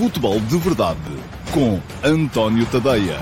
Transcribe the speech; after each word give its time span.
Futebol 0.00 0.40
de 0.40 0.56
Verdade 0.56 0.98
com 1.52 1.78
António 2.02 2.64
Tadeia. 2.70 3.18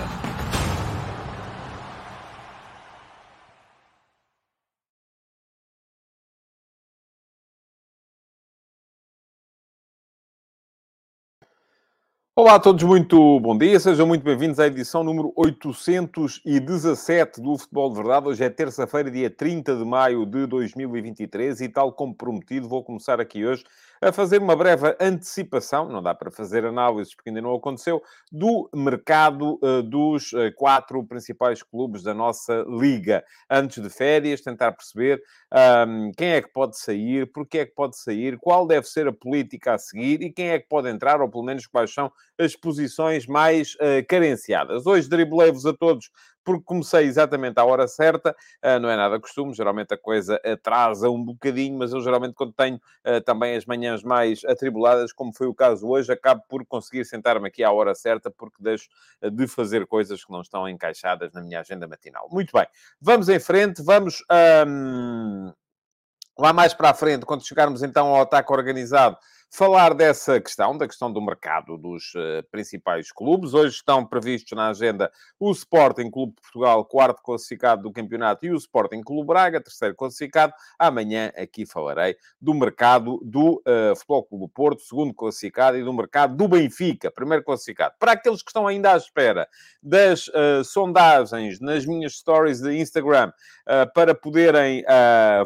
Olá 12.36 12.54
a 12.54 12.60
todos, 12.60 12.84
muito 12.84 13.40
bom 13.40 13.58
dia, 13.58 13.80
sejam 13.80 14.06
muito 14.06 14.22
bem-vindos 14.22 14.60
à 14.60 14.68
edição 14.68 15.02
número 15.02 15.32
817 15.34 17.42
do 17.42 17.58
Futebol 17.58 17.90
de 17.90 17.96
Verdade. 17.96 18.28
Hoje 18.28 18.44
é 18.44 18.48
terça-feira, 18.48 19.10
dia 19.10 19.28
30 19.28 19.74
de 19.74 19.84
maio 19.84 20.24
de 20.24 20.46
2023 20.46 21.60
e, 21.60 21.68
tal 21.68 21.92
como 21.92 22.14
prometido, 22.14 22.68
vou 22.68 22.84
começar 22.84 23.20
aqui 23.20 23.44
hoje 23.44 23.64
a 24.00 24.12
fazer 24.12 24.40
uma 24.40 24.56
breve 24.56 24.96
antecipação, 25.00 25.88
não 25.88 26.02
dá 26.02 26.14
para 26.14 26.30
fazer 26.30 26.64
análises 26.64 27.14
porque 27.14 27.30
ainda 27.30 27.42
não 27.42 27.54
aconteceu, 27.54 28.02
do 28.30 28.68
mercado 28.74 29.58
uh, 29.62 29.82
dos 29.82 30.32
uh, 30.32 30.52
quatro 30.56 31.02
principais 31.04 31.62
clubes 31.62 32.02
da 32.02 32.14
nossa 32.14 32.64
liga. 32.68 33.24
Antes 33.50 33.82
de 33.82 33.90
férias, 33.90 34.40
tentar 34.40 34.72
perceber 34.72 35.22
um, 35.88 36.12
quem 36.16 36.32
é 36.32 36.42
que 36.42 36.52
pode 36.52 36.78
sair, 36.78 37.30
porque 37.32 37.58
é 37.58 37.66
que 37.66 37.74
pode 37.74 37.98
sair, 37.98 38.38
qual 38.38 38.66
deve 38.66 38.86
ser 38.86 39.06
a 39.06 39.12
política 39.12 39.74
a 39.74 39.78
seguir 39.78 40.22
e 40.22 40.32
quem 40.32 40.50
é 40.50 40.58
que 40.58 40.68
pode 40.68 40.88
entrar, 40.88 41.20
ou 41.20 41.28
pelo 41.28 41.44
menos 41.44 41.66
quais 41.66 41.92
são 41.92 42.10
as 42.38 42.54
posições 42.54 43.26
mais 43.26 43.74
uh, 43.74 44.06
carenciadas. 44.08 44.86
Hoje 44.86 45.08
driblei-vos 45.08 45.66
a 45.66 45.72
todos 45.72 46.10
porque 46.48 46.64
comecei 46.64 47.04
exatamente 47.04 47.58
à 47.58 47.64
hora 47.66 47.86
certa, 47.86 48.34
uh, 48.64 48.78
não 48.80 48.88
é 48.88 48.96
nada 48.96 49.20
costume, 49.20 49.52
geralmente 49.52 49.92
a 49.92 49.98
coisa 49.98 50.40
atrasa 50.42 51.10
um 51.10 51.22
bocadinho, 51.22 51.76
mas 51.76 51.92
eu 51.92 52.00
geralmente 52.00 52.32
quando 52.32 52.54
tenho 52.54 52.76
uh, 52.76 53.20
também 53.20 53.54
as 53.54 53.66
manhãs 53.66 54.02
mais 54.02 54.42
atribuladas, 54.46 55.12
como 55.12 55.30
foi 55.30 55.46
o 55.46 55.52
caso 55.52 55.86
hoje, 55.86 56.10
acabo 56.10 56.42
por 56.48 56.64
conseguir 56.64 57.04
sentar-me 57.04 57.48
aqui 57.48 57.62
à 57.62 57.70
hora 57.70 57.94
certa, 57.94 58.30
porque 58.30 58.56
deixo 58.60 58.88
uh, 59.20 59.30
de 59.30 59.46
fazer 59.46 59.86
coisas 59.86 60.24
que 60.24 60.32
não 60.32 60.40
estão 60.40 60.66
encaixadas 60.66 61.34
na 61.34 61.42
minha 61.42 61.60
agenda 61.60 61.86
matinal. 61.86 62.30
Muito 62.32 62.50
bem, 62.54 62.66
vamos 62.98 63.28
em 63.28 63.38
frente, 63.38 63.82
vamos... 63.82 64.24
Lá 66.40 66.52
mais 66.52 66.72
para 66.72 66.90
a 66.90 66.94
frente, 66.94 67.26
quando 67.26 67.44
chegarmos 67.44 67.82
então 67.82 68.06
ao 68.06 68.22
ataque 68.22 68.52
organizado, 68.52 69.18
falar 69.50 69.94
dessa 69.94 70.40
questão, 70.40 70.76
da 70.76 70.86
questão 70.86 71.10
do 71.12 71.20
mercado 71.20 71.78
dos 71.78 72.12
uh, 72.14 72.46
principais 72.50 73.10
clubes. 73.10 73.54
Hoje 73.54 73.76
estão 73.76 74.04
previstos 74.04 74.56
na 74.56 74.68
agenda 74.68 75.10
o 75.40 75.50
Sporting 75.50 76.10
Clube 76.10 76.34
de 76.34 76.42
Portugal, 76.42 76.84
quarto 76.84 77.22
classificado 77.22 77.82
do 77.82 77.92
campeonato, 77.92 78.44
e 78.44 78.50
o 78.50 78.56
Sporting 78.56 79.02
Clube 79.02 79.26
Braga, 79.26 79.60
terceiro 79.60 79.94
classificado. 79.94 80.52
Amanhã 80.78 81.32
aqui 81.36 81.64
falarei 81.64 82.16
do 82.40 82.52
mercado 82.52 83.20
do 83.24 83.62
uh, 83.66 83.96
Futebol 83.96 84.24
Clube 84.24 84.52
Porto, 84.52 84.82
segundo 84.82 85.14
classificado, 85.14 85.78
e 85.78 85.82
do 85.82 85.92
mercado 85.92 86.36
do 86.36 86.46
Benfica, 86.46 87.10
primeiro 87.10 87.42
classificado. 87.42 87.94
Para 87.98 88.12
aqueles 88.12 88.42
que 88.42 88.50
estão 88.50 88.66
ainda 88.66 88.92
à 88.92 88.96
espera 88.96 89.48
das 89.82 90.28
uh, 90.28 90.62
sondagens 90.62 91.58
nas 91.58 91.86
minhas 91.86 92.16
stories 92.16 92.60
de 92.60 92.78
Instagram 92.78 93.32
para 93.92 94.14
poderem 94.14 94.82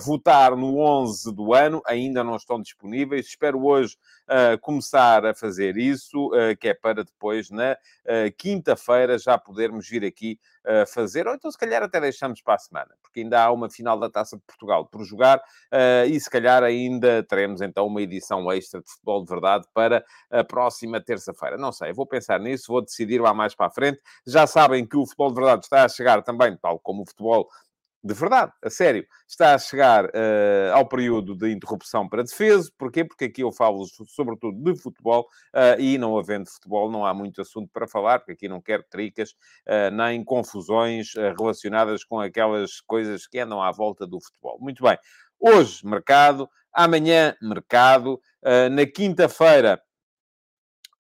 votar 0.01 0.55
no 0.55 0.79
11 0.79 1.35
do 1.35 1.53
ano, 1.53 1.83
ainda 1.85 2.23
não 2.23 2.37
estão 2.37 2.63
disponíveis. 2.63 3.27
Espero 3.27 3.65
hoje 3.65 3.92
uh, 3.95 4.59
começar 4.61 5.25
a 5.25 5.35
fazer 5.35 5.77
isso, 5.77 6.29
uh, 6.29 6.57
que 6.59 6.69
é 6.69 6.75
para 6.75 7.05
depois, 7.05 7.51
na 7.51 7.73
uh, 7.73 8.33
quinta-feira, 8.37 9.19
já 9.19 9.37
podermos 9.39 9.89
vir 9.89 10.05
aqui 10.05 10.39
fazer, 10.87 11.27
ou 11.27 11.35
então 11.35 11.51
se 11.51 11.59
calhar 11.59 11.83
até 11.83 12.01
deixamos 12.01 12.41
para 12.41 12.55
a 12.55 12.59
semana, 12.59 12.95
porque 13.03 13.19
ainda 13.19 13.43
há 13.43 13.51
uma 13.51 13.69
final 13.69 13.99
da 13.99 14.09
Taça 14.09 14.37
de 14.37 14.43
Portugal 14.45 14.87
por 14.87 15.03
jogar 15.05 15.43
e 16.09 16.21
se 16.21 16.31
calhar 16.31 16.63
ainda 16.63 17.21
teremos 17.25 17.61
então 17.61 17.85
uma 17.85 18.01
edição 18.01 18.49
extra 18.53 18.81
de 18.81 18.89
futebol 18.89 19.25
de 19.25 19.29
verdade 19.29 19.67
para 19.75 20.05
a 20.31 20.45
próxima 20.45 21.01
terça-feira. 21.01 21.59
Não 21.59 21.73
sei, 21.73 21.93
vou 21.93 22.07
pensar 22.07 22.39
nisso, 22.39 22.67
vou 22.69 22.81
decidir 22.81 23.21
lá 23.21 23.35
mais 23.35 23.57
para 23.57 23.67
a 23.67 23.71
frente. 23.71 24.01
Já 24.25 24.47
sabem 24.47 24.87
que 24.87 24.97
o 24.97 25.05
futebol 25.05 25.31
de 25.31 25.35
verdade 25.35 25.65
está 25.65 25.85
a 25.85 25.89
chegar 25.89 26.23
também, 26.23 26.57
tal 26.57 26.79
como 26.79 27.03
o 27.03 27.07
futebol 27.07 27.49
de 28.05 28.15
verdade, 28.15 28.53
a 28.61 28.69
sério, 28.69 29.07
está 29.29 29.55
a 29.55 29.59
chegar 29.59 30.07
uh, 30.07 30.73
ao 30.75 30.89
período 30.89 31.37
de 31.37 31.53
interrupção 31.53 32.09
para 32.09 32.25
defesa. 32.25 32.71
Porquê? 32.77 33.05
Porque 33.05 33.27
aqui 33.27 33.43
eu 33.43 33.53
falo 33.53 33.87
sobretudo 33.87 34.59
de 34.59 34.77
futebol 34.81 35.29
uh, 35.55 35.81
e 35.81 35.97
não 35.99 36.19
havendo 36.19 36.51
futebol 36.51 36.91
não 36.91 37.07
há 37.07 37.15
muito 37.15 37.41
assunto 37.41 37.71
para 37.73 37.87
falar, 37.87 38.19
porque 38.19 38.33
aqui 38.33 38.49
não 38.49 38.61
quero 38.61 38.85
tricas 38.91 39.31
uh, 39.69 39.95
nem 39.95 40.25
confusões 40.25 41.13
relacionadas 41.39 42.03
com 42.05 42.19
aquelas 42.19 42.81
coisas 42.81 43.27
que 43.27 43.39
andam 43.39 43.63
à 43.63 43.71
volta 43.71 44.07
do 44.07 44.21
futebol. 44.21 44.59
Muito 44.61 44.83
bem. 44.83 44.99
Hoje, 45.39 45.87
mercado. 45.87 46.49
Amanhã, 46.73 47.37
mercado. 47.43 48.19
na 48.71 48.87
quinta-feira, 48.87 49.79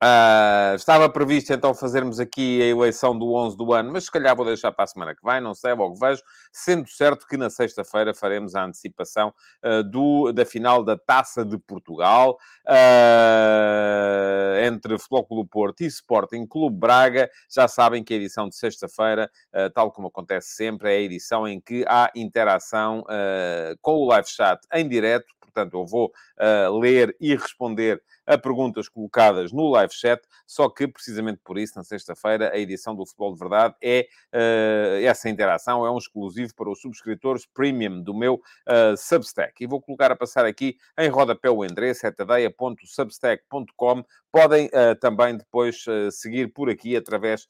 Uh, 0.03 0.75
estava 0.75 1.09
previsto 1.09 1.53
então 1.53 1.73
fazermos 1.73 2.19
aqui 2.19 2.61
a 2.61 2.67
eleição 2.67 3.17
do 3.17 3.35
11 3.35 3.57
do 3.57 3.73
ano, 3.73 3.93
mas 3.93 4.07
se 4.07 4.11
calhar 4.11 4.35
vou 4.35 4.45
deixar 4.45 4.73
para 4.73 4.83
a 4.83 4.87
semana 4.89 5.15
que 5.15 5.25
vem, 5.25 5.41
não 5.41 5.55
sei, 5.55 5.75
logo 5.75 5.95
vejo. 5.95 6.21
Sendo 6.51 6.89
certo 6.89 7.25
que 7.25 7.37
na 7.37 7.49
sexta-feira 7.49 8.13
faremos 8.13 8.57
a 8.57 8.65
antecipação 8.65 9.33
uh, 9.65 9.85
do, 9.85 10.33
da 10.33 10.45
final 10.45 10.83
da 10.83 10.99
Taça 10.99 11.45
de 11.45 11.57
Portugal 11.57 12.37
uh, 12.67 14.67
entre 14.67 14.99
Flóculo 14.99 15.47
Porto 15.47 15.83
e 15.83 15.87
Sporting 15.87 16.49
Clube 16.49 16.77
Braga. 16.77 17.31
Já 17.49 17.69
sabem 17.69 18.03
que 18.03 18.13
a 18.13 18.17
edição 18.17 18.49
de 18.49 18.57
sexta-feira, 18.57 19.31
tal 19.73 19.93
como 19.93 20.09
acontece 20.09 20.57
sempre, 20.57 20.93
é 20.93 20.97
a 20.97 21.01
edição 21.01 21.47
em 21.47 21.61
que 21.61 21.84
há 21.87 22.11
interação 22.17 23.05
com 23.81 23.99
o 23.99 24.07
live 24.07 24.29
chat 24.29 24.61
em 24.73 24.89
direto. 24.89 25.27
Portanto, 25.53 25.75
eu 25.75 25.87
vou 25.87 26.13
ler 26.80 27.16
e 27.20 27.34
responder 27.34 28.03
a 28.26 28.38
perguntas 28.38 28.88
colocadas 28.88 29.53
no 29.53 29.69
live 29.70 29.92
chat, 29.92 30.22
só 30.47 30.69
que 30.69 30.86
precisamente 30.86 31.41
por 31.44 31.58
isso, 31.58 31.75
na 31.76 31.84
sexta-feira, 31.84 32.53
a 32.53 32.58
edição 32.58 32.94
do 32.94 33.04
Futebol 33.04 33.32
de 33.32 33.38
Verdade 33.41 33.75
é 33.82 34.08
uh, 34.32 35.04
essa 35.04 35.28
interação, 35.28 35.84
é 35.84 35.91
um 35.91 35.98
exclusivo 35.98 36.54
para 36.54 36.70
os 36.70 36.80
subscritores 36.80 37.47
premium 37.47 38.03
do 38.03 38.14
meu 38.14 38.34
uh, 38.34 38.97
Substack. 38.97 39.62
E 39.62 39.66
vou 39.66 39.80
colocar 39.80 40.10
a 40.12 40.16
passar 40.16 40.44
aqui 40.44 40.76
em 40.98 41.08
rodapé 41.08 41.50
o 41.50 41.64
endereço, 41.64 42.06
é 42.06 42.10
tadeia.substack.com. 42.10 44.04
Podem 44.32 44.66
uh, 44.66 44.97
também 44.98 45.37
depois 45.37 45.84
seguir 46.10 46.53
por 46.53 46.70
aqui 46.70 46.97
através 46.97 47.47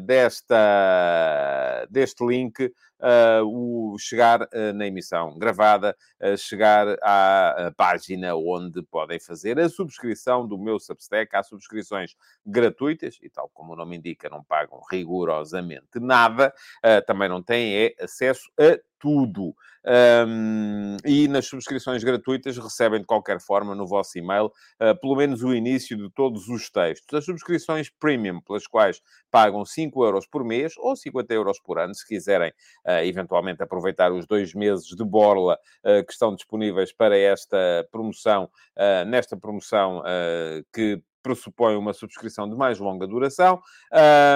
desta, 0.00 1.86
deste 1.90 2.24
link 2.24 2.72
uh, 3.00 3.44
o 3.44 3.96
chegar 3.98 4.42
uh, 4.42 4.72
na 4.74 4.86
emissão 4.86 5.38
gravada, 5.38 5.96
uh, 6.20 6.36
chegar 6.36 6.86
à 7.02 7.72
página 7.76 8.34
onde 8.34 8.82
podem 8.82 9.20
fazer 9.20 9.58
a 9.58 9.68
subscrição 9.68 10.46
do 10.46 10.58
meu 10.58 10.78
Substack. 10.78 11.34
Há 11.34 11.42
subscrições 11.42 12.14
gratuitas 12.44 13.18
e, 13.22 13.30
tal 13.30 13.50
como 13.52 13.72
o 13.72 13.76
nome 13.76 13.96
indica, 13.96 14.28
não 14.28 14.42
pagam 14.42 14.80
rigorosamente 14.90 15.98
nada. 16.00 16.52
também 17.06 17.28
não 17.28 17.42
têm 17.42 17.76
é, 17.76 17.94
acesso 18.00 18.50
a 18.58 18.78
tudo. 18.98 19.54
Um, 19.84 20.96
e 21.04 21.28
nas 21.28 21.46
subscrições 21.46 22.04
gratuitas 22.04 22.58
recebem 22.58 23.00
de 23.00 23.06
qualquer 23.06 23.40
forma 23.40 23.74
no 23.74 23.86
vosso 23.86 24.18
e-mail 24.18 24.46
uh, 24.46 25.00
pelo 25.00 25.16
menos 25.16 25.42
o 25.42 25.54
início 25.54 25.96
de 25.96 26.10
todos 26.10 26.48
os 26.48 26.68
textos. 26.68 27.16
As 27.16 27.24
subscrições 27.24 27.88
premium, 27.88 28.40
pelas 28.40 28.66
quais 28.66 29.00
pagam 29.30 29.64
5 29.64 30.04
euros 30.04 30.26
por 30.26 30.44
mês 30.44 30.74
ou 30.76 30.94
50 30.94 31.32
euros 31.32 31.58
por 31.60 31.78
ano, 31.78 31.94
se 31.94 32.06
quiserem 32.06 32.50
uh, 32.86 33.04
eventualmente 33.04 33.62
aproveitar 33.62 34.12
os 34.12 34.26
dois 34.26 34.52
meses 34.52 34.88
de 34.88 35.04
borla 35.04 35.54
uh, 35.84 36.04
que 36.04 36.12
estão 36.12 36.34
disponíveis 36.34 36.92
para 36.92 37.16
esta 37.16 37.86
promoção, 37.90 38.50
nesta 39.06 39.36
promoção 39.36 40.02
que 40.72 41.02
pressupõe 41.28 41.76
uma 41.76 41.92
subscrição 41.92 42.48
de 42.48 42.56
mais 42.56 42.78
longa 42.78 43.06
duração 43.06 43.60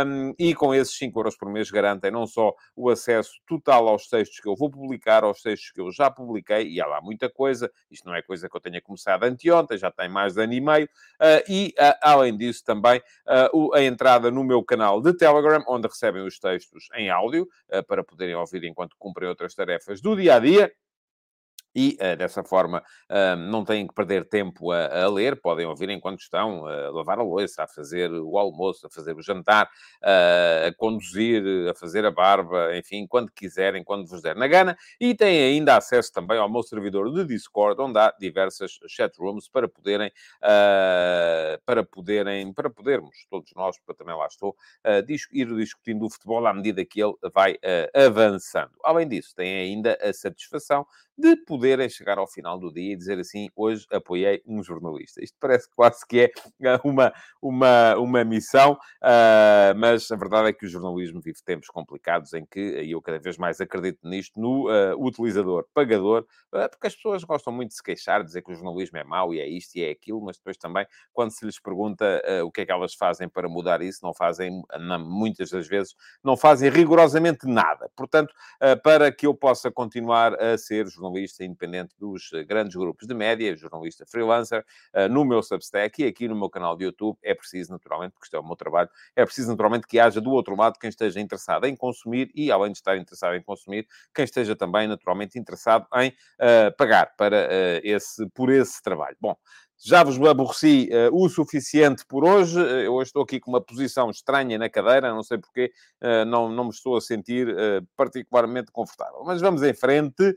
um, 0.06 0.34
e 0.38 0.54
com 0.54 0.74
esses 0.74 0.94
5 0.98 1.18
euros 1.18 1.36
por 1.36 1.50
mês 1.50 1.70
garantem 1.70 2.10
não 2.10 2.26
só 2.26 2.54
o 2.76 2.90
acesso 2.90 3.32
total 3.46 3.88
aos 3.88 4.08
textos 4.08 4.40
que 4.40 4.48
eu 4.48 4.54
vou 4.54 4.70
publicar, 4.70 5.24
aos 5.24 5.40
textos 5.40 5.70
que 5.70 5.80
eu 5.80 5.90
já 5.90 6.10
publiquei, 6.10 6.68
e 6.68 6.80
há 6.82 6.86
lá 6.86 7.00
muita 7.00 7.30
coisa, 7.30 7.70
isto 7.90 8.06
não 8.06 8.14
é 8.14 8.20
coisa 8.20 8.46
que 8.46 8.54
eu 8.54 8.60
tenha 8.60 8.80
começado 8.82 9.24
anteontem, 9.24 9.78
já 9.78 9.90
tem 9.90 10.08
mais 10.08 10.34
de 10.34 10.42
ano 10.42 10.52
e 10.52 10.60
meio, 10.60 10.84
uh, 10.84 11.50
e 11.50 11.74
uh, 11.78 11.96
além 12.02 12.36
disso 12.36 12.62
também 12.62 13.00
uh, 13.52 13.74
a 13.74 13.82
entrada 13.82 14.30
no 14.30 14.44
meu 14.44 14.62
canal 14.62 15.00
de 15.00 15.14
Telegram, 15.16 15.64
onde 15.66 15.88
recebem 15.88 16.22
os 16.22 16.38
textos 16.38 16.88
em 16.94 17.08
áudio, 17.08 17.48
para 17.86 18.04
poderem 18.04 18.34
ouvir 18.34 18.64
enquanto 18.64 18.96
cumprem 18.98 19.28
outras 19.28 19.54
tarefas 19.54 20.00
do 20.00 20.14
dia-a-dia, 20.14 20.66
dia 20.66 20.72
e 21.74 21.96
uh, 22.00 22.16
dessa 22.16 22.44
forma 22.44 22.82
uh, 23.10 23.36
não 23.36 23.64
têm 23.64 23.86
que 23.86 23.94
perder 23.94 24.28
tempo 24.28 24.70
a, 24.70 25.04
a, 25.04 25.08
ler, 25.08 25.40
podem 25.40 25.66
ouvir 25.66 25.88
enquanto 25.90 26.20
estão 26.20 26.66
a 26.66 26.90
lavar 26.90 27.18
a 27.18 27.22
louça, 27.22 27.64
a 27.64 27.66
fazer 27.66 28.10
o 28.10 28.38
almoço, 28.38 28.86
a 28.86 28.90
fazer 28.90 29.16
o 29.16 29.22
jantar, 29.22 29.66
uh, 30.02 30.68
a 30.68 30.74
conduzir, 30.76 31.42
a 31.68 31.74
fazer 31.74 32.04
a 32.04 32.10
barba, 32.10 32.76
enfim, 32.76 33.06
quando 33.06 33.30
quiserem, 33.32 33.82
quando 33.82 34.06
vos 34.06 34.22
der 34.22 34.36
na 34.36 34.46
gana, 34.46 34.76
e 35.00 35.14
têm 35.14 35.42
ainda 35.42 35.76
acesso 35.76 36.12
também 36.12 36.38
ao 36.38 36.50
meu 36.50 36.62
servidor 36.62 37.12
de 37.12 37.24
Discord, 37.24 37.80
onde 37.80 37.98
há 37.98 38.14
diversas 38.18 38.78
chatrooms 38.86 39.48
para 39.48 39.68
poderem, 39.68 40.10
para 41.64 41.84
poderem, 41.84 42.52
para 42.52 42.70
podermos, 42.70 43.26
todos 43.30 43.52
nós, 43.54 43.76
eu 43.86 43.94
também 43.94 44.14
lá 44.14 44.26
estou, 44.26 44.56
ir 45.32 45.46
discutindo 45.56 46.06
o 46.06 46.10
futebol 46.10 46.46
à 46.46 46.52
medida 46.52 46.84
que 46.84 47.02
ele 47.02 47.14
vai 47.32 47.56
avançando. 47.94 48.72
Além 48.84 49.08
disso, 49.08 49.34
têm 49.34 49.54
ainda 49.54 49.98
a 50.02 50.12
satisfação 50.12 50.86
de 51.16 51.36
poder 51.36 51.61
poderem 51.62 51.88
chegar 51.88 52.18
ao 52.18 52.26
final 52.26 52.58
do 52.58 52.72
dia 52.72 52.92
e 52.92 52.96
dizer 52.96 53.20
assim, 53.20 53.48
hoje 53.54 53.86
apoiei 53.92 54.42
um 54.44 54.64
jornalista. 54.64 55.22
Isto 55.22 55.36
parece 55.38 55.68
quase 55.76 56.04
que 56.04 56.22
é 56.22 56.32
uma, 56.82 57.12
uma, 57.40 57.96
uma 57.98 58.24
missão, 58.24 58.72
uh, 58.72 59.78
mas 59.78 60.10
a 60.10 60.16
verdade 60.16 60.48
é 60.48 60.52
que 60.52 60.66
o 60.66 60.68
jornalismo 60.68 61.20
vive 61.20 61.38
tempos 61.44 61.68
complicados 61.68 62.32
em 62.34 62.44
que, 62.44 62.58
eu 62.60 63.00
cada 63.00 63.20
vez 63.20 63.38
mais 63.38 63.60
acredito 63.60 64.00
nisto, 64.02 64.40
no 64.40 64.68
uh, 64.68 65.00
utilizador 65.00 65.64
pagador, 65.72 66.26
uh, 66.52 66.68
porque 66.68 66.88
as 66.88 66.96
pessoas 66.96 67.22
gostam 67.22 67.52
muito 67.52 67.68
de 67.68 67.76
se 67.76 67.82
queixar, 67.82 68.24
dizer 68.24 68.42
que 68.42 68.50
o 68.50 68.54
jornalismo 68.56 68.98
é 68.98 69.04
mau 69.04 69.32
e 69.32 69.38
é 69.38 69.46
isto 69.46 69.76
e 69.76 69.84
é 69.84 69.90
aquilo, 69.90 70.20
mas 70.20 70.36
depois 70.36 70.56
também, 70.56 70.84
quando 71.12 71.30
se 71.30 71.46
lhes 71.46 71.60
pergunta 71.60 72.20
o 72.44 72.50
que 72.50 72.62
é 72.62 72.66
que 72.66 72.72
elas 72.72 72.94
fazem 72.94 73.28
para 73.28 73.48
mudar 73.48 73.82
isso, 73.82 74.00
não 74.02 74.12
fazem, 74.12 74.62
não, 74.80 74.98
muitas 74.98 75.50
das 75.50 75.68
vezes, 75.68 75.94
não 76.24 76.36
fazem 76.36 76.70
rigorosamente 76.70 77.46
nada. 77.46 77.88
Portanto, 77.94 78.34
para 78.82 79.12
que 79.12 79.26
eu 79.26 79.34
possa 79.34 79.70
continuar 79.70 80.34
a 80.40 80.56
ser 80.58 80.86
jornalista 80.88 81.44
independente 81.52 81.94
dos 81.98 82.30
grandes 82.46 82.74
grupos 82.74 83.06
de 83.06 83.14
média, 83.14 83.54
jornalista 83.56 84.04
freelancer, 84.06 84.64
no 85.10 85.24
meu 85.24 85.42
Substack 85.42 86.02
e 86.02 86.06
aqui 86.06 86.26
no 86.26 86.34
meu 86.34 86.50
canal 86.50 86.76
de 86.76 86.84
YouTube, 86.84 87.18
é 87.22 87.34
preciso, 87.34 87.70
naturalmente, 87.70 88.12
porque 88.12 88.26
isto 88.26 88.36
é 88.36 88.40
o 88.40 88.46
meu 88.46 88.56
trabalho, 88.56 88.88
é 89.14 89.24
preciso, 89.24 89.50
naturalmente, 89.50 89.86
que 89.86 89.98
haja 89.98 90.20
do 90.20 90.30
outro 90.30 90.56
lado 90.56 90.78
quem 90.78 90.88
esteja 90.88 91.20
interessado 91.20 91.66
em 91.66 91.76
consumir 91.76 92.30
e, 92.34 92.50
além 92.50 92.72
de 92.72 92.78
estar 92.78 92.96
interessado 92.96 93.34
em 93.34 93.42
consumir, 93.42 93.86
quem 94.14 94.24
esteja 94.24 94.56
também, 94.56 94.88
naturalmente, 94.88 95.38
interessado 95.38 95.86
em 95.96 96.08
uh, 96.08 96.76
pagar 96.76 97.14
para 97.16 97.46
uh, 97.46 97.80
esse, 97.82 98.26
por 98.30 98.50
esse 98.50 98.82
trabalho. 98.82 99.16
Bom, 99.20 99.36
já 99.84 100.04
vos 100.04 100.16
aborreci 100.20 100.88
uh, 100.92 101.12
o 101.12 101.28
suficiente 101.28 102.06
por 102.06 102.24
hoje. 102.24 102.58
Eu 102.58 102.94
hoje 102.94 103.08
estou 103.08 103.22
aqui 103.22 103.40
com 103.40 103.50
uma 103.50 103.60
posição 103.60 104.10
estranha 104.10 104.56
na 104.56 104.70
cadeira, 104.70 105.12
não 105.12 105.24
sei 105.24 105.38
porque 105.38 105.72
uh, 106.00 106.24
não, 106.24 106.48
não 106.48 106.64
me 106.64 106.70
estou 106.70 106.96
a 106.96 107.00
sentir 107.00 107.48
uh, 107.48 107.86
particularmente 107.96 108.70
confortável. 108.70 109.22
Mas 109.24 109.40
vamos 109.40 109.62
em 109.62 109.74
frente, 109.74 110.36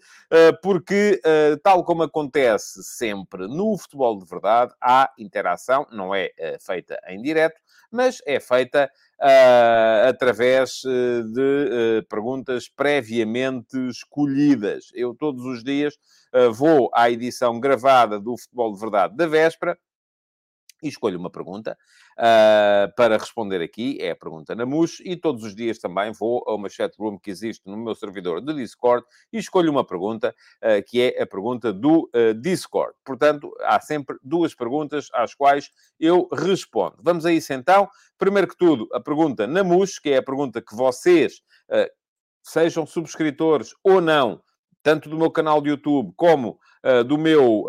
porque, 0.61 1.21
tal 1.63 1.83
como 1.83 2.03
acontece 2.03 2.83
sempre 2.83 3.47
no 3.47 3.77
futebol 3.77 4.17
de 4.17 4.25
verdade, 4.25 4.73
há 4.81 5.11
interação, 5.17 5.85
não 5.91 6.13
é 6.13 6.31
feita 6.59 6.99
em 7.07 7.21
direto, 7.21 7.59
mas 7.91 8.21
é 8.25 8.39
feita 8.39 8.89
uh, 9.21 10.07
através 10.07 10.81
de 10.83 12.01
uh, 12.01 12.07
perguntas 12.09 12.69
previamente 12.69 13.77
escolhidas. 13.89 14.85
Eu, 14.93 15.15
todos 15.15 15.43
os 15.45 15.63
dias, 15.63 15.95
uh, 16.33 16.51
vou 16.51 16.89
à 16.93 17.09
edição 17.09 17.59
gravada 17.59 18.19
do 18.19 18.37
Futebol 18.37 18.73
de 18.73 18.79
Verdade 18.79 19.15
da 19.15 19.27
véspera 19.27 19.77
e 20.85 20.89
escolho 20.89 21.19
uma 21.19 21.31
pergunta 21.31 21.75
uh, 22.13 22.93
para 22.95 23.17
responder 23.17 23.61
aqui. 23.61 23.97
É 23.99 24.11
a 24.11 24.15
pergunta 24.15 24.53
na 24.53 24.65
MUS. 24.65 24.99
E 25.03 25.15
todos 25.15 25.43
os 25.43 25.55
dias 25.55 25.79
também 25.79 26.11
vou 26.11 26.43
a 26.45 26.53
uma 26.53 26.69
chat 26.69 26.95
room 26.99 27.17
que 27.17 27.31
existe 27.31 27.63
no 27.65 27.75
meu 27.75 27.95
servidor 27.95 28.39
de 28.39 28.53
Discord 28.53 29.03
e 29.33 29.39
escolho 29.39 29.71
uma 29.71 29.83
pergunta 29.83 30.33
uh, 30.61 30.83
que 30.87 31.01
é 31.01 31.23
a 31.23 31.25
pergunta 31.25 31.73
do 31.73 32.09
uh, 32.13 32.33
Discord. 32.35 32.93
Portanto, 33.03 33.51
há 33.61 33.79
sempre 33.79 34.17
duas 34.23 34.53
perguntas 34.53 35.09
às 35.11 35.33
quais 35.33 35.71
eu 35.99 36.29
respondo. 36.31 36.97
Vamos 37.01 37.25
a 37.25 37.31
isso 37.31 37.51
então. 37.51 37.89
Primeiro 38.17 38.47
que 38.47 38.57
tudo, 38.57 38.87
a 38.93 38.99
pergunta 38.99 39.47
na 39.47 39.63
MUS, 39.63 39.97
que 39.97 40.11
é 40.11 40.17
a 40.17 40.23
pergunta 40.23 40.61
que 40.61 40.75
vocês, 40.75 41.41
sejam 42.41 42.85
subscritores 42.85 43.73
ou 43.83 43.99
não, 43.99 44.41
tanto 44.81 45.09
do 45.09 45.17
meu 45.17 45.29
canal 45.29 45.61
de 45.61 45.69
YouTube 45.69 46.13
como 46.15 46.57
do 47.07 47.17
meu 47.17 47.65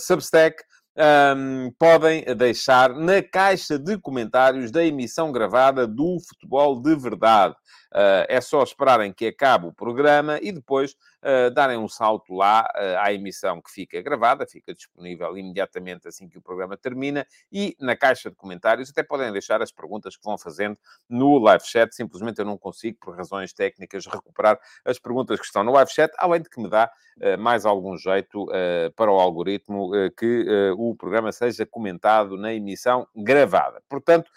Substack, 0.00 0.62
um, 0.98 1.70
podem 1.78 2.24
deixar 2.36 2.90
na 2.94 3.22
caixa 3.22 3.78
de 3.78 3.96
comentários 3.98 4.70
da 4.70 4.84
emissão 4.84 5.30
gravada 5.30 5.86
do 5.86 6.18
Futebol 6.28 6.80
de 6.82 6.96
Verdade. 6.96 7.54
Uh, 7.90 8.28
é 8.28 8.38
só 8.38 8.62
esperarem 8.62 9.10
que 9.14 9.26
acabe 9.26 9.66
o 9.66 9.72
programa 9.72 10.38
e 10.42 10.52
depois 10.52 10.92
uh, 11.22 11.50
darem 11.50 11.78
um 11.78 11.88
salto 11.88 12.34
lá 12.34 12.70
uh, 12.76 12.98
à 12.98 13.14
emissão 13.14 13.62
que 13.62 13.70
fica 13.70 14.02
gravada, 14.02 14.46
fica 14.46 14.74
disponível 14.74 15.38
imediatamente 15.38 16.06
assim 16.06 16.28
que 16.28 16.36
o 16.36 16.42
programa 16.42 16.76
termina, 16.76 17.26
e 17.50 17.74
na 17.80 17.96
caixa 17.96 18.28
de 18.28 18.36
comentários 18.36 18.90
até 18.90 19.02
podem 19.02 19.32
deixar 19.32 19.62
as 19.62 19.72
perguntas 19.72 20.18
que 20.18 20.22
vão 20.22 20.36
fazendo 20.36 20.76
no 21.08 21.38
live 21.38 21.64
chat. 21.64 21.94
Simplesmente 21.94 22.38
eu 22.40 22.44
não 22.44 22.58
consigo, 22.58 22.98
por 23.00 23.16
razões 23.16 23.54
técnicas, 23.54 24.04
recuperar 24.04 24.60
as 24.84 24.98
perguntas 24.98 25.40
que 25.40 25.46
estão 25.46 25.64
no 25.64 25.72
live 25.72 25.90
chat, 25.90 26.12
além 26.18 26.42
de 26.42 26.50
que 26.50 26.60
me 26.60 26.68
dá 26.68 26.90
mais 27.38 27.66
algum 27.66 27.96
jeito 27.96 28.46
para 28.94 29.10
o 29.10 29.18
algoritmo 29.18 29.90
que 30.16 30.46
o 30.76 30.94
programa 30.94 31.32
seja 31.32 31.66
comentado 31.66 32.36
na 32.36 32.54
emissão 32.54 33.08
gravada. 33.16 33.82
Portanto, 33.88 34.30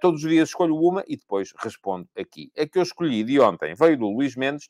todos 0.00 0.24
os 0.24 0.30
dias 0.30 0.48
escolho 0.48 0.74
uma 0.76 1.04
e 1.06 1.18
depois 1.18 1.52
respondo 1.58 2.08
aqui. 2.16 2.50
A 2.58 2.66
que 2.66 2.78
eu 2.78 2.83
escolhi 2.84 3.24
de 3.24 3.40
ontem 3.40 3.74
veio 3.74 3.98
do 3.98 4.08
Luís 4.08 4.36
Mendes. 4.36 4.68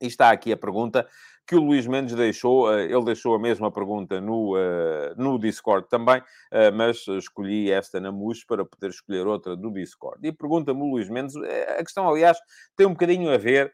E 0.00 0.06
está 0.06 0.30
aqui 0.30 0.52
a 0.52 0.56
pergunta 0.56 1.08
que 1.48 1.56
o 1.56 1.60
Luís 1.60 1.86
Mendes 1.86 2.14
deixou. 2.14 2.72
Eh, 2.72 2.84
ele 2.84 3.04
deixou 3.04 3.34
a 3.34 3.38
mesma 3.38 3.72
pergunta 3.72 4.20
no, 4.20 4.54
uh, 4.54 5.14
no 5.16 5.38
Discord 5.38 5.88
também, 5.88 6.20
uh, 6.20 6.72
mas 6.74 7.08
escolhi 7.08 7.70
esta 7.70 7.98
na 7.98 8.12
MUS 8.12 8.44
para 8.44 8.64
poder 8.64 8.90
escolher 8.90 9.26
outra 9.26 9.56
do 9.56 9.72
Discord. 9.72 10.26
E 10.28 10.30
pergunta-me 10.30 10.80
o 10.82 10.90
Luís 10.90 11.08
Mendes, 11.08 11.34
a 11.36 11.82
questão, 11.82 12.06
aliás, 12.08 12.38
tem 12.76 12.86
um 12.86 12.90
bocadinho 12.92 13.32
a 13.32 13.38
ver 13.38 13.72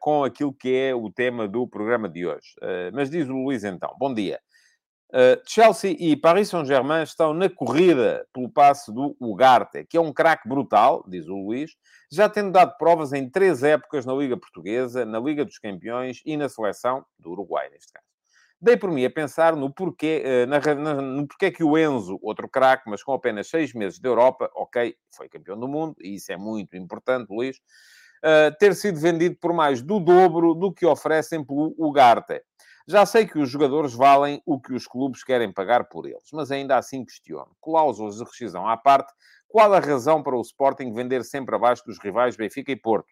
com 0.00 0.24
aquilo 0.24 0.54
que 0.54 0.74
é 0.74 0.94
o 0.94 1.10
tema 1.10 1.46
do 1.46 1.68
programa 1.68 2.08
de 2.08 2.26
hoje. 2.26 2.54
mas 2.94 3.10
diz 3.10 3.28
o 3.28 3.34
Luís 3.34 3.62
então, 3.62 3.94
bom 3.98 4.14
dia. 4.14 4.40
Uh, 5.14 5.40
Chelsea 5.46 5.96
e 5.96 6.16
Paris 6.16 6.48
Saint-Germain 6.48 7.04
estão 7.04 7.32
na 7.32 7.48
corrida 7.48 8.26
pelo 8.32 8.48
passe 8.48 8.92
do 8.92 9.16
Ugarte, 9.20 9.84
que 9.84 9.96
é 9.96 10.00
um 10.00 10.12
craque 10.12 10.48
brutal, 10.48 11.04
diz 11.06 11.28
o 11.28 11.36
Luís, 11.36 11.76
já 12.10 12.28
tendo 12.28 12.50
dado 12.50 12.76
provas 12.76 13.12
em 13.12 13.30
três 13.30 13.62
épocas 13.62 14.04
na 14.04 14.12
Liga 14.12 14.36
Portuguesa, 14.36 15.04
na 15.04 15.20
Liga 15.20 15.44
dos 15.44 15.56
Campeões 15.56 16.20
e 16.26 16.36
na 16.36 16.48
seleção 16.48 17.06
do 17.16 17.30
Uruguai, 17.30 17.70
neste 17.70 17.92
caso. 17.92 18.04
Dei 18.60 18.76
por 18.76 18.90
mim 18.90 19.04
a 19.04 19.10
pensar 19.10 19.54
no 19.54 19.72
porquê, 19.72 20.24
uh, 20.26 20.46
na, 20.48 20.74
na, 20.74 20.94
no 21.00 21.28
porquê 21.28 21.52
que 21.52 21.62
o 21.62 21.78
Enzo, 21.78 22.18
outro 22.20 22.48
craque, 22.48 22.90
mas 22.90 23.00
com 23.00 23.12
apenas 23.12 23.46
seis 23.48 23.72
meses 23.72 24.00
de 24.00 24.08
Europa, 24.08 24.50
ok, 24.56 24.96
foi 25.14 25.28
campeão 25.28 25.56
do 25.56 25.68
mundo, 25.68 25.94
e 26.00 26.16
isso 26.16 26.32
é 26.32 26.36
muito 26.36 26.76
importante, 26.76 27.30
Luís, 27.30 27.58
uh, 28.24 28.52
ter 28.58 28.74
sido 28.74 28.98
vendido 28.98 29.36
por 29.40 29.52
mais 29.52 29.80
do 29.80 30.00
dobro 30.00 30.54
do 30.54 30.72
que 30.72 30.84
oferecem 30.84 31.44
pelo 31.44 31.72
Ugarte. 31.78 32.42
Já 32.86 33.06
sei 33.06 33.26
que 33.26 33.38
os 33.38 33.48
jogadores 33.48 33.94
valem 33.94 34.42
o 34.44 34.60
que 34.60 34.74
os 34.74 34.86
clubes 34.86 35.24
querem 35.24 35.50
pagar 35.50 35.88
por 35.88 36.06
eles, 36.06 36.28
mas 36.32 36.50
ainda 36.50 36.76
assim 36.76 37.02
questiono. 37.02 37.56
Cláusulas 37.62 38.16
de 38.16 38.24
rescisão 38.24 38.68
à 38.68 38.76
parte, 38.76 39.10
qual 39.48 39.72
a 39.72 39.80
razão 39.80 40.22
para 40.22 40.36
o 40.36 40.42
Sporting 40.42 40.92
vender 40.92 41.24
sempre 41.24 41.54
abaixo 41.54 41.82
dos 41.86 41.98
rivais 41.98 42.36
Benfica 42.36 42.72
e 42.72 42.76
Porto? 42.76 43.08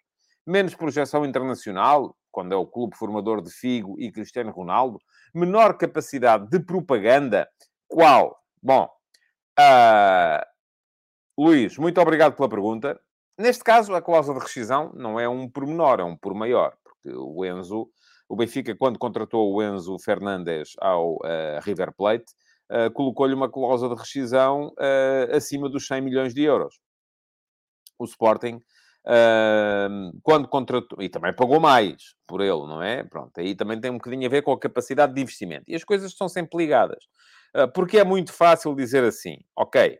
Menos 0.47 0.75
projeção 0.75 1.25
internacional, 1.25 2.15
quando 2.31 2.53
é 2.53 2.57
o 2.57 2.67
clube 2.67 2.97
formador 2.97 3.41
de 3.41 3.51
Figo 3.51 3.99
e 3.99 4.13
Cristiano 4.13 4.51
Ronaldo? 4.51 4.99
Menor 5.35 5.79
capacidade 5.79 6.49
de 6.49 6.61
propaganda? 6.61 7.49
Qual? 7.89 8.37
Bom, 8.63 8.91
uh... 9.59 10.45
Luís, 11.39 11.79
muito 11.79 11.99
obrigado 11.99 12.37
pela 12.37 12.49
pergunta. 12.49 13.01
Neste 13.39 13.65
caso, 13.65 13.95
a 13.95 14.03
cláusula 14.03 14.39
de 14.39 14.45
rescisão 14.45 14.93
não 14.95 15.19
é 15.19 15.27
um 15.27 15.49
pormenor, 15.49 16.01
é 16.01 16.05
um 16.05 16.17
por 16.17 16.35
maior, 16.35 16.75
porque 16.85 17.09
o 17.17 17.43
Enzo 17.45 17.89
o 18.33 18.37
Benfica, 18.37 18.75
quando 18.75 18.99
contratou 18.99 19.53
o 19.53 19.63
Enzo 19.63 19.99
Fernandes 19.99 20.71
ao 20.81 21.17
uh, 21.17 21.61
River 21.61 21.93
Plate, 21.93 22.33
uh, 22.71 22.91
colocou-lhe 22.95 23.35
uma 23.35 23.47
cláusula 23.47 23.95
de 23.95 24.01
rescisão 24.01 24.69
uh, 24.69 25.37
acima 25.37 25.69
dos 25.69 25.87
100 25.87 26.01
milhões 26.01 26.33
de 26.33 26.43
euros. 26.43 26.81
O 27.99 28.07
Sporting, 28.07 28.59
quando 30.23 30.49
contratou, 30.49 31.03
e 31.03 31.11
também 31.11 31.35
pagou 31.35 31.61
mais 31.61 32.15
por 32.27 32.41
ele, 32.41 32.67
não 32.67 32.83
é? 32.83 33.05
Pronto, 33.05 33.39
aí 33.39 33.55
também 33.55 33.79
tem 33.79 33.91
um 33.91 33.99
bocadinho 33.99 34.27
a 34.27 34.31
ver 34.31 34.41
com 34.41 34.51
a 34.53 34.59
capacidade 34.59 35.13
de 35.13 35.21
investimento. 35.21 35.65
E 35.69 35.75
as 35.75 35.85
coisas 35.85 36.11
estão 36.11 36.29
sempre 36.29 36.57
ligadas. 36.57 37.05
porque 37.75 37.99
é 37.99 38.05
muito 38.05 38.33
fácil 38.33 38.75
dizer 38.75 39.05
assim, 39.05 39.37
ok, 39.57 39.99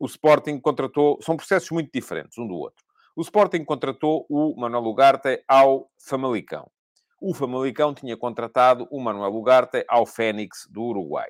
o 0.00 0.06
Sporting 0.06 0.58
contratou, 0.60 1.18
são 1.20 1.36
processos 1.36 1.70
muito 1.70 1.90
diferentes 1.92 2.38
um 2.38 2.46
do 2.46 2.54
outro. 2.54 2.84
O 3.14 3.20
Sporting 3.20 3.64
contratou 3.64 4.24
o 4.30 4.58
Manuel 4.58 4.84
Ugarte 4.84 5.42
ao 5.48 5.90
Famalicão 5.98 6.70
o 7.20 7.34
Famalicão 7.34 7.94
tinha 7.94 8.16
contratado 8.16 8.86
o 8.90 9.00
Manuel 9.00 9.34
Ugarte 9.34 9.84
ao 9.88 10.06
Fénix 10.06 10.66
do 10.70 10.82
Uruguai. 10.82 11.28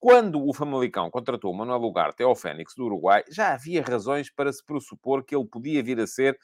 Quando 0.00 0.46
o 0.46 0.54
Famalicão 0.54 1.10
contratou 1.10 1.52
o 1.52 1.56
Manuel 1.56 1.82
Ugarte 1.82 2.22
ao 2.22 2.36
Fénix 2.36 2.74
do 2.76 2.84
Uruguai, 2.84 3.24
já 3.30 3.54
havia 3.54 3.82
razões 3.82 4.30
para 4.30 4.52
se 4.52 4.64
pressupor 4.64 5.24
que 5.24 5.34
ele 5.34 5.44
podia 5.46 5.82
vir 5.82 5.98
a 6.00 6.06
ser 6.06 6.38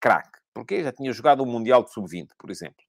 craque, 0.00 0.38
porque 0.54 0.82
já 0.82 0.92
tinha 0.92 1.12
jogado 1.12 1.42
o 1.42 1.46
Mundial 1.46 1.82
de 1.82 1.92
Sub-20, 1.92 2.28
por 2.38 2.50
exemplo. 2.50 2.84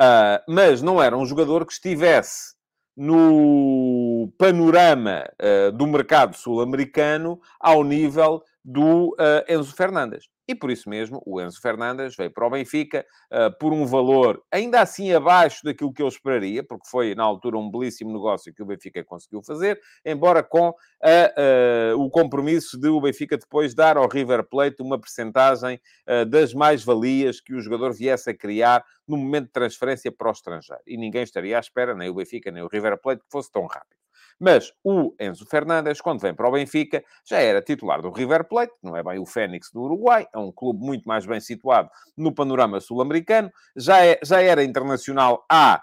Uh, 0.00 0.42
mas 0.48 0.82
não 0.82 1.02
era 1.02 1.16
um 1.16 1.24
jogador 1.24 1.64
que 1.64 1.72
estivesse 1.72 2.54
no 2.96 4.32
panorama 4.36 5.24
uh, 5.40 5.72
do 5.72 5.86
mercado 5.86 6.36
sul-americano 6.36 7.40
ao 7.60 7.84
nível 7.84 8.42
do 8.64 9.10
uh, 9.10 9.44
Enzo 9.48 9.74
Fernandes. 9.74 10.28
E 10.52 10.54
por 10.54 10.70
isso 10.70 10.90
mesmo, 10.90 11.22
o 11.24 11.40
Enzo 11.40 11.58
Fernandes 11.62 12.14
veio 12.14 12.30
para 12.30 12.46
o 12.46 12.50
Benfica 12.50 13.06
uh, 13.32 13.58
por 13.58 13.72
um 13.72 13.86
valor 13.86 14.44
ainda 14.52 14.82
assim 14.82 15.10
abaixo 15.10 15.64
daquilo 15.64 15.90
que 15.90 16.02
eu 16.02 16.08
esperaria, 16.08 16.62
porque 16.62 16.86
foi 16.90 17.14
na 17.14 17.24
altura 17.24 17.56
um 17.56 17.70
belíssimo 17.70 18.12
negócio 18.12 18.52
que 18.52 18.62
o 18.62 18.66
Benfica 18.66 19.02
conseguiu 19.02 19.42
fazer, 19.42 19.80
embora 20.04 20.42
com 20.42 20.68
uh, 20.68 21.98
o 21.98 22.10
compromisso 22.10 22.78
de 22.78 22.88
o 22.88 23.00
Benfica 23.00 23.38
depois 23.38 23.74
dar 23.74 23.96
ao 23.96 24.06
River 24.06 24.46
Plate 24.46 24.82
uma 24.82 25.00
percentagem 25.00 25.80
uh, 26.06 26.26
das 26.26 26.52
mais-valias 26.52 27.40
que 27.40 27.54
o 27.54 27.60
jogador 27.62 27.94
viesse 27.94 28.28
a 28.28 28.36
criar 28.36 28.84
no 29.08 29.16
momento 29.16 29.46
de 29.46 29.52
transferência 29.52 30.12
para 30.12 30.28
o 30.28 30.32
estrangeiro. 30.32 30.82
E 30.86 30.98
ninguém 30.98 31.22
estaria 31.22 31.56
à 31.56 31.60
espera, 31.60 31.94
nem 31.94 32.10
o 32.10 32.14
Benfica, 32.14 32.50
nem 32.50 32.62
o 32.62 32.68
River 32.68 33.00
Plate, 33.00 33.22
que 33.22 33.30
fosse 33.30 33.50
tão 33.50 33.64
rápido. 33.64 34.01
Mas 34.42 34.72
o 34.82 35.14
Enzo 35.20 35.46
Fernandes, 35.46 36.00
quando 36.00 36.18
vem 36.18 36.34
para 36.34 36.48
o 36.48 36.50
Benfica, 36.50 37.04
já 37.24 37.38
era 37.38 37.62
titular 37.62 38.02
do 38.02 38.10
River 38.10 38.42
Plate, 38.48 38.72
não 38.82 38.96
é 38.96 39.00
bem 39.00 39.20
o 39.20 39.24
Fênix 39.24 39.70
do 39.70 39.82
Uruguai, 39.82 40.26
é 40.34 40.38
um 40.38 40.50
clube 40.50 40.84
muito 40.84 41.08
mais 41.08 41.24
bem 41.24 41.38
situado 41.38 41.88
no 42.16 42.34
panorama 42.34 42.80
sul-americano, 42.80 43.52
já, 43.76 44.04
é, 44.04 44.18
já 44.20 44.42
era 44.42 44.64
internacional 44.64 45.46
eh, 45.48 45.80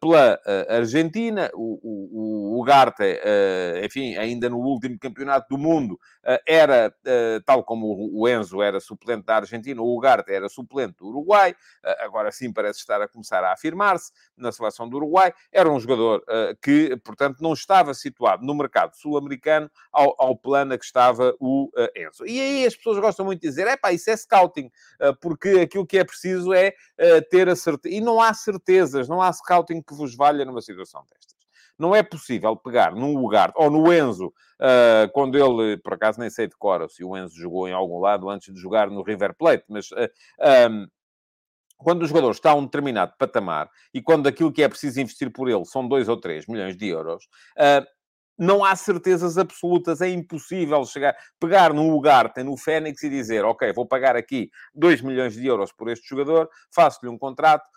pela 0.00 0.34
uh, 0.46 0.74
Argentina. 0.74 1.50
O, 1.54 1.78
o, 1.82 2.56
o 2.56 2.60
Ugarte, 2.60 3.02
uh, 3.02 3.84
enfim, 3.84 4.16
ainda 4.16 4.48
no 4.48 4.58
último 4.58 4.98
campeonato 4.98 5.48
do 5.50 5.58
mundo, 5.58 5.98
era, 6.46 6.94
tal 7.46 7.64
como 7.64 8.10
o 8.12 8.28
Enzo 8.28 8.62
era 8.62 8.78
suplente 8.78 9.24
da 9.24 9.36
Argentina, 9.36 9.80
o 9.80 9.96
Ugarte 9.96 10.30
era 10.30 10.48
suplente 10.48 10.96
do 10.98 11.08
Uruguai. 11.08 11.54
agora 12.00 12.30
sim 12.30 12.52
parece 12.52 12.80
estar 12.80 13.00
a 13.00 13.08
começar 13.08 13.42
a 13.42 13.52
afirmar-se 13.52 14.12
na 14.36 14.52
seleção 14.52 14.88
do 14.88 14.98
Uruguai. 14.98 15.32
Era 15.50 15.70
um 15.70 15.80
jogador 15.80 16.22
que, 16.62 16.94
portanto, 16.98 17.40
não 17.40 17.54
estava 17.54 17.94
situado 17.94 18.44
no 18.44 18.54
mercado 18.54 18.94
sul-americano 18.96 19.70
ao, 19.90 20.14
ao 20.18 20.36
plano 20.36 20.74
a 20.74 20.78
que 20.78 20.84
estava 20.84 21.34
o 21.40 21.70
Enzo. 21.96 22.26
E 22.26 22.38
aí 22.38 22.66
as 22.66 22.76
pessoas 22.76 22.98
gostam 22.98 23.24
muito 23.24 23.40
de 23.40 23.48
dizer, 23.48 23.66
é 23.66 23.76
pá, 23.76 23.92
isso 23.92 24.10
é 24.10 24.16
scouting, 24.16 24.70
porque 25.20 25.48
aquilo 25.60 25.86
que 25.86 25.98
é 25.98 26.04
preciso 26.04 26.52
é 26.52 26.74
ter 27.30 27.48
a 27.48 27.56
certeza. 27.56 27.94
E 27.94 28.00
não 28.00 28.20
há 28.20 28.34
certezas, 28.34 29.08
não 29.08 29.22
há 29.22 29.32
scouting 29.32 29.59
scouting 29.60 29.82
que 29.82 29.94
vos 29.94 30.14
valha 30.14 30.44
numa 30.44 30.60
situação 30.60 31.04
destas. 31.10 31.38
Não 31.78 31.94
é 31.94 32.02
possível 32.02 32.56
pegar 32.56 32.94
num 32.94 33.16
lugar, 33.16 33.52
ou 33.54 33.70
no 33.70 33.92
Enzo, 33.92 34.26
uh, 34.26 35.10
quando 35.12 35.38
ele, 35.38 35.78
por 35.78 35.94
acaso 35.94 36.20
nem 36.20 36.28
sei 36.28 36.46
de 36.46 36.56
cor, 36.56 36.88
se 36.90 37.02
o 37.04 37.16
Enzo 37.16 37.36
jogou 37.36 37.68
em 37.68 37.72
algum 37.72 37.98
lado 37.98 38.28
antes 38.28 38.52
de 38.52 38.60
jogar 38.60 38.90
no 38.90 39.02
River 39.02 39.34
Plate, 39.34 39.64
mas 39.68 39.90
uh, 39.92 40.08
um, 40.70 40.86
quando 41.78 42.02
o 42.02 42.06
jogador 42.06 42.32
está 42.32 42.50
a 42.50 42.54
um 42.54 42.64
determinado 42.64 43.14
patamar 43.18 43.70
e 43.94 44.02
quando 44.02 44.26
aquilo 44.26 44.52
que 44.52 44.62
é 44.62 44.68
preciso 44.68 45.00
investir 45.00 45.32
por 45.32 45.48
ele 45.48 45.64
são 45.64 45.88
2 45.88 46.08
ou 46.08 46.18
3 46.18 46.46
milhões 46.46 46.76
de 46.76 46.88
euros, 46.88 47.24
uh, 47.56 47.86
não 48.40 48.64
há 48.64 48.74
certezas 48.74 49.36
absolutas, 49.36 50.00
é 50.00 50.08
impossível 50.08 50.82
chegar, 50.86 51.14
pegar 51.38 51.74
num 51.74 51.90
lugar, 51.90 52.32
tem 52.32 52.42
no 52.42 52.56
Fênix 52.56 53.02
e 53.02 53.10
dizer, 53.10 53.44
ok, 53.44 53.70
vou 53.74 53.86
pagar 53.86 54.16
aqui 54.16 54.50
2 54.74 55.02
milhões 55.02 55.34
de 55.34 55.46
euros 55.46 55.72
por 55.72 55.90
este 55.90 56.08
jogador, 56.08 56.48
faço-lhe 56.74 57.10
um 57.10 57.18
contrato, 57.18 57.68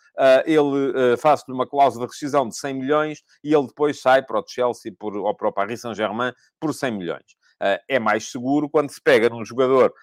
ele 0.45 1.13
uh, 1.13 1.17
faço-lhe 1.17 1.53
uma 1.53 1.67
cláusula 1.67 2.05
de 2.05 2.11
rescisão 2.11 2.47
de 2.47 2.57
100 2.57 2.73
milhões 2.73 3.23
e 3.43 3.53
ele 3.53 3.67
depois 3.67 3.99
sai 4.01 4.21
para 4.21 4.39
o 4.39 4.43
Chelsea 4.47 4.93
por, 4.97 5.15
ou 5.15 5.35
para 5.35 5.49
o 5.49 5.53
Paris 5.53 5.81
Saint-Germain 5.81 6.31
por 6.59 6.73
100 6.73 6.91
milhões. 6.91 7.25
Uh, 7.61 7.79
é 7.87 7.99
mais 7.99 8.29
seguro 8.29 8.69
quando 8.69 8.91
se 8.91 9.01
pega 9.01 9.29
num 9.29 9.45
jogador 9.45 9.93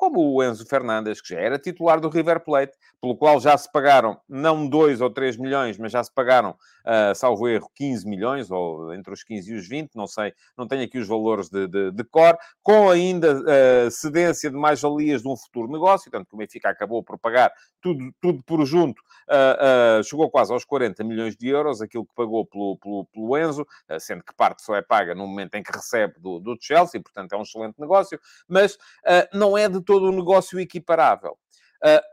como 0.00 0.32
o 0.32 0.42
Enzo 0.42 0.64
Fernandes, 0.66 1.20
que 1.20 1.34
já 1.34 1.40
era 1.40 1.58
titular 1.58 2.00
do 2.00 2.08
River 2.08 2.42
Plate, 2.42 2.72
pelo 3.02 3.14
qual 3.14 3.38
já 3.38 3.54
se 3.58 3.70
pagaram 3.70 4.18
não 4.26 4.66
2 4.66 5.02
ou 5.02 5.10
3 5.10 5.36
milhões, 5.36 5.76
mas 5.76 5.92
já 5.92 6.02
se 6.02 6.10
pagaram, 6.14 6.56
uh, 6.86 7.14
salvo 7.14 7.48
erro, 7.48 7.70
15 7.74 8.06
milhões, 8.06 8.50
ou 8.50 8.92
entre 8.94 9.12
os 9.12 9.22
15 9.22 9.50
e 9.50 9.56
os 9.56 9.68
20, 9.68 9.94
não 9.94 10.06
sei, 10.06 10.32
não 10.56 10.66
tenho 10.66 10.84
aqui 10.84 10.98
os 10.98 11.06
valores 11.06 11.48
de, 11.48 11.66
de, 11.66 11.90
de 11.90 12.04
cor, 12.04 12.36
com 12.62 12.90
ainda 12.90 13.40
uh, 13.40 13.90
cedência 13.90 14.50
de 14.50 14.56
mais-valias 14.56 15.22
de 15.22 15.28
um 15.28 15.36
futuro 15.36 15.70
negócio, 15.70 16.10
tanto 16.10 16.28
que 16.28 16.34
o 16.34 16.38
Benfica 16.38 16.70
acabou 16.70 17.02
por 17.02 17.18
pagar 17.18 17.52
tudo, 17.80 18.12
tudo 18.20 18.42
por 18.42 18.64
junto, 18.64 19.00
uh, 19.00 20.02
chegou 20.04 20.30
quase 20.30 20.52
aos 20.52 20.64
40 20.64 21.02
milhões 21.04 21.36
de 21.36 21.48
euros, 21.48 21.80
aquilo 21.80 22.06
que 22.06 22.14
pagou 22.14 22.46
pelo, 22.46 22.76
pelo, 22.78 23.06
pelo 23.06 23.38
Enzo, 23.38 23.66
sendo 23.98 24.22
que 24.22 24.34
parte 24.34 24.62
só 24.62 24.74
é 24.74 24.82
paga 24.82 25.14
no 25.14 25.26
momento 25.26 25.54
em 25.54 25.62
que 25.62 25.72
recebe 25.72 26.14
do, 26.18 26.38
do 26.38 26.56
Chelsea, 26.60 27.00
portanto 27.00 27.32
é 27.32 27.36
um 27.36 27.42
excelente 27.42 27.78
negócio, 27.78 28.18
mas 28.48 28.76
não 29.32 29.56
é 29.56 29.68
de 29.68 29.80
todo 29.82 30.08
um 30.08 30.16
negócio 30.16 30.58
equiparável. 30.58 31.36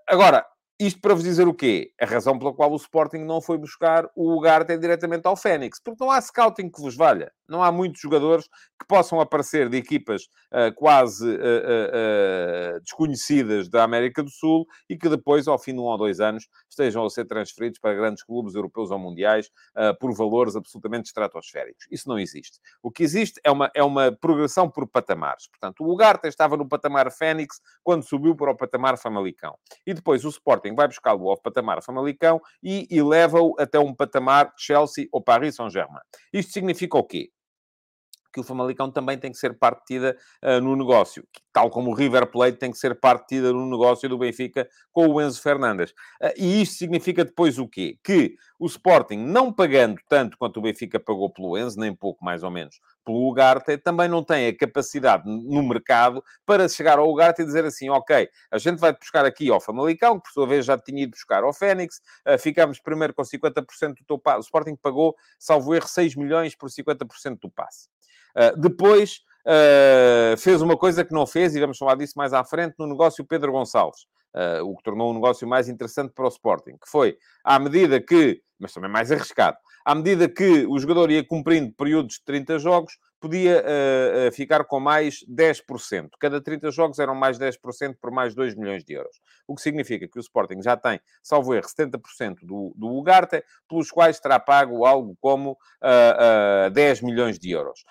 Agora, 0.08 0.46
isto 0.80 1.02
para 1.02 1.14
vos 1.14 1.24
dizer 1.24 1.48
o 1.48 1.54
quê? 1.54 1.92
A 2.00 2.06
razão 2.06 2.38
pela 2.38 2.54
qual 2.54 2.72
o 2.72 2.76
Sporting 2.76 3.20
não 3.20 3.42
foi 3.42 3.58
buscar 3.58 4.10
o 4.16 4.36
Ugarte 4.36 4.74
é 4.74 4.78
diretamente 4.78 5.26
ao 5.26 5.36
Fênix. 5.36 5.80
Porque 5.80 6.04
não 6.04 6.12
há 6.12 6.22
scouting 6.22 6.70
que 6.70 6.82
vos 6.82 6.96
valha. 6.96 7.32
Não 7.48 7.64
há 7.64 7.72
muitos 7.72 8.02
jogadores 8.02 8.46
que 8.80 8.86
possam 8.88 9.20
aparecer 9.20 9.70
de 9.70 9.78
equipas 9.78 10.24
uh, 10.52 10.74
quase 10.76 11.28
uh, 11.28 12.76
uh, 12.76 12.80
desconhecidas 12.82 13.70
da 13.70 13.84
América 13.84 14.22
do 14.22 14.30
Sul 14.30 14.66
e 14.90 14.98
que 14.98 15.10
depois, 15.10 15.48
ao 15.48 15.58
fim 15.58 15.74
de 15.74 15.80
um 15.80 15.84
ou 15.84 15.98
dois 15.98 16.20
anos, 16.20 16.48
estejam 16.70 17.06
a 17.06 17.10
ser 17.10 17.26
transferidos 17.26 17.80
para 17.80 17.96
grandes 17.96 18.24
clubes 18.24 18.56
europeus 18.56 18.92
ou 18.92 19.00
mundiais 19.00 19.50
por 20.00 20.14
valores 20.14 20.56
absolutamente 20.56 21.08
estratosféricos. 21.08 21.86
Isso 21.92 22.08
não 22.08 22.20
existe. 22.20 22.60
O 22.82 22.92
que 22.92 23.04
existe 23.04 23.40
é 23.44 23.52
uma, 23.52 23.72
é 23.74 23.84
uma 23.84 24.12
progressão 24.12 24.70
por 24.70 24.88
patamares. 24.88 25.48
Portanto, 25.48 25.84
o 25.84 25.92
Ugarte 25.92 26.28
estava 26.28 26.58
no 26.58 26.68
patamar 26.68 27.12
Fênix 27.12 27.60
quando 27.84 28.04
subiu 28.04 28.36
para 28.36 28.52
o 28.52 28.58
patamar 28.58 28.98
Famalicão. 28.98 29.56
E 29.86 29.94
depois 29.94 30.26
o 30.26 30.30
Sporting 30.30 30.76
vai 30.76 30.88
buscá-lo 30.88 31.30
ao 31.30 31.40
patamar 31.40 31.82
Famalicão 31.84 32.42
e 32.62 32.88
eleva-o 32.92 33.56
até 33.60 33.80
um 33.80 33.94
patamar 33.94 34.52
Chelsea 34.58 35.08
ou 35.12 35.22
Paris 35.22 35.56
Saint-Germain. 35.56 36.02
Isto 36.34 36.52
significa 36.52 36.98
o 36.98 37.04
quê? 37.04 37.30
Que 38.38 38.42
o 38.42 38.44
Famalicão 38.44 38.92
também 38.92 39.18
tem 39.18 39.32
que 39.32 39.38
ser 39.38 39.58
partida 39.58 40.16
uh, 40.44 40.62
no 40.62 40.76
negócio, 40.76 41.28
tal 41.52 41.72
como 41.72 41.90
o 41.90 41.94
River 41.94 42.28
Plate 42.28 42.58
tem 42.58 42.72
que 42.72 42.78
ser 42.78 43.00
partida 43.00 43.52
no 43.52 43.66
negócio 43.66 44.08
do 44.08 44.18
Benfica 44.18 44.70
com 44.92 45.08
o 45.08 45.20
Enzo 45.20 45.42
Fernandes. 45.42 45.92
Uh, 46.22 46.34
e 46.38 46.62
isto 46.62 46.76
significa 46.76 47.26
depois 47.26 47.58
o 47.58 47.68
quê? 47.68 47.98
Que 48.04 48.36
o 48.60 48.68
Sporting, 48.68 49.18
não 49.18 49.52
pagando 49.52 50.00
tanto 50.08 50.38
quanto 50.38 50.58
o 50.58 50.62
Benfica 50.62 51.00
pagou 51.00 51.32
pelo 51.32 51.58
Enzo, 51.58 51.80
nem 51.80 51.96
pouco 51.96 52.24
mais 52.24 52.44
ou 52.44 52.52
menos, 52.52 52.80
pelo 53.04 53.28
Ugarte, 53.28 53.78
também 53.78 54.08
não 54.08 54.24
tem 54.24 54.48
a 54.48 54.56
capacidade 54.56 55.24
no 55.26 55.64
mercado 55.64 56.24
para 56.46 56.70
chegar 56.70 57.00
ao 57.00 57.10
Ugarte 57.10 57.42
e 57.42 57.46
dizer 57.46 57.66
assim, 57.66 57.90
ok, 57.90 58.30
a 58.52 58.58
gente 58.58 58.80
vai 58.80 58.94
buscar 58.94 59.26
aqui 59.26 59.50
ao 59.50 59.60
Famalicão, 59.60 60.20
que 60.20 60.24
por 60.24 60.32
sua 60.32 60.48
vez 60.48 60.66
já 60.66 60.78
tinha 60.78 61.04
ido 61.04 61.12
buscar 61.12 61.44
ao 61.44 61.54
Fénix, 61.54 62.02
uh, 62.28 62.38
ficamos 62.38 62.80
primeiro 62.80 63.14
com 63.14 63.24
50% 63.24 63.96
do 63.96 64.06
teu 64.06 64.20
passe. 64.20 64.40
O 64.40 64.42
Sporting 64.42 64.76
pagou, 64.76 65.16
salvo 65.40 65.74
erro, 65.74 65.88
6 65.88 66.16
milhões 66.16 66.56
por 66.56 66.70
50% 66.70 67.40
do 67.42 67.50
passe. 67.50 67.88
Uh, 68.36 68.60
depois 68.60 69.22
uh, 69.46 70.38
fez 70.38 70.62
uma 70.62 70.78
coisa 70.78 71.04
que 71.06 71.14
não 71.14 71.26
fez, 71.26 71.56
e 71.56 71.60
vamos 71.60 71.78
falar 71.78 71.96
disso 71.96 72.14
mais 72.16 72.34
à 72.34 72.44
frente, 72.44 72.76
no 72.78 72.88
negócio 72.88 73.26
Pedro 73.26 73.52
Gonçalves. 73.52 74.06
Uh, 74.36 74.64
o 74.64 74.76
que 74.76 74.84
tornou 74.84 75.10
um 75.10 75.14
negócio 75.16 75.48
mais 75.48 75.68
interessante 75.68 76.14
para 76.14 76.26
o 76.26 76.30
Sporting, 76.30 76.74
que 76.74 76.90
foi, 76.90 77.18
à 77.44 77.58
medida 77.58 78.00
que, 78.00 78.42
mas 78.60 78.74
também 78.74 78.90
mais 78.90 79.12
arriscado, 79.12 79.58
à 79.86 79.96
medida 79.96 80.28
que 80.28 80.66
o 80.66 80.78
jogador 80.80 81.10
ia 81.12 81.24
cumprindo 81.24 81.72
períodos 81.74 82.16
de 82.16 82.24
30 82.26 82.60
jogos, 82.60 82.98
podia 83.20 83.64
uh, 83.64 84.28
uh, 84.28 84.32
ficar 84.32 84.64
com 84.66 84.80
mais 84.80 85.26
10%. 85.30 86.10
Cada 86.20 86.42
30 86.42 86.72
jogos 86.72 87.00
eram 87.00 87.16
mais 87.16 87.40
10% 87.40 87.96
por 88.00 88.12
mais 88.12 88.36
2 88.36 88.56
milhões 88.56 88.84
de 88.84 88.94
euros. 88.94 89.20
O 89.48 89.56
que 89.56 89.62
significa 89.62 90.08
que 90.08 90.20
o 90.20 90.22
Sporting 90.22 90.62
já 90.62 90.78
tem, 90.78 91.00
salvo 91.24 91.54
erro, 91.54 91.68
70% 91.68 92.38
do, 92.44 92.74
do 92.76 92.88
Ugarte, 92.88 93.44
pelos 93.68 93.90
quais 93.92 94.20
terá 94.20 94.40
pago 94.40 94.86
algo 94.86 95.18
como 95.20 95.52
uh, 95.52 96.70
10 96.72 97.02
milhões 97.02 97.40
de 97.40 97.52
euros. 97.52 97.84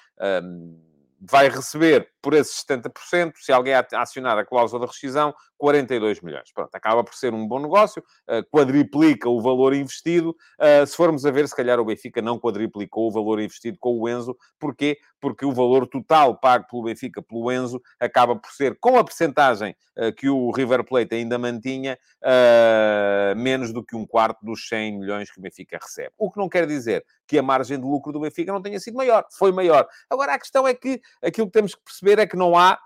Um, 0.42 0.95
vai 1.20 1.49
receber 1.49 2.08
por 2.20 2.35
esses 2.35 2.64
70%, 2.64 3.32
se 3.37 3.52
alguém 3.52 3.75
acionar 3.92 4.37
a 4.38 4.44
cláusula 4.44 4.80
de 4.80 4.92
rescisão, 4.92 5.35
42 5.56 6.20
milhões. 6.20 6.52
Pronto, 6.52 6.75
acaba 6.75 7.02
por 7.02 7.14
ser 7.14 7.32
um 7.32 7.46
bom 7.46 7.61
negócio, 7.61 8.02
uh, 8.28 8.44
quadriplica 8.50 9.28
o 9.28 9.40
valor 9.40 9.75
investido. 9.75 10.37
Uh, 10.61 10.87
se 10.87 10.96
formos 10.96 11.25
a 11.25 11.30
ver, 11.30 11.49
se 11.49 11.56
calhar 11.56 11.80
o 11.80 11.85
Benfica 11.85 12.20
não 12.20 12.38
quadriplicou 12.38 13.08
o 13.08 13.12
valor 13.12 13.40
investido 13.40 13.78
com 13.80 13.99
o 13.99 14.08
Enzo. 14.08 14.37
Porquê? 14.58 14.99
Porque 15.20 15.44
o 15.44 15.52
valor 15.52 15.87
total 15.87 16.37
pago 16.38 16.66
pelo 16.68 16.85
Benfica 16.85 17.23
pelo 17.23 17.50
Enzo 17.50 17.80
acaba 17.99 18.37
por 18.37 18.50
ser, 18.50 18.76
com 18.78 18.99
a 18.99 19.04
percentagem 19.04 19.75
uh, 19.96 20.12
que 20.12 20.28
o 20.28 20.50
River 20.50 20.85
Plate 20.85 21.14
ainda 21.14 21.38
mantinha, 21.38 21.99
menos 23.37 23.73
do 23.73 23.85
que 23.85 23.96
um 23.96 24.06
quarto 24.06 24.44
dos 24.44 24.66
100 24.68 24.99
milhões 24.99 25.30
que 25.30 25.38
o 25.38 25.42
Benfica 25.42 25.78
recebe. 25.80 26.12
O 26.18 26.30
que 26.30 26.38
não 26.38 26.49
quer 26.49 26.66
dizer 26.66 27.04
que 27.26 27.38
a 27.38 27.42
margem 27.42 27.78
de 27.78 27.85
lucro 27.85 28.12
do 28.12 28.20
Benfica 28.20 28.52
não 28.52 28.62
tenha 28.62 28.78
sido 28.80 28.96
maior. 28.96 29.25
Foi 29.30 29.52
maior. 29.52 29.87
Agora, 30.11 30.35
a 30.35 30.38
questão 30.38 30.66
é 30.66 30.75
que 30.75 31.00
aquilo 31.23 31.46
que 31.46 31.52
temos 31.52 31.75
que 31.75 31.82
perceber 31.82 32.18
é 32.18 32.26
que 32.26 32.37
não 32.37 32.56
há 32.56 32.78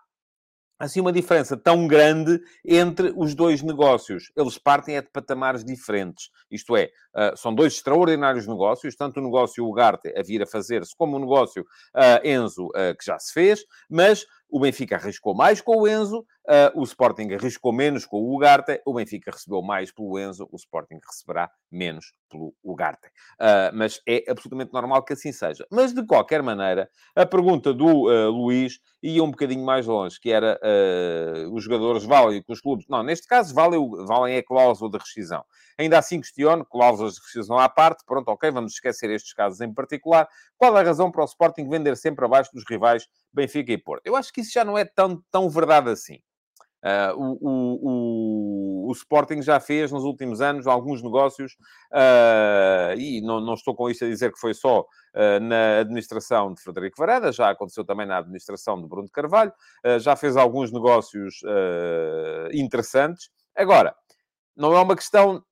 assim 0.80 0.98
uma 0.98 1.12
diferença 1.12 1.58
tão 1.58 1.86
grande 1.86 2.40
entre 2.64 3.12
os 3.14 3.34
dois 3.34 3.60
negócios. 3.60 4.32
Eles 4.34 4.56
partem 4.56 4.96
é 4.96 5.02
de 5.02 5.10
patamares 5.10 5.62
diferentes. 5.62 6.30
Isto 6.50 6.74
é, 6.74 6.90
uh, 7.14 7.36
são 7.36 7.54
dois 7.54 7.74
extraordinários 7.74 8.46
negócios, 8.46 8.96
tanto 8.96 9.20
o 9.20 9.22
negócio 9.22 9.66
Ugarte 9.66 10.08
a 10.16 10.22
vir 10.22 10.42
a 10.42 10.46
fazer-se, 10.46 10.96
como 10.96 11.18
o 11.18 11.20
negócio 11.20 11.62
uh, 11.62 12.26
Enzo, 12.26 12.68
uh, 12.68 12.96
que 12.98 13.04
já 13.04 13.18
se 13.18 13.30
fez, 13.34 13.62
mas 13.90 14.24
o 14.50 14.60
Benfica 14.60 14.96
arriscou 14.96 15.34
mais 15.34 15.60
com 15.60 15.76
o 15.76 15.88
Enzo, 15.88 16.20
uh, 16.20 16.80
o 16.80 16.82
Sporting 16.82 17.32
arriscou 17.32 17.72
menos 17.72 18.04
com 18.04 18.18
o 18.18 18.34
Ugarte, 18.34 18.80
o 18.84 18.94
Benfica 18.94 19.30
recebeu 19.30 19.62
mais 19.62 19.92
pelo 19.92 20.18
Enzo, 20.18 20.48
o 20.50 20.56
Sporting 20.56 20.98
receberá 21.06 21.50
menos 21.70 22.12
pelo 22.28 22.54
Ugarte. 22.62 23.08
Uh, 23.40 23.74
mas 23.74 24.00
é 24.06 24.24
absolutamente 24.28 24.72
normal 24.72 25.04
que 25.04 25.12
assim 25.12 25.32
seja. 25.32 25.66
Mas, 25.70 25.92
de 25.92 26.04
qualquer 26.04 26.42
maneira, 26.42 26.90
a 27.14 27.24
pergunta 27.24 27.72
do 27.72 28.08
uh, 28.08 28.30
Luís 28.30 28.80
ia 29.02 29.24
um 29.24 29.30
bocadinho 29.30 29.64
mais 29.64 29.86
longe, 29.86 30.20
que 30.20 30.30
era 30.30 30.60
os 31.50 31.64
jogadores 31.64 32.04
valem 32.04 32.42
com 32.42 32.52
os 32.52 32.60
clubes... 32.60 32.84
Não, 32.86 33.02
neste 33.02 33.26
caso, 33.26 33.54
valem, 33.54 33.80
valem 34.06 34.36
a 34.36 34.42
cláusula 34.42 34.90
de 34.90 34.98
rescisão. 34.98 35.42
Ainda 35.78 35.98
assim 35.98 36.20
questiono, 36.20 36.66
cláusulas 36.66 37.14
de 37.14 37.20
rescisão 37.22 37.58
à 37.58 37.66
parte, 37.66 38.04
pronto, 38.04 38.28
ok, 38.28 38.50
vamos 38.50 38.74
esquecer 38.74 39.08
estes 39.08 39.32
casos 39.32 39.58
em 39.62 39.72
particular. 39.72 40.28
Qual 40.58 40.76
a 40.76 40.82
razão 40.82 41.10
para 41.10 41.22
o 41.22 41.24
Sporting 41.24 41.66
vender 41.66 41.96
sempre 41.96 42.26
abaixo 42.26 42.50
dos 42.52 42.62
rivais 42.68 43.08
Benfica 43.32 43.72
e 43.72 43.78
Porto? 43.78 44.02
Eu 44.04 44.16
acho 44.16 44.30
que 44.30 44.39
isso 44.40 44.52
já 44.52 44.64
não 44.64 44.76
é 44.76 44.84
tão, 44.84 45.22
tão 45.30 45.48
verdade 45.48 45.90
assim. 45.90 46.18
Uh, 46.82 47.12
o, 47.14 48.86
o, 48.86 48.88
o, 48.88 48.92
Sporting 48.92 49.42
já 49.42 49.60
fez 49.60 49.92
nos 49.92 50.02
últimos 50.02 50.40
anos 50.40 50.66
alguns 50.66 51.02
negócios, 51.02 51.52
uh, 51.92 52.98
e 52.98 53.20
não, 53.20 53.38
não, 53.38 53.52
estou 53.52 53.74
com 53.74 53.90
isto 53.90 54.06
a 54.06 54.08
dizer 54.08 54.32
que 54.32 54.40
foi 54.40 54.54
só 54.54 54.80
uh, 54.80 55.40
na 55.42 55.80
administração 55.80 56.54
de 56.54 56.62
Frederico 56.62 56.96
Vareda, 56.96 57.32
já 57.32 57.50
aconteceu 57.50 57.84
também 57.84 58.06
na 58.06 58.16
administração 58.16 58.80
de 58.80 58.88
Bruno 58.88 59.10
Carvalho, 59.10 59.52
já 60.00 60.16
fez 60.16 60.38
alguns 60.38 60.72
negócios 60.72 61.42
interessantes. 62.52 63.30
Agora, 63.54 63.94
não 64.56 64.74
é 64.74 64.80
uma 64.80 64.96
questão 64.96 65.44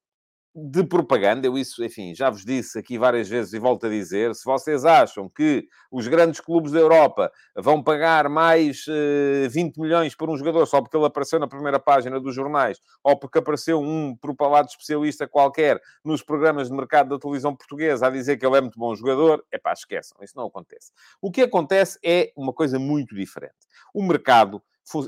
de 0.60 0.82
propaganda, 0.82 1.46
eu 1.46 1.56
isso, 1.56 1.84
enfim, 1.84 2.14
já 2.14 2.28
vos 2.28 2.44
disse 2.44 2.78
aqui 2.78 2.98
várias 2.98 3.28
vezes 3.28 3.52
e 3.52 3.58
volto 3.58 3.86
a 3.86 3.88
dizer, 3.88 4.34
se 4.34 4.44
vocês 4.44 4.84
acham 4.84 5.28
que 5.28 5.68
os 5.90 6.08
grandes 6.08 6.40
clubes 6.40 6.72
da 6.72 6.80
Europa 6.80 7.30
vão 7.56 7.82
pagar 7.82 8.28
mais 8.28 8.84
uh, 8.88 9.44
eh, 9.44 9.48
20 9.48 9.78
milhões 9.78 10.16
por 10.16 10.28
um 10.28 10.36
jogador 10.36 10.66
só 10.66 10.80
porque 10.80 10.96
ele 10.96 11.06
apareceu 11.06 11.38
na 11.38 11.46
primeira 11.46 11.78
página 11.78 12.18
dos 12.18 12.34
jornais, 12.34 12.80
ou 13.04 13.16
porque 13.16 13.38
apareceu 13.38 13.80
um 13.80 14.16
propalado 14.16 14.68
especialista 14.68 15.28
qualquer 15.28 15.80
nos 16.04 16.22
programas 16.22 16.68
de 16.68 16.74
mercado 16.74 17.10
da 17.10 17.18
televisão 17.18 17.54
portuguesa 17.54 18.08
a 18.08 18.10
dizer 18.10 18.36
que 18.36 18.44
ele 18.44 18.56
é 18.56 18.60
muito 18.60 18.78
bom 18.78 18.94
jogador, 18.96 19.44
é 19.52 19.58
pá, 19.58 19.72
esqueçam, 19.72 20.18
isso 20.22 20.34
não 20.36 20.46
acontece. 20.46 20.90
O 21.22 21.30
que 21.30 21.42
acontece 21.42 21.98
é 22.04 22.32
uma 22.36 22.52
coisa 22.52 22.78
muito 22.78 23.14
diferente. 23.14 23.54
O 23.94 24.02
mercado, 24.02 24.60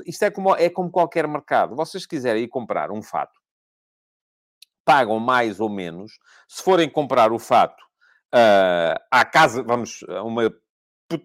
isto 0.05 0.23
é 0.23 0.31
como, 0.31 0.55
é 0.55 0.69
como 0.69 0.89
qualquer 0.89 1.27
mercado. 1.27 1.75
Vocês 1.75 2.05
quiserem 2.05 2.43
ir 2.43 2.47
comprar 2.47 2.91
um 2.91 3.01
fato, 3.01 3.40
pagam 4.85 5.19
mais 5.19 5.59
ou 5.59 5.69
menos. 5.69 6.13
Se 6.47 6.63
forem 6.63 6.89
comprar 6.89 7.31
o 7.31 7.39
fato 7.39 7.81
uh, 8.33 8.99
à 9.11 9.25
casa, 9.25 9.63
vamos, 9.63 10.03
uma 10.23 10.51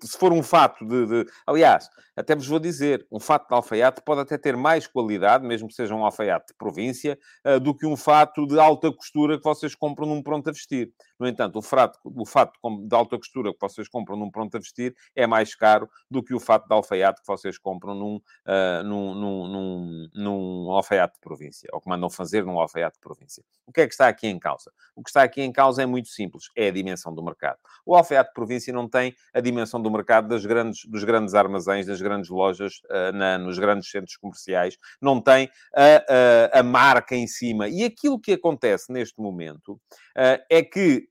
se 0.03 0.19
for 0.19 0.33
um 0.33 0.43
fato 0.43 0.85
de, 0.85 1.07
de, 1.07 1.31
Aliás, 1.47 1.89
até 2.17 2.35
vos 2.35 2.47
vou 2.47 2.59
dizer, 2.59 3.07
um 3.13 3.21
fato 3.21 3.49
de 3.49 3.55
alfaiate 3.55 4.03
pode 4.05 4.21
até 4.23 4.39
ter 4.39 4.57
mais 4.57 4.87
qualidade, 4.87 5.47
mesmo 5.47 5.69
que 5.69 5.75
seja 5.75 5.95
um 5.95 6.05
alfaiate 6.05 6.49
de 6.49 6.55
província, 6.55 7.19
uh, 7.47 7.61
do 7.61 7.75
que 7.75 7.87
um 7.87 7.97
fato 7.97 8.47
de 8.47 8.59
alta 8.59 8.93
costura 8.93 9.37
que 9.37 9.45
vocês 9.45 9.75
compram 9.75 10.09
num 10.09 10.23
pronto 10.23 10.49
a 10.49 10.53
vestir. 10.53 10.93
No 11.19 11.27
entanto, 11.27 11.59
o 11.59 11.63
fato, 11.63 11.99
o 12.05 12.27
fato 12.27 12.59
de 12.87 12.95
alta 12.95 13.17
costura 13.17 13.53
que 13.53 13.61
vocês 13.61 13.89
compram 13.89 14.17
num 14.17 14.31
pronto 14.31 14.57
a 14.57 14.61
vestir 14.61 14.95
é 15.15 15.27
mais 15.27 15.55
caro 15.55 15.89
do 16.11 16.23
que 16.23 16.35
o 16.35 16.41
fato 16.41 16.67
de 16.67 16.75
alfaiate 16.75 17.21
que 17.21 17.27
vocês 17.27 17.59
compram 17.59 17.95
num, 17.95 18.17
uh, 18.17 18.83
num, 18.85 19.15
num, 19.15 19.49
num, 19.49 20.09
num 20.15 20.71
alfaiate 20.71 21.15
de 21.15 21.21
província, 21.21 21.69
ou 21.73 21.81
que 21.81 21.89
mandam 21.89 22.11
fazer 22.11 22.45
num 22.45 22.59
alfaiate 22.59 22.97
de 22.97 23.01
província. 23.01 23.43
O 23.67 23.73
que 23.73 23.81
é 23.81 23.87
que 23.87 23.95
está 23.95 24.09
aqui 24.09 24.27
em 24.27 24.39
causa? 24.39 24.71
O 24.95 25.03
que 25.03 25.11
está 25.11 25.23
aqui 25.23 25.43
em 25.43 25.53
causa 25.53 25.83
é 25.83 25.87
muito 25.87 26.09
simples, 26.09 26.45
é 26.55 26.69
a 26.69 26.71
dimensão 26.71 27.15
do 27.15 27.23
mercado. 27.23 27.59
O 27.85 27.95
alfaiate 27.95 28.31
de 28.31 28.35
província 28.35 28.73
não 28.73 28.89
tem 28.89 29.15
a 29.33 29.41
dimensão 29.41 29.81
do 29.81 29.91
mercado 29.91 30.29
das 30.29 30.45
grandes, 30.45 30.85
dos 30.87 31.05
grandes 31.05 31.35
armazéns, 31.35 31.87
das 31.87 32.01
grandes 32.01 32.29
lojas, 32.31 32.75
uh, 32.91 33.13
na, 33.13 33.39
nos 33.39 33.59
grandes 33.59 33.91
centros 33.91 34.17
comerciais, 34.17 34.77
não 35.01 35.21
tem 35.21 35.51
a, 35.75 36.57
a, 36.57 36.61
a, 36.61 36.63
marca 36.63 37.15
em 37.15 37.27
cima. 37.27 37.69
E 37.69 37.85
aquilo 37.85 38.21
que 38.21 38.33
acontece 38.33 38.93
neste 38.93 39.21
momento 39.21 39.73
uh, 39.73 40.43
é 40.51 40.63
que 40.63 41.09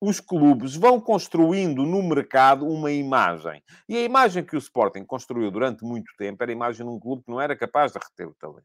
os 0.00 0.18
clubes 0.18 0.74
vão 0.74 0.98
construindo 1.00 1.84
no 1.84 2.02
mercado 2.02 2.66
uma 2.66 2.90
imagem. 2.90 3.62
E 3.88 3.96
a 3.96 4.02
imagem 4.02 4.42
que 4.42 4.56
o 4.56 4.58
Sporting 4.58 5.04
construiu 5.04 5.50
durante 5.50 5.84
muito 5.84 6.10
tempo 6.16 6.42
era 6.42 6.50
a 6.50 6.54
imagem 6.54 6.86
de 6.86 6.92
um 6.92 6.98
clube 6.98 7.22
que 7.24 7.30
não 7.30 7.40
era 7.40 7.54
capaz 7.54 7.92
de 7.92 7.98
reter 7.98 8.26
o 8.26 8.34
talento. 8.34 8.64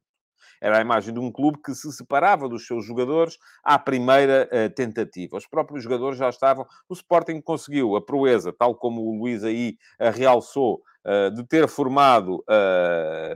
Era 0.61 0.77
a 0.77 0.81
imagem 0.81 1.13
de 1.13 1.19
um 1.19 1.31
clube 1.31 1.59
que 1.61 1.75
se 1.75 1.91
separava 1.91 2.47
dos 2.47 2.65
seus 2.65 2.85
jogadores 2.85 3.37
à 3.61 3.77
primeira 3.77 4.49
uh, 4.51 4.73
tentativa. 4.73 5.35
Os 5.35 5.45
próprios 5.45 5.83
jogadores 5.83 6.17
já 6.17 6.29
estavam. 6.29 6.65
O 6.87 6.93
Sporting 6.93 7.41
conseguiu 7.41 7.95
a 7.97 8.01
proeza, 8.01 8.53
tal 8.53 8.73
como 8.73 9.01
o 9.01 9.19
Luís 9.19 9.43
aí 9.43 9.77
uh, 9.99 10.11
realçou, 10.11 10.81
uh, 11.05 11.29
de 11.35 11.45
ter 11.45 11.67
formado 11.67 12.43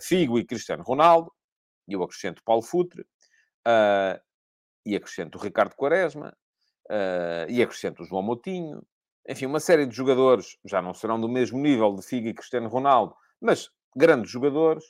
Figo 0.02 0.40
e 0.40 0.46
Cristiano 0.46 0.84
Ronaldo, 0.84 1.32
e 1.88 1.94
eu 1.94 2.02
acrescento 2.04 2.42
Paulo 2.44 2.62
Futre, 2.62 3.06
e 4.86 4.96
acrescento 4.96 5.38
o 5.38 5.42
Ricardo 5.42 5.76
Quaresma, 5.76 6.34
e 7.48 7.62
acrescento 7.62 8.04
o 8.04 8.06
João 8.06 8.24
Moutinho. 8.24 8.82
Enfim, 9.28 9.46
uma 9.46 9.60
série 9.60 9.86
de 9.86 9.96
jogadores, 9.96 10.58
já 10.66 10.82
não 10.82 10.94
serão 10.94 11.20
do 11.20 11.30
mesmo 11.30 11.60
nível 11.60 11.94
de 11.96 12.02
Figo 12.02 12.28
e 12.28 12.34
Cristiano 12.34 12.68
Ronaldo, 12.68 13.16
mas 13.40 13.70
grandes 13.96 14.32
jogadores, 14.32 14.84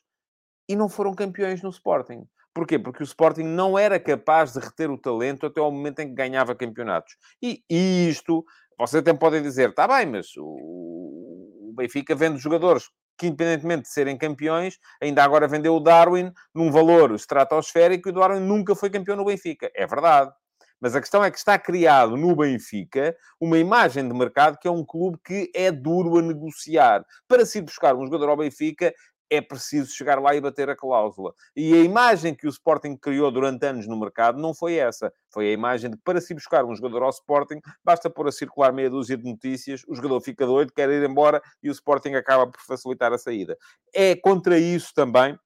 e 0.67 0.75
não 0.75 0.87
foram 0.87 1.13
campeões 1.13 1.61
no 1.61 1.69
Sporting. 1.69 2.25
Porquê? 2.53 2.79
Porque 2.79 3.03
o 3.03 3.05
Sporting 3.05 3.43
não 3.43 3.77
era 3.77 3.99
capaz 3.99 4.53
de 4.53 4.59
reter 4.59 4.89
o 4.89 4.97
talento 4.97 5.45
até 5.45 5.59
ao 5.59 5.71
momento 5.71 5.99
em 5.99 6.07
que 6.07 6.13
ganhava 6.13 6.55
campeonatos. 6.55 7.15
E, 7.41 7.63
isto, 7.69 8.43
vocês 8.77 9.01
até 9.01 9.13
podem 9.13 9.41
dizer, 9.41 9.69
está 9.69 9.87
bem, 9.87 10.05
mas 10.05 10.27
o, 10.37 11.69
o 11.69 11.73
Benfica 11.75 12.15
vende 12.15 12.39
jogadores 12.39 12.89
que, 13.17 13.27
independentemente 13.27 13.83
de 13.83 13.89
serem 13.89 14.17
campeões, 14.17 14.79
ainda 15.01 15.23
agora 15.23 15.47
vendeu 15.47 15.75
o 15.75 15.79
Darwin 15.79 16.31
num 16.55 16.71
valor 16.71 17.13
estratosférico 17.13 18.09
e 18.09 18.11
o 18.11 18.15
Darwin 18.15 18.39
nunca 18.39 18.73
foi 18.75 18.89
campeão 18.89 19.17
no 19.17 19.25
Benfica. 19.25 19.69
É 19.75 19.85
verdade. 19.85 20.31
Mas 20.79 20.95
a 20.95 21.01
questão 21.01 21.23
é 21.23 21.29
que 21.29 21.37
está 21.37 21.57
criado 21.59 22.15
no 22.15 22.35
Benfica 22.35 23.15
uma 23.39 23.57
imagem 23.57 24.07
de 24.07 24.13
mercado 24.13 24.57
que 24.57 24.67
é 24.67 24.71
um 24.71 24.85
clube 24.85 25.19
que 25.23 25.51
é 25.53 25.71
duro 25.71 26.17
a 26.17 26.21
negociar. 26.21 27.05
Para 27.27 27.45
se 27.45 27.61
buscar 27.61 27.95
um 27.95 28.05
jogador 28.05 28.29
ao 28.29 28.37
Benfica, 28.37 28.93
é 29.29 29.39
preciso 29.39 29.91
chegar 29.91 30.19
lá 30.19 30.33
e 30.35 30.41
bater 30.41 30.69
a 30.69 30.75
cláusula. 30.75 31.33
E 31.55 31.73
a 31.73 31.77
imagem 31.77 32.33
que 32.33 32.47
o 32.47 32.49
Sporting 32.49 32.97
criou 32.97 33.31
durante 33.31 33.65
anos 33.65 33.87
no 33.87 33.99
mercado 33.99 34.41
não 34.41 34.53
foi 34.53 34.75
essa. 34.75 35.13
Foi 35.31 35.47
a 35.47 35.51
imagem 35.51 35.91
de 35.91 35.97
que 35.97 36.03
para 36.03 36.19
se 36.19 36.33
buscar 36.33 36.65
um 36.65 36.75
jogador 36.75 37.03
ao 37.03 37.09
Sporting, 37.11 37.61
basta 37.83 38.09
pôr 38.09 38.27
a 38.27 38.31
circular 38.31 38.73
meia 38.73 38.89
dúzia 38.89 39.15
de 39.15 39.23
notícias, 39.23 39.83
o 39.87 39.93
jogador 39.93 40.19
fica 40.21 40.45
doido, 40.45 40.73
quer 40.73 40.89
ir 40.89 41.07
embora 41.07 41.41
e 41.61 41.69
o 41.69 41.71
Sporting 41.71 42.15
acaba 42.15 42.47
por 42.47 42.61
facilitar 42.61 43.13
a 43.13 43.17
saída. 43.17 43.57
É 43.93 44.15
contra 44.15 44.57
isso 44.57 44.91
também 44.95 45.37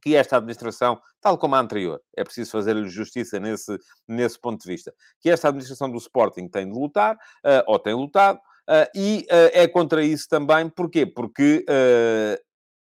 que 0.00 0.14
esta 0.16 0.36
administração, 0.36 1.00
tal 1.20 1.38
como 1.38 1.54
a 1.54 1.60
anterior, 1.60 2.00
é 2.16 2.24
preciso 2.24 2.50
fazer-lhe 2.50 2.88
justiça 2.88 3.38
nesse, 3.38 3.78
nesse 4.06 4.38
ponto 4.40 4.60
de 4.60 4.68
vista, 4.68 4.92
que 5.20 5.30
esta 5.30 5.48
administração 5.48 5.90
do 5.90 5.98
Sporting 5.98 6.48
tem 6.48 6.66
de 6.66 6.78
lutar, 6.78 7.14
uh, 7.16 7.62
ou 7.66 7.78
tem 7.78 7.94
lutado, 7.94 8.36
uh, 8.36 8.90
e 8.94 9.26
uh, 9.30 9.50
é 9.52 9.68
contra 9.68 10.02
isso 10.04 10.28
também, 10.28 10.68
porquê? 10.68 11.06
Porque 11.06 11.64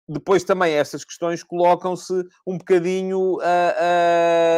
depois 0.07 0.43
também 0.43 0.73
essas 0.73 1.05
questões 1.05 1.43
colocam-se 1.43 2.13
um 2.45 2.57
bocadinho 2.57 3.37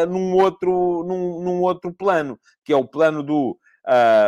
num, 0.09 0.33
outro, 0.33 1.03
num, 1.03 1.43
num, 1.43 1.61
outro 1.61 1.93
plano, 1.93 2.39
que 2.65 2.73
é 2.73 2.75
o 2.75 2.87
plano 2.87 3.21
do, 3.21 3.59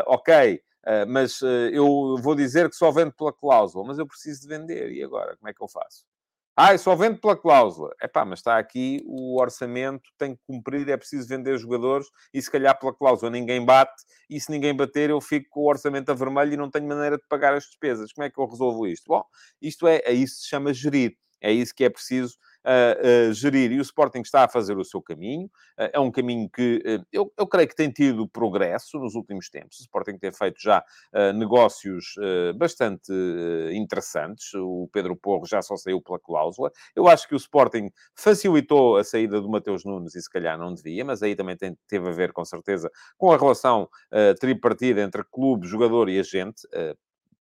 ok, 0.06 0.62
mas 1.08 1.42
eu 1.72 2.18
vou 2.22 2.36
dizer 2.36 2.70
que 2.70 2.76
só 2.76 2.92
vendo 2.92 3.12
pela 3.12 3.34
cláusula, 3.34 3.86
mas 3.88 3.98
eu 3.98 4.06
preciso 4.06 4.42
de 4.42 4.48
vender, 4.48 4.92
e 4.92 5.04
agora, 5.04 5.36
como 5.38 5.50
é 5.50 5.54
que 5.54 5.64
eu 5.64 5.68
faço? 5.68 6.06
Ah, 6.58 6.78
só 6.78 6.96
vendo 6.96 7.20
pela 7.20 7.36
cláusula. 7.36 7.94
É 8.02 8.08
pá, 8.08 8.24
mas 8.24 8.40
está 8.40 8.58
aqui 8.58 9.02
o 9.06 9.40
orçamento, 9.42 10.10
tem 10.18 10.36
que 10.36 10.42
cumprir, 10.48 10.88
é 10.90 10.96
preciso 10.96 11.28
vender 11.28 11.58
jogadores 11.58 12.08
e 12.34 12.42
se 12.42 12.50
calhar 12.50 12.78
pela 12.80 12.94
cláusula 12.94 13.30
ninguém 13.30 13.64
bate 13.66 13.92
e 14.30 14.40
se 14.40 14.50
ninguém 14.50 14.74
bater 14.74 15.10
eu 15.10 15.20
fico 15.20 15.48
com 15.50 15.62
o 15.62 15.68
orçamento 15.68 16.10
a 16.12 16.14
vermelho 16.14 16.54
e 16.54 16.58
não 16.58 16.70
tenho 16.72 16.88
maneira 16.88 17.18
de 17.18 17.24
pagar 17.28 17.54
as 17.54 17.66
despesas. 17.66 18.14
Como 18.14 18.26
é 18.26 18.30
que 18.30 18.40
eu 18.40 18.46
resolvo 18.48 18.88
isto? 18.88 19.04
Bom, 19.08 19.24
isto 19.62 19.86
é, 19.88 19.98
é 20.06 20.14
isso 20.14 20.42
se 20.42 20.48
chama 20.48 20.74
gerir. 20.74 21.18
É 21.42 21.52
isso 21.52 21.76
que 21.76 21.84
é 21.84 21.90
preciso 21.90 22.36
uh, 22.66 23.34
gerir. 23.34 23.72
E 23.72 23.80
o 23.80 23.82
Sporting 23.82 24.22
está 24.22 24.44
a 24.44 24.48
fazer 24.48 24.78
o 24.78 24.84
seu 24.84 25.02
caminho. 25.02 25.50
É 25.78 26.00
um 26.00 26.12
caminho 26.12 26.50
que 26.50 26.82
eu, 27.12 27.32
eu, 27.38 27.48
creio 27.48 27.68
que 27.68 27.76
tem 27.76 27.92
tido 27.92 28.28
progresso 28.28 28.98
nos 28.98 29.14
últimos 29.16 29.50
tempos. 29.50 29.80
O 29.80 29.82
Sporting 29.82 30.18
tem 30.18 30.32
feito 30.32 30.62
já 30.62 30.84
negócios 31.34 32.16
bastante 32.58 33.12
interessantes. 33.74 34.54
O 34.54 34.90
Pedro 34.92 35.16
Porro 35.16 35.46
já 35.46 35.62
só 35.62 35.76
saiu 35.76 36.02
pela 36.02 36.20
cláusula. 36.20 36.72
Eu 36.96 37.08
acho 37.08 37.28
que 37.28 37.36
o 37.36 37.38
Sporting 37.38 37.92
facilitou 38.16 38.98
a 38.98 39.04
saída 39.04 39.42
do 39.42 39.50
Mateus 39.50 39.84
Nunes 39.84 40.16
e 40.16 40.22
se 40.22 40.30
calhar 40.30 40.58
não 40.58 40.74
devia, 40.74 41.04
mas 41.04 41.22
aí 41.22 41.36
também 41.36 41.58
tem, 41.58 41.78
teve 41.88 42.08
a 42.08 42.12
ver, 42.12 42.32
com 42.32 42.46
certeza, 42.46 42.90
com 43.18 43.32
a 43.32 43.38
relação 43.38 43.90
tripartida 44.40 45.02
entre 45.02 45.24
clube, 45.24 45.68
jogador 45.68 46.10
e 46.10 46.20
agente 46.20 46.62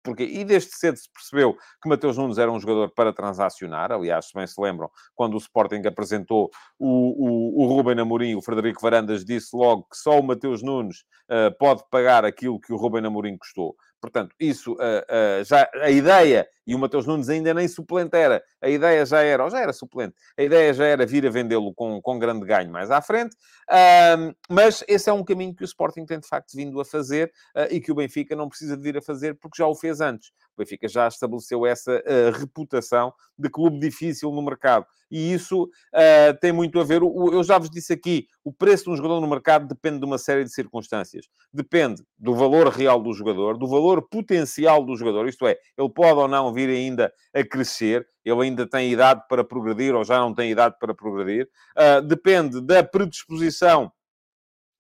porque, 0.07 0.23
e 0.23 0.45
desde 0.45 0.71
cedo 0.71 0.97
se 0.97 1.11
percebeu 1.13 1.55
que 1.83 1.89
Mateus 1.89 2.17
Nunes 2.17 2.39
era 2.39 2.51
um 2.51 2.61
jogador 2.61 2.93
para 2.95 3.13
transacionar. 3.13 3.91
Aliás, 3.91 4.27
se 4.27 4.35
bem 4.35 4.47
se 4.47 4.61
lembram, 4.61 4.89
quando 5.17 5.35
o 5.35 5.39
Sporting 5.39 5.83
apresentou 5.85 6.49
o, 6.79 7.67
o, 7.67 7.83
o 7.83 8.01
Amorim, 8.01 8.37
o 8.37 8.41
Frederico 8.41 8.81
Varandas 8.81 9.25
disse 9.25 9.49
logo 9.57 9.83
que 9.91 9.97
só 9.97 10.21
o 10.21 10.23
Mateus 10.23 10.63
Nunes 10.63 10.99
uh, 11.29 11.53
pode 11.59 11.83
pagar 11.91 12.25
aquilo 12.25 12.61
que 12.61 12.73
o 12.73 12.77
Ruben 12.77 13.05
Amorim 13.05 13.37
custou. 13.37 13.75
Portanto, 14.01 14.35
isso, 14.39 14.75
uh, 14.75 14.77
uh, 14.77 15.45
já, 15.45 15.69
a 15.75 15.91
ideia, 15.91 16.49
e 16.67 16.75
o 16.75 16.79
Mateus 16.79 17.07
Nunes 17.07 17.29
ainda 17.29 17.53
nem 17.55 17.67
suplente 17.67 18.17
era, 18.17 18.43
a 18.61 18.69
ideia 18.69 19.05
já 19.05 19.21
era, 19.23 19.45
ou 19.45 19.51
já 19.51 19.61
era 19.61 19.73
suplente, 19.73 20.15
a 20.37 20.43
ideia 20.43 20.73
já 20.75 20.85
era 20.85 21.07
vir 21.07 21.27
a 21.27 21.31
vendê-lo 21.31 21.73
com, 21.75 22.01
com 22.01 22.19
grande 22.19 22.45
ganho 22.47 22.71
mais 22.71 22.91
à 22.91 23.01
frente, 23.01 23.35
uh, 23.71 24.35
mas 24.49 24.85
esse 24.87 25.09
é 25.09 25.13
um 25.13 25.25
caminho 25.25 25.55
que 25.55 25.63
o 25.63 25.65
Sporting 25.65 26.05
tem 26.05 26.21
de 26.21 26.29
facto 26.29 26.53
vindo 26.55 26.81
a 26.81 26.85
fazer 26.85 27.33
uh, 27.57 27.67
e 27.71 27.81
que 27.81 27.91
o 27.91 27.95
Benfica 27.95 28.37
não 28.37 28.49
precisa 28.49 28.77
de 28.77 28.83
vir 28.83 28.97
a 28.99 29.03
fazer 29.03 29.35
porque 29.39 29.61
já 29.63 29.67
o 29.67 29.75
fez 29.75 30.01
antes. 30.01 30.31
O 30.57 30.63
Benfica 30.63 30.89
já 30.89 31.07
estabeleceu 31.07 31.67
essa 31.67 31.93
uh, 31.93 32.39
reputação 32.39 33.13
de 33.39 33.51
clube 33.51 33.79
difícil 33.79 34.31
no 34.33 34.41
mercado. 34.41 34.87
E 35.11 35.33
isso 35.33 35.65
uh, 35.65 36.39
tem 36.41 36.51
muito 36.51 36.81
a 36.81 36.85
ver. 36.85 37.03
O, 37.03 37.33
eu 37.33 37.45
já 37.45 37.59
vos 37.59 37.71
disse 37.71 37.93
aqui: 37.93 38.27
o 38.43 38.53
preço 38.53 38.85
de 38.85 38.91
um 38.91 38.97
jogador 38.97 39.21
no 39.21 39.29
mercado 39.29 39.69
depende 39.69 39.99
de 39.99 40.05
uma 40.07 40.19
série 40.19 40.45
de 40.45 40.51
circunstâncias. 40.51 41.27
Depende 41.53 42.03
do 42.19 42.35
valor 42.35 42.69
real 42.69 43.01
do 43.01 43.13
jogador, 43.13 43.59
do 43.59 43.69
valor 43.69 44.09
potencial 44.09 44.85
do 44.85 44.97
jogador, 44.97 45.29
isto 45.29 45.47
é, 45.47 45.57
ele 45.77 45.91
pode 45.91 46.19
ou 46.19 46.27
não 46.27 46.53
vir 46.53 46.69
ainda 46.71 47.13
a 47.35 47.45
crescer, 47.45 48.07
ele 48.25 48.43
ainda 48.43 48.67
tem 48.67 48.91
idade 48.91 49.23
para 49.29 49.45
progredir 49.45 49.95
ou 49.95 50.05
já 50.05 50.19
não 50.19 50.35
tem 50.35 50.51
idade 50.51 50.77
para 50.81 50.95
progredir. 50.95 51.49
Uh, 51.77 52.03
depende 52.03 52.61
da 52.61 52.83
predisposição 52.83 53.93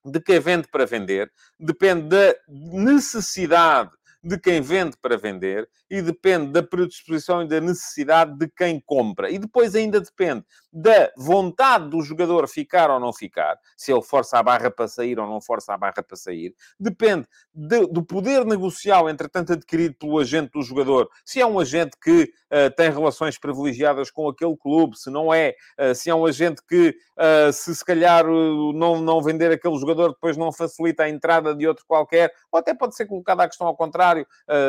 de 0.05 0.21
quem 0.21 0.39
vende 0.39 0.69
para 0.69 0.87
vender, 0.87 1.31
depende 1.59 2.09
da 2.09 2.35
necessidade 2.49 3.91
de 4.27 4.39
quem 4.39 4.61
vende 4.61 4.97
para 5.01 5.17
vender 5.17 5.69
e 5.89 6.03
depende 6.03 6.51
da 6.51 6.62
predisposição 6.62 7.43
e 7.43 7.49
da 7.49 7.61
necessidade 7.61 8.37
de 8.37 8.49
quem 8.49 8.83
compra. 8.85 9.31
E 9.31 9.39
depois 9.39 9.75
ainda 9.77 10.01
depende 10.01 10.45
da 10.73 11.12
vontade 11.17 11.89
do 11.89 12.03
jogador 12.03 12.49
ficar 12.49 12.91
ou 12.91 12.99
não 12.99 13.12
ficar, 13.12 13.57
se 13.77 13.93
ele 13.93 14.03
força 14.03 14.39
a 14.39 14.43
barra 14.43 14.71
para 14.71 14.89
sair 14.89 15.19
ou 15.19 15.29
não 15.29 15.41
força 15.41 15.73
a 15.73 15.79
barra 15.79 16.03
para 16.03 16.17
sair. 16.17 16.55
Depende 16.79 17.27
de, 17.55 17.87
do 17.87 18.05
poder 18.05 18.45
negocial, 18.45 19.09
entretanto, 19.09 19.53
adquirido 19.53 19.95
pelo 19.95 20.19
agente 20.19 20.51
do 20.53 20.62
jogador. 20.62 21.09
Se 21.25 21.41
é 21.41 21.47
um 21.47 21.59
agente 21.61 21.97
que 22.03 22.25
uh, 22.25 22.75
tem 22.77 22.91
relações 22.91 23.39
privilegiadas 23.39 24.11
com 24.11 24.29
aquele 24.29 24.57
clube, 24.57 24.99
se 24.99 25.09
não 25.09 25.33
é, 25.33 25.55
uh, 25.81 25.95
se 25.95 26.11
é 26.11 26.15
um 26.15 26.27
agente 26.27 26.61
que, 26.69 26.97
uh, 27.17 27.53
se 27.53 27.77
se 27.77 27.85
calhar 27.85 28.27
não, 28.27 29.01
não 29.01 29.23
vender 29.23 29.53
aquele 29.53 29.79
jogador, 29.79 30.11
depois 30.11 30.37
não 30.37 30.51
facilita 30.51 31.05
a 31.05 31.09
entrada 31.09 31.55
de 31.55 31.67
outro 31.67 31.85
qualquer, 31.87 32.33
ou 32.51 32.59
até 32.59 32.75
pode 32.75 32.97
ser 32.97 33.07
colocada 33.07 33.43
a 33.43 33.49
questão 33.49 33.67
ao 33.67 33.77
contrário, 33.77 34.16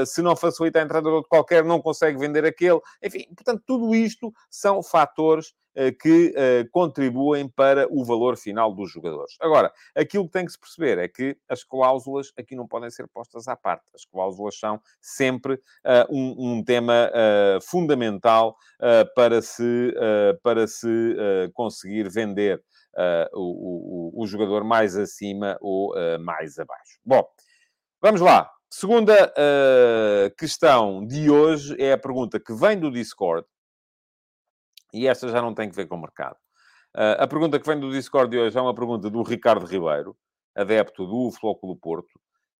se 0.06 0.22
não 0.22 0.36
facilita 0.36 0.80
a 0.80 0.84
entrada 0.84 1.08
de 1.08 1.16
outro 1.16 1.30
qualquer, 1.30 1.64
não 1.64 1.82
consegue 1.82 2.18
vender 2.18 2.46
aquele. 2.46 2.80
Enfim, 3.04 3.28
portanto, 3.36 3.64
tudo 3.66 3.94
isto 3.94 4.34
são 4.50 4.82
fatores 4.82 5.54
eh, 5.80 5.92
que 5.92 6.30
uh, 6.30 6.68
contribuem 6.72 7.48
para 7.48 7.88
o 7.92 8.04
valor 8.04 8.36
final 8.36 8.74
dos 8.74 8.92
jogadores. 8.92 9.38
Agora, 9.40 9.72
aquilo 9.96 10.26
que 10.26 10.32
tem 10.32 10.44
que 10.44 10.52
se 10.52 10.60
perceber 10.60 10.98
é 10.98 11.08
que 11.08 11.38
as 11.48 11.64
cláusulas 11.64 12.34
aqui 12.36 12.56
não 12.56 12.68
podem 12.68 12.90
ser 12.90 13.08
postas 13.08 13.48
à 13.48 13.56
parte. 13.56 13.86
As 13.94 14.04
cláusulas 14.04 14.58
são 14.58 14.82
sempre 15.00 15.54
uh, 15.54 15.60
um, 16.10 16.54
um, 16.54 16.64
tema 16.64 17.12
uh, 17.12 17.62
fundamental 17.62 18.58
para 19.16 19.42
se, 19.42 19.94
para 20.44 20.68
se 20.68 21.16
conseguir 21.54 22.10
vender 22.10 22.64
o, 23.34 24.12
o, 24.18 24.24
o, 24.24 24.28
jogador 24.28 24.64
mais 24.64 24.96
acima 24.96 25.58
ou 25.62 25.94
mais 26.20 26.60
abaixo. 26.60 27.00
Bom, 27.04 27.28
vamos 28.02 28.22
lá. 28.22 28.57
Segunda 28.70 29.34
questão 30.38 31.06
de 31.06 31.30
hoje 31.30 31.76
é 31.80 31.94
a 31.94 31.98
pergunta 31.98 32.40
que 32.40 32.54
vem 32.54 32.80
do 32.80 32.92
Discord 32.92 33.48
e 34.94 35.08
esta 35.08 35.28
já 35.30 35.42
não 35.42 35.54
tem 35.54 35.70
que 35.70 35.76
ver 35.76 35.88
com 35.88 35.96
o 35.96 36.02
mercado. 36.02 36.36
Uh, 36.96 37.20
a 37.20 37.28
pergunta 37.28 37.60
que 37.60 37.68
vem 37.68 37.80
do 37.80 37.92
Discord 37.92 38.32
de 38.32 38.40
hoje 38.40 38.58
é 38.58 38.62
uma 38.62 38.74
pergunta 38.74 39.10
do 39.10 39.22
Ricardo 39.22 39.66
Ribeiro, 39.66 40.18
adepto 40.56 41.06
do 41.06 41.32
Flóculo 41.32 41.76
Porto, 41.76 42.10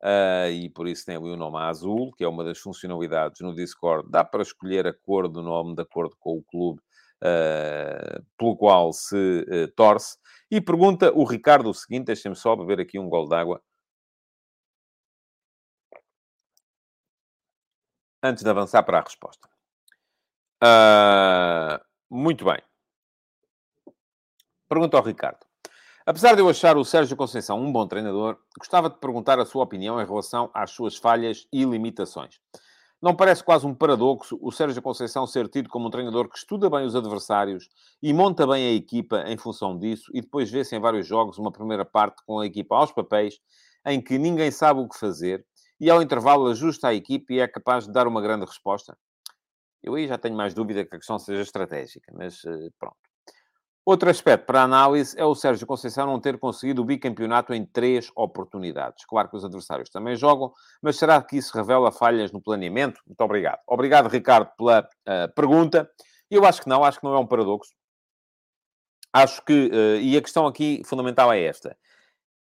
uh, 0.04 0.52
e 0.52 0.70
por 0.70 0.88
isso 0.88 1.06
tem 1.06 1.16
ali 1.16 1.32
o 1.32 1.38
nome 1.38 1.58
azul, 1.58 2.12
que 2.16 2.24
é 2.24 2.28
uma 2.28 2.44
das 2.44 2.60
funcionalidades 2.60 3.42
no 3.42 3.56
Discord. 3.56 4.10
Dá 4.12 4.24
para 4.24 4.44
escolher 4.44 4.86
a 4.86 4.94
cor 4.94 5.28
do 5.28 5.42
nome 5.42 5.76
de 5.76 5.82
acordo 5.82 6.16
com 6.20 6.38
o 6.38 6.44
clube 6.44 6.80
uh, 7.24 8.24
pelo 8.38 8.56
qual 8.56 8.94
se 8.94 9.46
torce. 9.76 10.18
E 10.52 10.62
pergunta 10.62 11.12
o 11.14 11.24
Ricardo 11.24 11.70
o 11.70 11.74
seguinte, 11.74 12.06
deixem-me 12.06 12.36
só 12.36 12.56
beber 12.56 12.80
aqui 12.80 13.00
um 13.00 13.10
gol 13.10 13.28
d'água. 13.28 13.62
Antes 18.28 18.44
de 18.44 18.50
avançar 18.50 18.84
para 18.84 19.00
a 19.00 19.02
resposta. 19.02 19.48
Uh, 20.62 21.80
muito 22.10 22.44
bem. 22.44 22.62
Pergunta 24.68 24.98
ao 24.98 25.04
Ricardo. 25.04 25.40
Apesar 26.06 26.36
de 26.36 26.42
eu 26.42 26.50
achar 26.50 26.76
o 26.76 26.84
Sérgio 26.84 27.16
Conceição 27.16 27.58
um 27.58 27.72
bom 27.72 27.88
treinador, 27.88 28.38
gostava 28.60 28.90
de 28.90 28.98
perguntar 28.98 29.40
a 29.40 29.46
sua 29.46 29.64
opinião 29.64 30.02
em 30.02 30.06
relação 30.06 30.52
às 30.54 30.72
suas 30.72 30.98
falhas 30.98 31.48
e 31.54 31.64
limitações. 31.64 32.42
Não 33.02 33.16
parece 33.16 33.42
quase 33.42 33.66
um 33.66 33.74
paradoxo 33.74 34.38
o 34.42 34.52
Sérgio 34.52 34.82
Conceição 34.82 35.26
ser 35.26 35.48
tido 35.48 35.70
como 35.70 35.88
um 35.88 35.90
treinador 35.90 36.28
que 36.28 36.38
estuda 36.38 36.70
bem 36.70 36.86
os 36.86 36.98
adversários 36.98 37.70
e 38.04 38.14
monta 38.14 38.46
bem 38.46 38.68
a 38.68 38.74
equipa 38.74 39.24
em 39.26 39.38
função 39.38 39.78
disso 39.78 40.12
e 40.14 40.20
depois 40.20 40.52
vê-se 40.52 40.76
em 40.76 40.82
vários 40.82 41.08
jogos 41.08 41.38
uma 41.38 41.52
primeira 41.52 41.86
parte 41.86 42.22
com 42.26 42.40
a 42.42 42.46
equipa 42.46 42.76
aos 42.76 42.92
papéis 42.92 43.40
em 43.86 44.02
que 44.02 44.18
ninguém 44.18 44.52
sabe 44.52 44.82
o 44.82 44.90
que 44.90 45.00
fazer 45.00 45.46
e 45.80 45.90
ao 45.90 46.02
intervalo 46.02 46.48
ajusta 46.48 46.88
a 46.90 46.94
equipe 46.94 47.36
e 47.36 47.40
é 47.40 47.48
capaz 47.48 47.86
de 47.86 47.92
dar 47.92 48.08
uma 48.08 48.22
grande 48.22 48.46
resposta? 48.46 48.98
Eu 49.84 49.96
aí 49.96 50.08
já 50.08 50.18
tenho 50.18 50.36
mais 50.36 50.54
dúvida 50.54 50.84
que 50.86 50.96
a 50.96 51.00
questão 51.00 51.20
seja 51.20 51.42
estratégica, 51.42 52.12
mas 52.14 52.44
eh, 52.46 52.70
pronto. 52.80 52.98
Outro 53.88 54.10
aspecto 54.10 54.46
para 54.46 54.64
análise 54.64 55.18
é 55.18 55.24
o 55.24 55.34
Sérgio 55.34 55.66
Conceição 55.66 56.06
não 56.06 56.20
ter 56.20 56.38
conseguido 56.38 56.82
o 56.82 56.86
bicampeonato 56.86 57.54
em 57.54 57.66
três 57.66 58.12
oportunidades. 58.18 59.06
Claro 59.06 59.30
que 59.30 59.38
os 59.38 59.46
adversários 59.46 59.90
também 59.90 60.14
jogam, 60.14 60.52
mas 60.82 60.98
será 60.98 61.22
que 61.22 61.38
isso 61.38 61.56
revela 61.56 61.90
falhas 61.90 62.30
no 62.34 62.42
planeamento? 62.42 63.00
Muito 63.08 63.22
obrigado. 63.22 63.60
Obrigado, 63.66 64.10
Ricardo, 64.10 64.52
pela 64.58 64.82
uh, 64.82 65.34
pergunta. 65.34 65.90
Eu 66.30 66.44
acho 66.44 66.62
que 66.62 66.68
não, 66.68 66.84
acho 66.84 67.00
que 67.00 67.06
não 67.06 67.16
é 67.16 67.20
um 67.20 67.26
paradoxo. 67.26 67.72
Acho 69.14 69.42
que, 69.46 69.54
uh, 69.68 70.02
e 70.02 70.18
a 70.18 70.22
questão 70.22 70.46
aqui 70.46 70.82
fundamental 70.84 71.32
é 71.32 71.42
esta. 71.42 71.78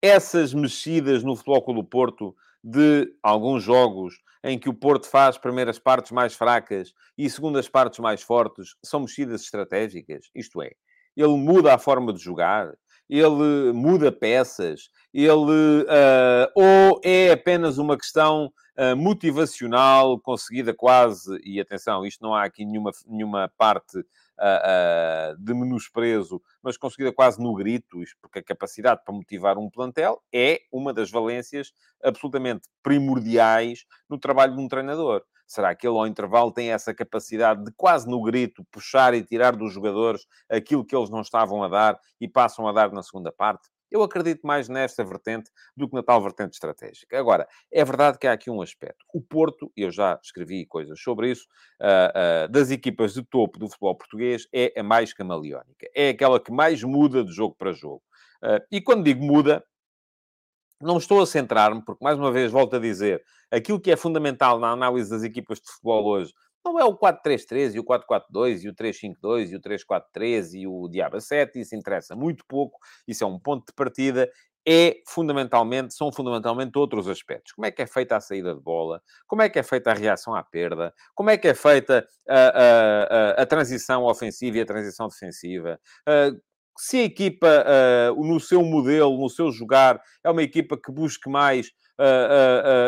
Essas 0.01 0.53
mexidas 0.53 1.23
no 1.25 1.35
Futebol 1.35 1.73
do 1.73 1.83
Porto 1.83 2.33
de 2.63 3.13
alguns 3.21 3.63
jogos 3.63 4.15
em 4.43 4.59
que 4.59 4.69
o 4.69 4.73
Porto 4.73 5.07
faz 5.07 5.37
primeiras 5.37 5.79
partes 5.79 6.11
mais 6.11 6.33
fracas 6.33 6.93
e 7.17 7.29
segundas 7.29 7.69
partes 7.69 7.99
mais 7.99 8.21
fortes, 8.21 8.75
são 8.83 9.01
mexidas 9.01 9.41
estratégicas. 9.41 10.29
Isto 10.35 10.61
é, 10.61 10.71
ele 11.15 11.37
muda 11.37 11.73
a 11.73 11.77
forma 11.77 12.13
de 12.13 12.19
jogar, 12.19 12.73
ele 13.09 13.71
muda 13.73 14.11
peças, 14.11 14.89
ele 15.13 15.83
uh, 15.83 16.51
ou 16.55 16.99
é 17.03 17.31
apenas 17.31 17.77
uma 17.77 17.97
questão 17.97 18.51
uh, 18.77 18.95
motivacional 18.95 20.19
conseguida 20.19 20.73
quase, 20.73 21.39
e 21.43 21.59
atenção, 21.59 22.05
isto 22.05 22.21
não 22.21 22.33
há 22.33 22.43
aqui 22.43 22.65
nenhuma, 22.65 22.91
nenhuma 23.05 23.51
parte 23.57 24.03
uh, 24.39 25.37
de 25.37 25.53
menosprezo, 25.53 26.41
mas 26.61 26.77
conseguida 26.77 27.13
quase 27.13 27.41
no 27.41 27.53
grito, 27.53 28.01
isto 28.01 28.17
porque 28.21 28.39
a 28.39 28.43
capacidade 28.43 29.01
para 29.03 29.13
motivar 29.13 29.57
um 29.57 29.69
plantel 29.69 30.21
é 30.33 30.59
uma 30.71 30.93
das 30.93 31.09
valências 31.11 31.71
absolutamente 32.03 32.67
primordiais 32.81 33.85
no 34.09 34.19
trabalho 34.19 34.55
de 34.55 34.61
um 34.61 34.67
treinador. 34.67 35.23
Será 35.45 35.75
que 35.75 35.87
ele, 35.87 35.97
ao 35.97 36.07
intervalo, 36.07 36.51
tem 36.51 36.71
essa 36.71 36.93
capacidade 36.93 37.63
de, 37.63 37.71
quase 37.75 38.09
no 38.09 38.21
grito, 38.23 38.65
puxar 38.71 39.13
e 39.13 39.23
tirar 39.23 39.55
dos 39.55 39.73
jogadores 39.73 40.25
aquilo 40.49 40.85
que 40.85 40.95
eles 40.95 41.09
não 41.09 41.21
estavam 41.21 41.61
a 41.63 41.67
dar 41.67 41.99
e 42.19 42.27
passam 42.27 42.67
a 42.67 42.71
dar 42.71 42.91
na 42.91 43.03
segunda 43.03 43.31
parte? 43.31 43.72
Eu 43.93 44.01
acredito 44.01 44.41
mais 44.41 44.67
nesta 44.67 45.03
vertente 45.03 45.51
do 45.77 45.87
que 45.87 45.93
na 45.93 46.01
tal 46.01 46.19
vertente 46.19 46.53
estratégica. 46.53 47.19
Agora, 47.19 47.47
é 47.71 47.85
verdade 47.85 48.17
que 48.17 48.25
há 48.25 48.33
aqui 48.33 48.49
um 48.49 48.59
aspecto. 48.59 49.05
O 49.13 49.21
Porto, 49.21 49.71
eu 49.77 49.91
já 49.91 50.19
escrevi 50.23 50.65
coisas 50.65 50.99
sobre 50.99 51.29
isso, 51.29 51.45
uh, 51.79 52.47
uh, 52.47 52.51
das 52.51 52.71
equipas 52.71 53.13
de 53.13 53.21
topo 53.23 53.59
do 53.59 53.67
futebol 53.67 53.95
português, 53.95 54.47
é 54.51 54.73
a 54.75 54.81
mais 54.81 55.13
camaleónica. 55.13 55.87
É 55.95 56.09
aquela 56.09 56.39
que 56.39 56.51
mais 56.51 56.81
muda 56.81 57.23
de 57.23 57.31
jogo 57.31 57.55
para 57.55 57.71
jogo. 57.71 58.01
Uh, 58.43 58.65
e 58.71 58.81
quando 58.81 59.03
digo 59.03 59.23
muda, 59.23 59.63
não 60.81 60.97
estou 60.97 61.21
a 61.21 61.27
centrar-me, 61.27 61.85
porque, 61.85 62.03
mais 62.03 62.17
uma 62.17 62.31
vez, 62.31 62.51
volto 62.51 62.75
a 62.75 62.79
dizer, 62.79 63.23
aquilo 63.51 63.79
que 63.79 63.91
é 63.91 63.95
fundamental 63.95 64.57
na 64.57 64.71
análise 64.71 65.07
das 65.07 65.21
equipas 65.21 65.59
de 65.59 65.71
futebol 65.71 66.03
hoje 66.07 66.33
não 66.63 66.79
é 66.79 66.85
o 66.85 66.97
4-3-3 66.97 67.75
e 67.75 67.79
o 67.79 67.83
4-4-2 67.83 68.63
e 68.63 68.69
o 68.69 68.73
3-5-2 68.73 69.51
e 69.51 69.55
o 69.55 69.61
3-4-3 69.61 70.53
e 70.53 70.67
o 70.67 70.87
Diaba 70.87 71.19
7, 71.19 71.59
isso 71.59 71.75
interessa 71.75 72.15
muito 72.15 72.45
pouco, 72.47 72.79
isso 73.07 73.23
é 73.23 73.27
um 73.27 73.39
ponto 73.39 73.67
de 73.67 73.73
partida, 73.73 74.29
é 74.65 75.01
fundamentalmente, 75.07 75.93
são 75.93 76.11
fundamentalmente 76.11 76.77
outros 76.77 77.07
aspectos. 77.07 77.51
Como 77.51 77.65
é 77.65 77.71
que 77.71 77.81
é 77.81 77.87
feita 77.87 78.15
a 78.15 78.21
saída 78.21 78.55
de 78.55 78.61
bola? 78.61 79.01
Como 79.27 79.41
é 79.41 79.49
que 79.49 79.59
é 79.59 79.63
feita 79.63 79.91
a 79.91 79.93
reação 79.93 80.33
à 80.33 80.41
perda? 80.41 80.93
Como 81.13 81.29
é 81.29 81.37
que 81.37 81.49
é 81.49 81.53
feita 81.53 82.07
a, 82.29 82.35
a, 82.35 83.03
a, 83.39 83.41
a 83.41 83.45
transição 83.45 84.03
ofensiva 84.05 84.57
e 84.57 84.61
a 84.61 84.65
transição 84.65 85.07
defensiva? 85.07 85.79
Uh, 86.07 86.39
se 86.77 86.97
a 86.97 87.03
equipa, 87.03 87.47
uh, 87.47 88.25
no 88.25 88.39
seu 88.39 88.63
modelo, 88.63 89.19
no 89.19 89.29
seu 89.29 89.51
jogar, 89.51 90.01
é 90.23 90.29
uma 90.29 90.41
equipa 90.41 90.77
que 90.77 90.91
busque 90.91 91.29
mais 91.29 91.71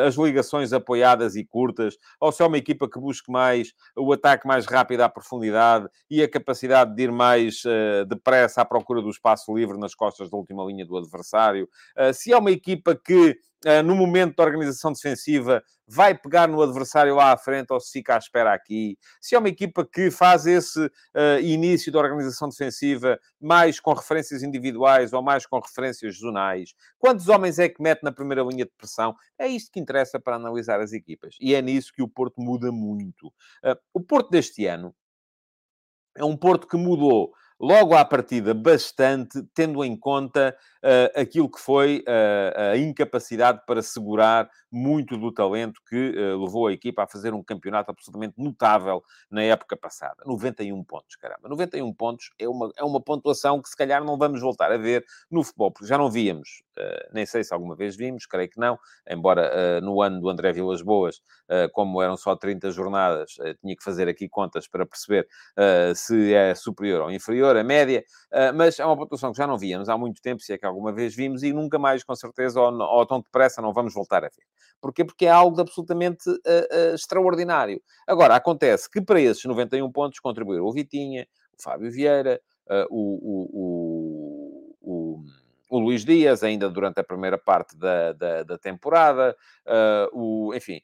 as 0.05 0.15
ligações 0.15 0.73
apoiadas 0.73 1.35
e 1.35 1.45
curtas, 1.45 1.97
ou 2.19 2.31
se 2.31 2.41
é 2.41 2.45
uma 2.45 2.57
equipa 2.57 2.89
que 2.89 2.99
busque 2.99 3.31
mais 3.31 3.73
o 3.95 4.11
ataque 4.11 4.47
mais 4.47 4.65
rápido 4.65 5.01
à 5.01 5.09
profundidade 5.09 5.87
e 6.09 6.23
a 6.23 6.29
capacidade 6.29 6.95
de 6.95 7.03
ir 7.03 7.11
mais 7.11 7.61
depressa 8.07 8.61
à 8.61 8.65
procura 8.65 9.01
do 9.01 9.09
espaço 9.09 9.55
livre 9.55 9.77
nas 9.77 9.93
costas 9.93 10.29
da 10.29 10.37
última 10.37 10.63
linha 10.65 10.85
do 10.85 10.97
adversário, 10.97 11.69
se 12.13 12.31
é 12.33 12.37
uma 12.37 12.51
equipa 12.51 12.95
que 12.95 13.37
no 13.83 13.95
momento 13.95 14.35
da 14.35 14.43
organização 14.43 14.93
defensiva, 14.93 15.63
vai 15.87 16.15
pegar 16.15 16.47
no 16.47 16.61
adversário 16.61 17.15
lá 17.15 17.31
à 17.31 17.37
frente 17.37 17.71
ou 17.71 17.79
se 17.79 17.91
fica 17.91 18.15
à 18.15 18.17
espera 18.17 18.53
aqui. 18.53 18.97
Se 19.21 19.35
é 19.35 19.39
uma 19.39 19.49
equipa 19.49 19.85
que 19.85 20.11
faz 20.11 20.45
esse 20.45 20.79
uh, 20.85 21.39
início 21.41 21.91
da 21.91 21.99
organização 21.99 22.49
defensiva 22.49 23.19
mais 23.39 23.79
com 23.79 23.93
referências 23.93 24.43
individuais 24.43 25.13
ou 25.13 25.21
mais 25.21 25.45
com 25.45 25.59
referências 25.59 26.17
zonais. 26.17 26.73
Quantos 26.97 27.27
homens 27.27 27.59
é 27.59 27.69
que 27.69 27.81
mete 27.81 28.03
na 28.03 28.11
primeira 28.11 28.43
linha 28.43 28.65
de 28.65 28.71
pressão? 28.77 29.15
É 29.37 29.47
isto 29.47 29.71
que 29.71 29.79
interessa 29.79 30.19
para 30.19 30.35
analisar 30.35 30.79
as 30.79 30.93
equipas. 30.93 31.35
E 31.39 31.53
é 31.53 31.61
nisso 31.61 31.91
que 31.93 32.01
o 32.01 32.07
Porto 32.07 32.41
muda 32.41 32.71
muito. 32.71 33.27
Uh, 33.63 33.77
o 33.93 34.01
Porto 34.01 34.29
deste 34.29 34.65
ano 34.65 34.95
é 36.15 36.23
um 36.23 36.37
Porto 36.37 36.67
que 36.67 36.77
mudou 36.77 37.33
logo 37.59 37.95
à 37.95 38.03
partida 38.03 38.53
bastante, 38.53 39.41
tendo 39.53 39.83
em 39.83 39.95
conta 39.97 40.55
uh, 40.83 41.19
aquilo 41.19 41.49
que 41.49 41.59
foi 41.59 42.03
uh, 42.07 42.71
a 42.73 42.77
incapacidade 42.77 43.61
para 43.65 43.81
segurar 43.81 44.49
muito 44.75 45.17
do 45.17 45.31
talento 45.31 45.79
que 45.87 46.09
uh, 46.09 46.43
levou 46.43 46.67
a 46.67 46.73
equipa 46.73 47.03
a 47.03 47.07
fazer 47.07 47.33
um 47.33 47.41
campeonato 47.41 47.91
absolutamente 47.91 48.33
notável 48.37 49.01
na 49.31 49.41
época 49.41 49.77
passada. 49.77 50.21
91 50.25 50.83
pontos, 50.83 51.15
caramba. 51.15 51.47
91 51.47 51.93
pontos 51.93 52.31
é 52.37 52.47
uma, 52.47 52.69
é 52.75 52.83
uma 52.83 53.01
pontuação 53.01 53.61
que 53.61 53.69
se 53.69 53.77
calhar 53.77 54.03
não 54.03 54.17
vamos 54.17 54.41
voltar 54.41 54.73
a 54.73 54.77
ver 54.77 55.05
no 55.31 55.43
futebol, 55.43 55.71
porque 55.71 55.87
já 55.87 55.97
não 55.97 56.11
víamos, 56.11 56.63
nem 57.13 57.25
sei 57.25 57.43
se 57.43 57.53
alguma 57.53 57.75
vez 57.75 57.95
vimos, 57.95 58.25
creio 58.25 58.49
que 58.49 58.59
não, 58.59 58.77
embora 59.09 59.79
no 59.81 60.01
ano 60.01 60.19
do 60.19 60.29
André 60.29 60.51
Vilas 60.51 60.81
Boas, 60.81 61.21
como 61.71 62.01
eram 62.01 62.17
só 62.17 62.35
30 62.35 62.71
jornadas, 62.71 63.33
tinha 63.61 63.75
que 63.75 63.83
fazer 63.83 64.07
aqui 64.09 64.27
contas 64.27 64.67
para 64.67 64.85
perceber 64.85 65.27
se 65.95 66.33
é 66.33 66.53
superior 66.55 67.03
ou 67.03 67.11
inferior, 67.11 67.55
a 67.55 67.63
média, 67.63 68.03
mas 68.55 68.79
é 68.79 68.85
uma 68.85 68.97
pontuação 68.97 69.31
que 69.31 69.37
já 69.37 69.47
não 69.47 69.57
víamos 69.57 69.89
há 69.89 69.97
muito 69.97 70.21
tempo, 70.21 70.41
se 70.41 70.53
é 70.53 70.57
que 70.57 70.65
alguma 70.65 70.91
vez 70.91 71.15
vimos, 71.15 71.43
e 71.43 71.53
nunca 71.53 71.79
mais, 71.79 72.03
com 72.03 72.15
certeza, 72.15 72.59
ou, 72.59 72.73
ou 72.73 73.05
tão 73.05 73.21
depressa, 73.21 73.61
não 73.61 73.73
vamos 73.73 73.93
voltar 73.93 74.23
a 74.23 74.29
ver. 74.29 74.43
Porquê? 74.81 75.03
Porque 75.03 75.25
é 75.25 75.29
algo 75.29 75.59
absolutamente 75.59 76.29
uh, 76.29 76.33
uh, 76.33 76.93
extraordinário. 76.93 77.81
Agora, 78.05 78.35
acontece 78.35 78.89
que 78.89 79.01
para 79.01 79.19
esses 79.19 79.43
91 79.43 79.91
pontos 79.91 80.19
contribuíram 80.19 80.65
o 80.65 80.71
Vitinha, 80.71 81.27
o 81.57 81.63
Fábio 81.63 81.91
Vieira, 81.91 82.39
uh, 82.67 82.85
o, 82.89 83.19
o, 84.81 84.81
o, 84.81 85.25
o, 85.69 85.79
Luís 85.79 86.05
Dias, 86.05 86.43
ainda 86.43 86.69
durante 86.69 86.99
a 86.99 87.03
primeira 87.03 87.37
parte 87.37 87.75
da, 87.77 88.13
da, 88.13 88.43
da 88.43 88.57
temporada, 88.57 89.35
o, 90.13 90.53
enfim, 90.53 90.81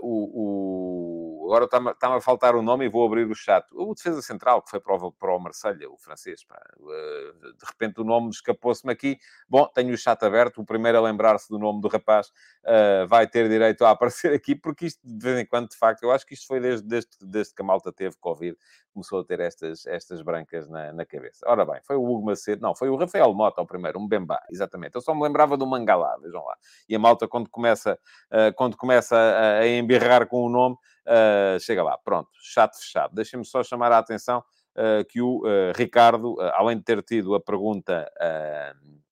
o 0.00 1.33
agora 1.46 1.64
está-me 1.64 2.16
a 2.16 2.20
faltar 2.20 2.54
o 2.54 2.62
nome 2.62 2.86
e 2.86 2.88
vou 2.88 3.06
abrir 3.06 3.26
o 3.26 3.34
chat. 3.34 3.66
O 3.72 3.94
defesa 3.94 4.22
central, 4.22 4.62
que 4.62 4.70
foi 4.70 4.80
para 4.80 4.94
o, 4.94 5.12
para 5.12 5.34
o 5.34 5.38
Marselha, 5.38 5.90
o 5.90 5.96
francês, 5.96 6.44
pá. 6.44 6.60
Eh, 6.80 7.32
de 7.58 7.66
repente 7.66 8.00
o 8.00 8.04
nome 8.04 8.30
escapou-se-me 8.30 8.92
aqui. 8.92 9.18
Bom, 9.48 9.66
tenho 9.66 9.92
o 9.92 9.96
chat 9.96 10.22
aberto, 10.24 10.60
o 10.60 10.64
primeiro 10.64 10.98
a 10.98 11.00
lembrar-se 11.00 11.48
do 11.48 11.58
nome 11.58 11.80
do 11.80 11.88
rapaz 11.88 12.28
uh, 12.64 13.06
vai 13.06 13.26
ter 13.26 13.48
direito 13.48 13.84
a 13.84 13.90
aparecer 13.92 14.32
aqui, 14.32 14.54
porque 14.54 14.86
isto, 14.86 15.00
de 15.04 15.24
vez 15.24 15.38
em 15.38 15.46
quando, 15.46 15.68
de 15.68 15.76
facto, 15.76 16.02
eu 16.02 16.10
acho 16.10 16.26
que 16.26 16.34
isto 16.34 16.46
foi 16.46 16.60
desde, 16.60 16.86
desde, 16.86 17.10
desde 17.20 17.54
que 17.54 17.62
a 17.62 17.64
malta 17.64 17.92
teve 17.92 18.16
Covid, 18.16 18.56
começou 18.92 19.20
a 19.20 19.24
ter 19.24 19.40
estas, 19.40 19.84
estas 19.86 20.22
brancas 20.22 20.68
na, 20.68 20.92
na 20.92 21.04
cabeça. 21.04 21.44
Ora 21.48 21.64
bem, 21.64 21.80
foi 21.82 21.96
o 21.96 22.04
Hugo 22.04 22.26
Macedo, 22.26 22.62
não, 22.62 22.74
foi 22.74 22.88
o 22.88 22.96
Rafael 22.96 23.34
Mota 23.34 23.60
o 23.60 23.66
primeiro, 23.66 23.98
um 23.98 24.06
Bembá, 24.06 24.40
exatamente. 24.50 24.94
Eu 24.94 25.00
só 25.00 25.14
me 25.14 25.22
lembrava 25.22 25.56
do 25.56 25.66
Mangalá, 25.66 26.16
vejam 26.22 26.44
lá. 26.44 26.56
E 26.88 26.94
a 26.94 26.98
malta, 26.98 27.26
quando 27.26 27.50
começa, 27.50 27.98
uh, 28.30 28.54
quando 28.54 28.76
começa 28.76 29.16
a, 29.16 29.58
a 29.58 29.68
embirrar 29.68 30.26
com 30.26 30.44
o 30.44 30.48
nome, 30.48 30.76
Uh, 31.06 31.60
chega 31.60 31.82
lá, 31.82 31.98
pronto, 31.98 32.30
chato 32.40 32.78
fechado. 32.78 33.14
Deixem-me 33.14 33.44
só 33.44 33.62
chamar 33.62 33.92
a 33.92 33.98
atenção 33.98 34.38
uh, 34.38 35.04
que 35.06 35.20
o 35.20 35.40
uh, 35.40 35.72
Ricardo, 35.76 36.36
além 36.54 36.78
de 36.78 36.84
ter 36.84 37.02
tido 37.02 37.34
a 37.34 37.40
pergunta, 37.40 38.10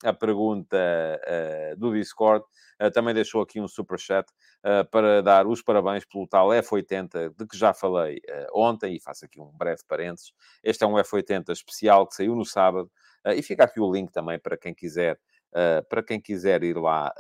a 0.03 0.13
pergunta 0.13 0.77
do 1.77 1.93
Discord, 1.93 2.45
também 2.95 3.15
deixou 3.15 3.43
aqui 3.43 3.61
um 3.61 3.69
super 3.69 3.99
chat 3.99 4.27
para 4.91 5.23
dar 5.23 5.47
os 5.47 5.63
parabéns 5.63 6.05
pelo 6.05 6.27
tal 6.27 6.49
F80 6.49 7.35
de 7.37 7.47
que 7.47 7.57
já 7.57 7.73
falei 7.73 8.21
ontem, 8.53 8.97
e 8.97 9.01
faço 9.01 9.25
aqui 9.25 9.41
um 9.41 9.51
breve 9.53 9.83
parênteses. 9.87 10.33
Este 10.65 10.83
é 10.83 10.87
um 10.87 10.95
F80 10.95 11.51
especial 11.51 12.07
que 12.07 12.15
saiu 12.15 12.35
no 12.35 12.45
sábado, 12.45 12.91
e 13.37 13.43
fica 13.43 13.65
aqui 13.65 13.79
o 13.79 13.93
link 13.93 14.11
também 14.11 14.39
para 14.39 14.57
quem 14.57 14.75
quiser 14.75 15.19
para 15.89 16.03
quem 16.03 16.21
quiser 16.21 16.65
ir 16.65 16.77
lá 16.77 17.13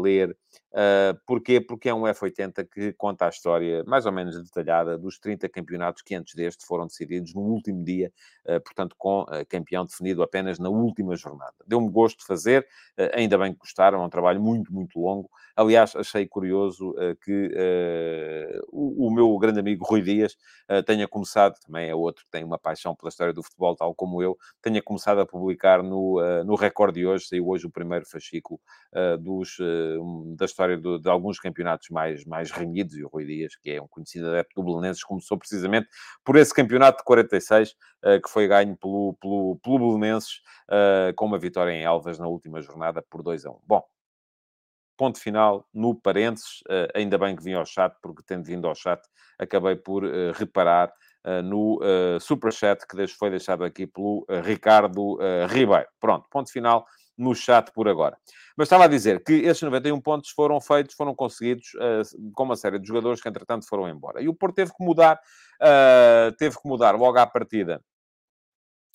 ler. 0.00 0.36
Uh, 0.70 1.18
porquê? 1.26 1.60
Porque 1.60 1.88
é 1.88 1.94
um 1.94 2.02
F80 2.02 2.64
que 2.72 2.92
conta 2.92 3.26
a 3.26 3.28
história 3.28 3.82
mais 3.84 4.06
ou 4.06 4.12
menos 4.12 4.40
detalhada 4.40 4.96
dos 4.96 5.18
30 5.18 5.48
campeonatos 5.48 6.00
que 6.00 6.14
antes 6.14 6.34
deste 6.34 6.64
foram 6.64 6.86
decididos 6.86 7.34
no 7.34 7.40
último 7.40 7.82
dia, 7.82 8.12
uh, 8.46 8.60
portanto, 8.60 8.94
com 8.96 9.26
campeão 9.48 9.84
definido 9.84 10.22
apenas 10.22 10.58
na 10.58 10.68
última 10.68 11.16
jornada. 11.16 11.54
Deu-me 11.66 11.90
gosto 11.90 12.18
de 12.18 12.24
fazer, 12.24 12.66
ainda 13.14 13.36
bem 13.38 13.52
que 13.52 13.58
gostaram, 13.58 14.02
é 14.02 14.06
um 14.06 14.10
trabalho 14.10 14.40
muito, 14.40 14.72
muito 14.72 14.98
longo. 15.00 15.28
Aliás, 15.56 15.94
achei 15.96 16.26
curioso 16.26 16.94
que 17.22 17.50
o, 18.68 19.06
o, 19.08 19.10
meu 19.14 19.36
grande 19.38 19.60
amigo 19.60 19.84
Rui 19.84 20.02
Dias 20.02 20.36
tenha 20.86 21.06
começado, 21.08 21.58
também 21.64 21.88
é 21.88 21.94
outro 21.94 22.24
que 22.24 22.30
tem 22.30 22.44
uma 22.44 22.58
paixão 22.58 22.94
pela 22.94 23.08
história 23.08 23.32
do 23.32 23.42
futebol, 23.42 23.76
tal 23.76 23.94
como 23.94 24.22
eu, 24.22 24.36
tenha 24.62 24.82
começado 24.82 25.20
a 25.20 25.26
publicar 25.26 25.82
no, 25.82 26.20
no 26.44 26.54
Record 26.54 26.94
de 26.94 27.06
hoje, 27.06 27.26
saiu 27.26 27.48
hoje 27.48 27.66
o 27.66 27.70
primeiro 27.70 28.06
fascículo 28.06 28.60
dos, 29.20 29.58
da 30.36 30.46
história 30.60 30.76
do, 30.76 30.98
de 30.98 31.08
alguns 31.08 31.38
campeonatos 31.38 31.88
mais, 31.88 32.24
mais 32.24 32.50
renhidos, 32.50 32.96
e 32.96 33.02
o 33.02 33.08
Rui 33.08 33.24
Dias, 33.24 33.56
que 33.56 33.70
é 33.70 33.80
um 33.80 33.88
conhecido 33.88 34.28
adepto 34.28 34.60
do 34.60 34.64
Belenenses, 34.64 35.02
começou 35.02 35.38
precisamente 35.38 35.88
por 36.24 36.36
esse 36.36 36.52
campeonato 36.52 36.98
de 36.98 37.04
46, 37.04 37.70
uh, 37.70 38.22
que 38.22 38.28
foi 38.28 38.46
ganho 38.46 38.76
pelo, 38.76 39.16
pelo, 39.20 39.58
pelo 39.62 39.78
Belenenses, 39.78 40.40
uh, 40.68 41.14
com 41.16 41.26
uma 41.26 41.38
vitória 41.38 41.72
em 41.72 41.82
Elvas 41.82 42.18
na 42.18 42.26
última 42.26 42.60
jornada 42.60 43.02
por 43.08 43.22
2 43.22 43.46
a 43.46 43.50
1. 43.50 43.60
Bom, 43.66 43.82
ponto 44.98 45.18
final 45.18 45.66
no 45.72 45.94
parênteses, 45.94 46.60
uh, 46.68 46.92
ainda 46.94 47.16
bem 47.16 47.34
que 47.34 47.42
vim 47.42 47.54
ao 47.54 47.64
chat, 47.64 47.94
porque 48.02 48.22
tendo 48.26 48.44
vindo 48.44 48.68
ao 48.68 48.74
chat, 48.74 49.00
acabei 49.38 49.76
por 49.76 50.04
reparar 50.34 50.92
Uh, 51.22 51.42
no 51.42 51.78
uh, 51.82 52.18
superchat 52.18 52.86
que 52.86 53.06
foi 53.08 53.28
deixado 53.28 53.62
aqui 53.62 53.86
pelo 53.86 54.20
uh, 54.20 54.40
Ricardo 54.42 55.18
Ribeiro. 55.50 55.86
Pronto, 56.00 56.26
ponto 56.30 56.50
final 56.50 56.86
no 57.20 57.34
chat 57.34 57.70
por 57.72 57.88
agora. 57.88 58.16
Mas 58.56 58.66
estava 58.66 58.84
a 58.84 58.88
dizer 58.88 59.22
que 59.22 59.32
esses 59.32 59.62
91 59.62 60.00
pontos 60.00 60.30
foram 60.30 60.60
feitos, 60.60 60.94
foram 60.94 61.14
conseguidos 61.14 61.72
uh, 61.74 62.32
com 62.32 62.44
uma 62.44 62.56
série 62.56 62.78
de 62.78 62.86
jogadores 62.86 63.20
que, 63.20 63.28
entretanto, 63.28 63.66
foram 63.68 63.88
embora. 63.88 64.22
E 64.22 64.28
o 64.28 64.34
Porto 64.34 64.56
teve 64.56 64.72
que 64.72 64.84
mudar, 64.84 65.20
uh, 65.60 66.32
teve 66.36 66.56
que 66.56 66.68
mudar 66.68 66.96
logo 66.96 67.18
à 67.18 67.26
partida 67.26 67.82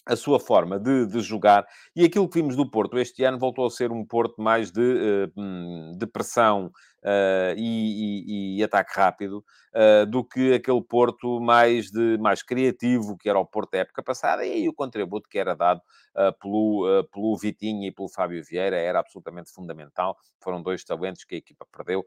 a 0.07 0.15
sua 0.15 0.39
forma 0.39 0.79
de, 0.79 1.07
de, 1.07 1.19
jogar 1.19 1.65
e 1.95 2.05
aquilo 2.05 2.29
que 2.29 2.39
vimos 2.39 2.55
do 2.55 2.69
Porto 2.69 2.99
este 2.99 3.23
ano 3.23 3.39
voltou 3.39 3.65
a 3.65 3.71
ser 3.71 3.91
um 3.91 4.05
Porto 4.05 4.39
mais 4.39 4.71
de, 4.71 5.31
uh, 5.35 5.97
de 5.97 6.05
pressão 6.05 6.71
uh, 7.05 7.53
e, 7.55 8.55
e, 8.55 8.59
e, 8.59 8.63
ataque 8.63 8.91
rápido 8.95 9.45
uh, 9.73 10.05
do 10.07 10.23
que 10.23 10.53
aquele 10.53 10.81
Porto 10.81 11.39
mais, 11.39 11.91
de, 11.91 12.17
mais 12.17 12.41
criativo 12.41 13.15
que 13.17 13.29
era 13.29 13.39
o 13.39 13.45
Porto 13.45 13.71
da 13.71 13.79
época 13.79 14.01
passada 14.01 14.45
e 14.45 14.51
aí 14.51 14.69
o 14.69 14.73
contributo 14.73 15.29
que 15.29 15.37
era 15.37 15.55
dado 15.55 15.81
pelo, 16.41 17.03
pelo 17.11 17.37
Vitinho 17.37 17.83
e 17.83 17.91
pelo 17.91 18.07
Fábio 18.07 18.41
Vieira 18.41 18.77
era 18.77 18.99
absolutamente 18.99 19.51
fundamental. 19.51 20.15
Foram 20.41 20.63
dois 20.63 20.81
talentos 20.81 21.25
que 21.25 21.35
a 21.35 21.37
equipa 21.37 21.67
perdeu. 21.69 22.05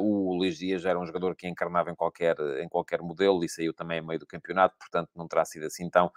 o 0.00 0.34
Luís 0.34 0.56
Dias 0.56 0.86
era 0.86 0.98
um 0.98 1.04
jogador 1.04 1.36
que 1.36 1.46
encarnava 1.46 1.90
em 1.90 1.94
qualquer, 1.94 2.36
em 2.62 2.66
qualquer 2.70 3.02
modelo 3.02 3.44
e 3.44 3.50
saiu 3.50 3.74
também 3.74 3.98
em 3.98 4.06
meio 4.06 4.18
do 4.18 4.26
campeonato, 4.26 4.76
portanto 4.78 5.10
não 5.14 5.28
terá 5.28 5.44
sido 5.44 5.66
assim 5.66 5.90
tão 5.90 6.10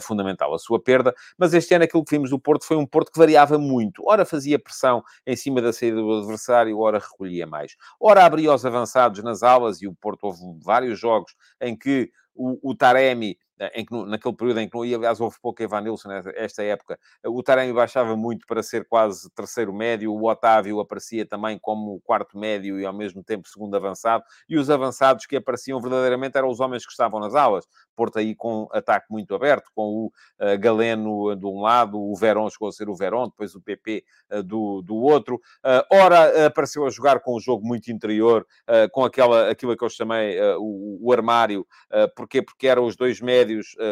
fundamental 0.00 0.52
a 0.52 0.58
sua 0.58 0.82
perda. 0.82 1.14
Mas 1.38 1.54
este 1.54 1.72
ano 1.72 1.84
aquilo 1.84 2.04
que 2.04 2.16
vimos 2.16 2.30
do 2.30 2.40
Porto 2.40 2.66
foi 2.66 2.76
um 2.76 2.84
Porto 2.84 3.12
que 3.12 3.18
variava 3.20 3.58
muito. 3.58 4.02
Ora 4.04 4.24
fazia 4.24 4.58
pressão 4.58 5.04
em 5.24 5.36
cima 5.36 5.62
da 5.62 5.72
saída 5.72 5.98
do 5.98 6.18
adversário, 6.18 6.76
ora 6.80 6.98
recolhia 6.98 7.46
mais. 7.46 7.76
Ora, 8.00 8.24
abria 8.24 8.52
os 8.52 8.64
avançados 8.64 9.22
nas 9.22 9.42
aulas, 9.42 9.82
e 9.82 9.86
o 9.86 9.94
Porto 9.94 10.24
houve 10.24 10.40
vários 10.62 10.98
jogos 10.98 11.34
em 11.60 11.76
que 11.76 12.10
o, 12.34 12.70
o 12.70 12.74
Taremi 12.74 13.38
em 13.74 13.84
que, 13.84 13.94
naquele 14.06 14.34
período 14.34 14.60
em 14.60 14.68
que, 14.68 14.78
e 14.84 14.94
aliás, 14.94 15.20
houve 15.20 15.36
pouco 15.40 15.62
Evanilson 15.62 16.08
nesta 16.08 16.62
época, 16.62 16.98
o 17.26 17.42
Taremi 17.42 17.72
baixava 17.72 18.16
muito 18.16 18.46
para 18.46 18.62
ser 18.62 18.86
quase 18.86 19.30
terceiro 19.30 19.72
médio, 19.72 20.12
o 20.12 20.28
Otávio 20.28 20.80
aparecia 20.80 21.26
também 21.26 21.58
como 21.58 22.00
quarto 22.00 22.38
médio 22.38 22.78
e 22.80 22.86
ao 22.86 22.92
mesmo 22.92 23.22
tempo 23.22 23.48
segundo 23.48 23.76
avançado, 23.76 24.24
e 24.48 24.56
os 24.56 24.70
avançados 24.70 25.26
que 25.26 25.36
apareciam 25.36 25.80
verdadeiramente 25.80 26.36
eram 26.36 26.48
os 26.48 26.60
homens 26.60 26.84
que 26.84 26.92
estavam 26.92 27.20
nas 27.20 27.34
aulas. 27.34 27.66
Porto 27.94 28.18
aí 28.18 28.34
com 28.34 28.68
ataque 28.72 29.06
muito 29.10 29.34
aberto, 29.34 29.70
com 29.74 29.82
o 29.82 30.06
uh, 30.06 30.58
Galeno 30.58 31.34
de 31.34 31.46
um 31.46 31.60
lado, 31.60 32.00
o 32.00 32.14
Verón 32.14 32.48
chegou 32.48 32.68
a 32.68 32.72
ser 32.72 32.88
o 32.88 32.94
Verón, 32.94 33.28
depois 33.28 33.54
o 33.54 33.60
PP 33.60 34.04
uh, 34.30 34.36
eh, 34.36 34.42
do, 34.42 34.82
do 34.82 34.94
outro. 34.94 35.36
Uh, 35.64 35.82
ora, 35.92 36.46
apareceu 36.46 36.86
a 36.86 36.90
jogar 36.90 37.20
com 37.20 37.36
um 37.36 37.40
jogo 37.40 37.66
muito 37.66 37.90
interior, 37.90 38.46
com 38.92 39.04
aquela, 39.04 39.50
aquilo 39.50 39.76
que 39.76 39.84
eu 39.84 39.88
chamei 39.88 40.38
o, 40.58 40.98
o, 41.00 41.12
armário. 41.12 41.66
porquê? 42.14 42.42
Porque 42.42 42.66
eram 42.66 42.84
os 42.84 42.96
dois 42.96 43.20
médios, 43.20 43.47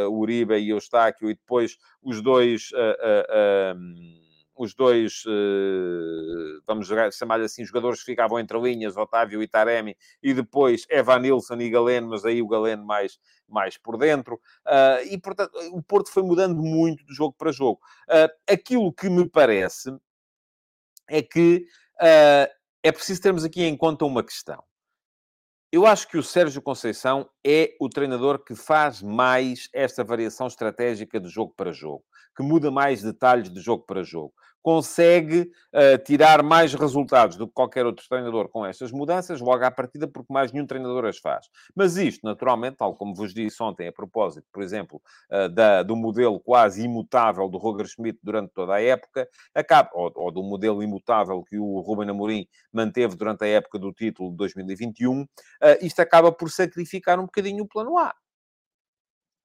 o 0.09 0.19
Uribe 0.19 0.57
e 0.59 0.73
o 0.73 0.77
Eustáquio, 0.77 1.31
e 1.31 1.35
depois 1.35 1.77
os 2.03 2.21
dois... 2.23 2.71
Um, 3.77 4.27
os 4.57 4.75
dois, 4.75 5.23
eh, 5.27 6.61
vamos 6.67 6.89
chamar 7.13 7.41
assim, 7.41 7.65
jogadores 7.65 8.01
que 8.01 8.07
ficavam 8.07 8.39
entre 8.39 8.59
linhas, 8.59 8.97
Otávio 8.97 9.43
e 9.43 9.47
Taremi, 9.47 9.97
e 10.23 10.33
depois 10.33 10.87
Evanilson 10.89 11.57
e 11.57 11.69
Galeno, 11.69 12.09
mas 12.09 12.25
aí 12.25 12.41
o 12.41 12.49
Galeno 12.49 12.85
mais, 12.85 13.19
mais 13.47 13.77
por 13.77 13.99
dentro. 13.99 14.37
Uh, 14.67 15.05
e, 15.11 15.19
portanto, 15.19 15.53
o 15.73 15.83
Porto 15.83 16.11
foi 16.11 16.23
mudando 16.23 16.63
muito 16.63 17.05
de 17.05 17.15
jogo 17.15 17.35
para 17.37 17.53
jogo. 17.53 17.81
Uh, 18.09 18.33
aquilo 18.51 18.93
que 18.93 19.11
me 19.11 19.29
parece 19.29 19.95
é 21.09 21.21
que 21.21 21.67
uh, 22.01 22.51
é 22.83 22.93
preciso 22.93 23.21
termos 23.21 23.45
aqui 23.45 23.63
em 23.63 23.77
conta 23.77 24.07
uma 24.07 24.25
questão. 24.25 24.65
Eu 25.77 25.85
acho 25.85 26.09
que 26.09 26.17
o 26.17 26.23
Sérgio 26.23 26.63
Conceição 26.63 27.29
é 27.47 27.77
o 27.79 27.91
treinador 27.91 28.43
que 28.43 28.55
faz 28.55 29.03
mais 29.03 29.69
esta 29.75 30.03
variação 30.03 30.47
estratégica 30.47 31.21
de 31.21 31.29
jogo 31.29 31.53
para 31.55 31.71
jogo, 31.71 32.03
que 32.35 32.43
muda 32.43 32.71
mais 32.71 33.03
detalhes 33.03 33.53
de 33.53 33.61
jogo 33.61 33.85
para 33.85 34.03
jogo 34.03 34.33
consegue 34.67 35.43
uh, 35.73 35.97
tirar 36.05 36.43
mais 36.43 36.75
resultados 36.75 37.37
do 37.37 37.47
que 37.47 37.55
qualquer 37.55 37.87
outro 37.87 38.05
treinador 38.09 38.49
com 38.49 38.67
estas 38.67 38.91
mudanças, 38.91 39.41
logo 39.41 39.65
à 39.65 39.71
partida, 39.71 40.09
porque 40.09 40.33
mais 40.33 40.51
nenhum 40.51 40.67
treinador 40.67 41.05
as 41.05 41.19
faz. 41.19 41.47
Mas 41.73 41.97
isto, 41.97 42.27
naturalmente, 42.27 42.79
tal 42.79 42.93
como 42.97 43.15
vos 43.15 43.33
disse 43.33 43.63
ontem, 43.63 43.87
a 43.87 43.93
propósito, 43.93 44.45
por 44.53 44.65
exemplo, 44.65 45.01
uh, 45.31 45.49
da, 45.49 45.85
do 45.85 45.95
modelo 45.95 46.41
quase 46.41 46.83
imutável 46.83 47.49
do 47.49 47.59
Roger 47.59 47.87
Schmidt 47.87 48.19
durante 48.25 48.53
toda 48.53 48.75
a 48.75 48.83
época, 48.83 49.29
acaba, 49.55 49.89
ou, 49.95 50.11
ou, 50.17 50.33
do 50.33 50.43
modelo 50.43 50.83
imutável 50.83 51.45
que 51.45 51.61
o 51.61 51.79
Ruben 51.79 52.11
Amorim 52.11 52.45
manteve 52.73 53.15
durante 53.15 53.45
a 53.45 53.47
época 53.47 53.79
do 53.79 53.93
título 53.93 54.33
de 54.33 54.37
2021, 54.39 55.23
uh, 55.23 55.27
eh, 55.61 55.79
isto 55.83 56.01
acaba 56.01 56.33
por 56.33 56.51
sacrificar 56.51 57.21
um 57.21 57.27
bocadinho 57.27 57.63
o 57.63 57.69
plano 57.69 57.97
A. 57.97 58.13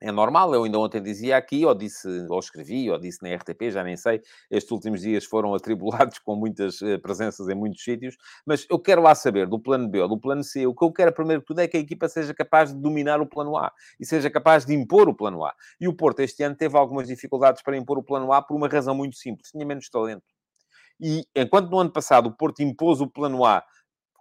É 0.04 0.12
normal, 0.12 0.52
eu 0.56 0.64
ainda 0.64 0.80
ontem 0.80 1.00
dizia 1.00 1.38
aqui, 1.38 1.64
ou 1.64 1.76
disse, 1.76 2.08
ou 2.28 2.40
escrevi, 2.40 2.90
ou 2.90 2.98
disse 2.98 3.22
na 3.22 3.36
RTP, 3.36 3.70
já 3.70 3.84
nem 3.84 3.96
sei, 3.96 4.20
estes 4.50 4.72
últimos 4.72 5.02
dias 5.02 5.26
foram 5.26 5.54
atribulados 5.56 6.18
com 6.18 6.36
muitas 6.36 6.82
uh, 6.82 7.00
presenças 7.00 7.48
em 7.48 7.54
muitos 7.54 7.84
sítios, 7.84 8.18
mas 8.44 8.66
eu 8.68 8.80
quero 8.80 9.00
lá 9.00 9.14
saber 9.14 9.46
do 9.46 9.60
plano 9.60 9.88
B 9.88 10.02
ou 10.02 10.10
do 10.10 10.20
plano 10.20 10.44
C, 10.44 10.66
o 10.66 10.74
que 10.74 10.84
eu 10.84 10.92
quero 10.92 11.14
primeiro 11.14 11.42
que 11.42 11.48
tudo 11.50 11.60
é 11.60 11.68
que 11.68 11.78
a 11.78 11.80
equipa 11.80 12.10
seja 12.10 12.34
capaz 12.34 12.74
de 12.74 12.80
dominar 12.80 13.22
o 13.22 13.28
plano 13.28 13.56
A 13.56 13.72
e 14.00 14.06
seja 14.06 14.28
capaz 14.32 14.66
de 14.66 14.74
impor 14.74 15.08
o 15.08 15.14
plano 15.14 15.46
A. 15.46 15.54
E 15.80 15.88
o 15.88 15.94
Porto 15.94 16.22
este 16.22 16.42
ano 16.42 16.56
teve 16.56 16.76
algumas 16.76 17.08
dificuldades 17.08 17.62
para 17.62 17.78
impor 17.78 18.00
o 18.00 18.04
plano 18.04 18.34
A 18.34 18.42
por 18.42 18.56
uma 18.58 18.68
razão 18.68 18.96
muito 18.96 19.16
simples, 19.16 19.52
tinha 19.52 19.66
menos 19.66 19.88
talento. 19.88 20.24
E 21.00 21.26
enquanto 21.36 21.70
no 21.70 21.80
ano 21.80 21.92
passado 21.92 22.28
o 22.28 22.32
Porto 22.32 22.62
impôs 22.62 23.02
o 23.02 23.08
plano 23.08 23.46
A 23.46 23.64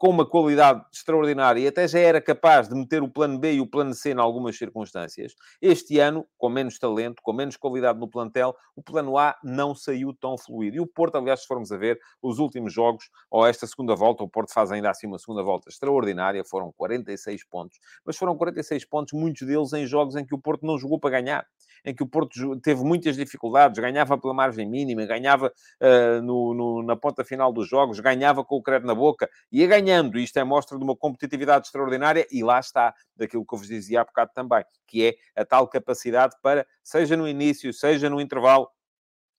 com 0.00 0.08
uma 0.08 0.24
qualidade 0.24 0.82
extraordinária 0.90 1.60
e 1.60 1.66
até 1.66 1.86
já 1.86 1.98
era 1.98 2.22
capaz 2.22 2.66
de 2.66 2.74
meter 2.74 3.02
o 3.02 3.08
plano 3.08 3.38
B 3.38 3.52
e 3.52 3.60
o 3.60 3.66
plano 3.66 3.92
C 3.92 4.12
em 4.12 4.18
algumas 4.18 4.56
circunstâncias. 4.56 5.34
Este 5.60 5.98
ano, 5.98 6.26
com 6.38 6.48
menos 6.48 6.78
talento, 6.78 7.20
com 7.22 7.34
menos 7.34 7.54
qualidade 7.58 7.98
no 7.98 8.08
plantel, 8.08 8.56
o 8.74 8.82
plano 8.82 9.18
A 9.18 9.36
não 9.44 9.74
saiu 9.74 10.14
tão 10.14 10.38
fluido. 10.38 10.78
E 10.78 10.80
o 10.80 10.86
Porto, 10.86 11.16
aliás, 11.16 11.42
se 11.42 11.46
formos 11.46 11.70
a 11.70 11.76
ver 11.76 12.00
os 12.22 12.38
últimos 12.38 12.72
jogos, 12.72 13.10
ou 13.30 13.46
esta 13.46 13.66
segunda 13.66 13.94
volta, 13.94 14.24
o 14.24 14.28
Porto 14.28 14.54
faz 14.54 14.72
ainda 14.72 14.88
assim 14.88 15.06
uma 15.06 15.18
segunda 15.18 15.42
volta 15.42 15.68
extraordinária, 15.68 16.42
foram 16.46 16.72
46 16.72 17.44
pontos, 17.44 17.78
mas 18.02 18.16
foram 18.16 18.34
46 18.38 18.86
pontos, 18.86 19.12
muitos 19.12 19.46
deles 19.46 19.74
em 19.74 19.84
jogos 19.84 20.16
em 20.16 20.24
que 20.24 20.34
o 20.34 20.38
Porto 20.38 20.64
não 20.64 20.78
jogou 20.78 20.98
para 20.98 21.20
ganhar 21.20 21.46
em 21.84 21.94
que 21.94 22.02
o 22.02 22.06
Porto 22.06 22.58
teve 22.60 22.82
muitas 22.82 23.16
dificuldades, 23.16 23.78
ganhava 23.78 24.18
pela 24.18 24.34
margem 24.34 24.68
mínima, 24.68 25.04
ganhava 25.06 25.48
uh, 25.48 26.22
no, 26.22 26.54
no, 26.54 26.82
na 26.82 26.96
ponta 26.96 27.24
final 27.24 27.52
dos 27.52 27.68
jogos, 27.68 28.00
ganhava 28.00 28.44
com 28.44 28.56
o 28.56 28.62
crédito 28.62 28.86
na 28.86 28.94
boca, 28.94 29.28
ia 29.50 29.66
ganhando. 29.66 30.18
Isto 30.18 30.38
é 30.38 30.44
mostra 30.44 30.76
de 30.78 30.84
uma 30.84 30.96
competitividade 30.96 31.66
extraordinária 31.66 32.26
e 32.30 32.42
lá 32.42 32.60
está, 32.60 32.94
daquilo 33.16 33.44
que 33.44 33.54
eu 33.54 33.58
vos 33.58 33.68
dizia 33.68 34.00
há 34.00 34.04
bocado 34.04 34.30
também, 34.34 34.64
que 34.86 35.04
é 35.04 35.40
a 35.40 35.44
tal 35.44 35.68
capacidade 35.68 36.34
para, 36.42 36.66
seja 36.82 37.16
no 37.16 37.28
início, 37.28 37.72
seja 37.72 38.10
no 38.10 38.20
intervalo, 38.20 38.68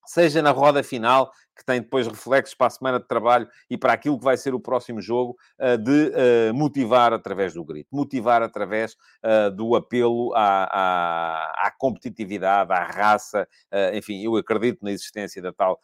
seja 0.06 0.42
na 0.42 0.52
roda 0.52 0.84
final, 0.84 1.32
que 1.56 1.66
tem 1.66 1.82
depois 1.82 2.08
reflexos 2.08 2.56
para 2.56 2.68
a 2.68 2.70
semana 2.70 3.00
de 3.00 3.08
trabalho 3.08 3.48
e 3.70 3.78
para 3.78 3.94
aquilo 3.94 4.18
que 4.18 4.24
vai 4.24 4.38
ser 4.38 4.54
o 4.54 4.60
próximo 4.60 5.02
jogo, 5.02 5.38
eh, 5.60 5.78
de 5.78 6.12
eh, 6.14 6.52
motivar 6.54 7.14
através 7.14 7.54
do 7.54 7.64
grito, 7.64 7.90
motivar 7.92 8.42
através 8.42 8.96
eh, 9.22 9.50
do 9.52 9.76
apelo 9.76 10.34
à, 10.34 10.64
à, 10.64 11.68
à 11.68 11.72
competitividade, 11.72 12.72
à 12.72 12.84
raça. 12.84 13.48
Enfim, 13.94 14.22
eu 14.24 14.36
acredito 14.36 14.84
na 14.84 14.92
existência 14.92 15.42
da 15.42 15.52
tal 15.52 15.80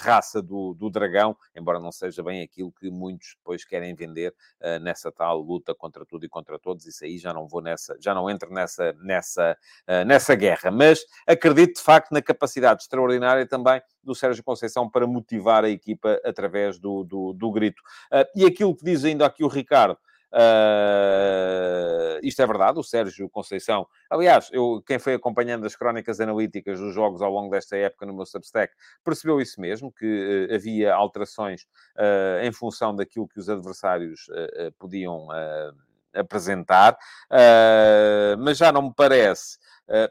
raça 0.00 0.42
do, 0.42 0.74
do 0.74 0.90
dragão, 0.90 1.36
embora 1.54 1.78
não 1.78 1.92
seja 1.92 2.22
bem 2.22 2.42
aquilo 2.42 2.72
que 2.72 2.90
muitos 2.90 3.34
depois 3.38 3.64
querem 3.64 3.94
vender 3.94 4.34
nessa 4.80 5.10
tal 5.12 5.38
luta 5.40 5.74
contra 5.74 6.04
tudo 6.04 6.24
e 6.24 6.28
contra 6.28 6.58
todos. 6.58 6.86
Isso 6.86 7.04
aí 7.04 7.18
já 7.18 7.32
não 7.32 7.46
vou 7.46 7.60
nessa, 7.60 7.96
já 8.00 8.14
não 8.14 8.28
entro 8.28 8.52
nessa, 8.52 8.92
nessa, 9.00 9.56
nessa 10.06 10.34
guerra. 10.34 10.70
Mas 10.70 11.00
acredito 11.26 11.76
de 11.76 11.82
facto 11.82 12.10
na 12.12 12.22
capacidade 12.22 12.82
extraordinária 12.82 13.46
também 13.46 13.80
do 14.02 14.14
Sérgio 14.14 14.42
Conceição 14.42 14.88
para 14.88 15.06
motivar 15.08 15.64
a 15.64 15.70
equipa 15.70 16.20
através 16.24 16.78
do, 16.78 17.02
do, 17.04 17.32
do 17.32 17.50
grito. 17.50 17.82
Uh, 18.12 18.24
e 18.36 18.44
aquilo 18.46 18.76
que 18.76 18.84
diz 18.84 19.04
ainda 19.04 19.26
aqui 19.26 19.42
o 19.42 19.48
Ricardo, 19.48 19.98
Uh, 20.30 22.20
isto 22.22 22.42
é 22.42 22.46
verdade, 22.46 22.78
o 22.78 22.82
Sérgio 22.82 23.30
Conceição. 23.30 23.86
Aliás, 24.10 24.50
eu, 24.52 24.82
quem 24.86 24.98
foi 24.98 25.14
acompanhando 25.14 25.64
as 25.64 25.74
crónicas 25.74 26.20
analíticas 26.20 26.78
dos 26.78 26.94
jogos 26.94 27.22
ao 27.22 27.32
longo 27.32 27.50
desta 27.50 27.76
época 27.76 28.04
no 28.04 28.12
meu 28.12 28.26
Substack 28.26 28.74
percebeu 29.02 29.40
isso 29.40 29.58
mesmo, 29.60 29.90
que 29.90 30.48
uh, 30.50 30.54
havia 30.54 30.94
alterações 30.94 31.62
uh, 31.96 32.44
em 32.44 32.52
função 32.52 32.94
daquilo 32.94 33.26
que 33.26 33.38
os 33.38 33.48
adversários 33.48 34.28
podiam 34.78 35.28
apresentar, 36.12 36.96
mas 38.38 38.58
já 38.58 38.70
não 38.72 38.82
me 38.82 38.92
parece, 38.94 39.58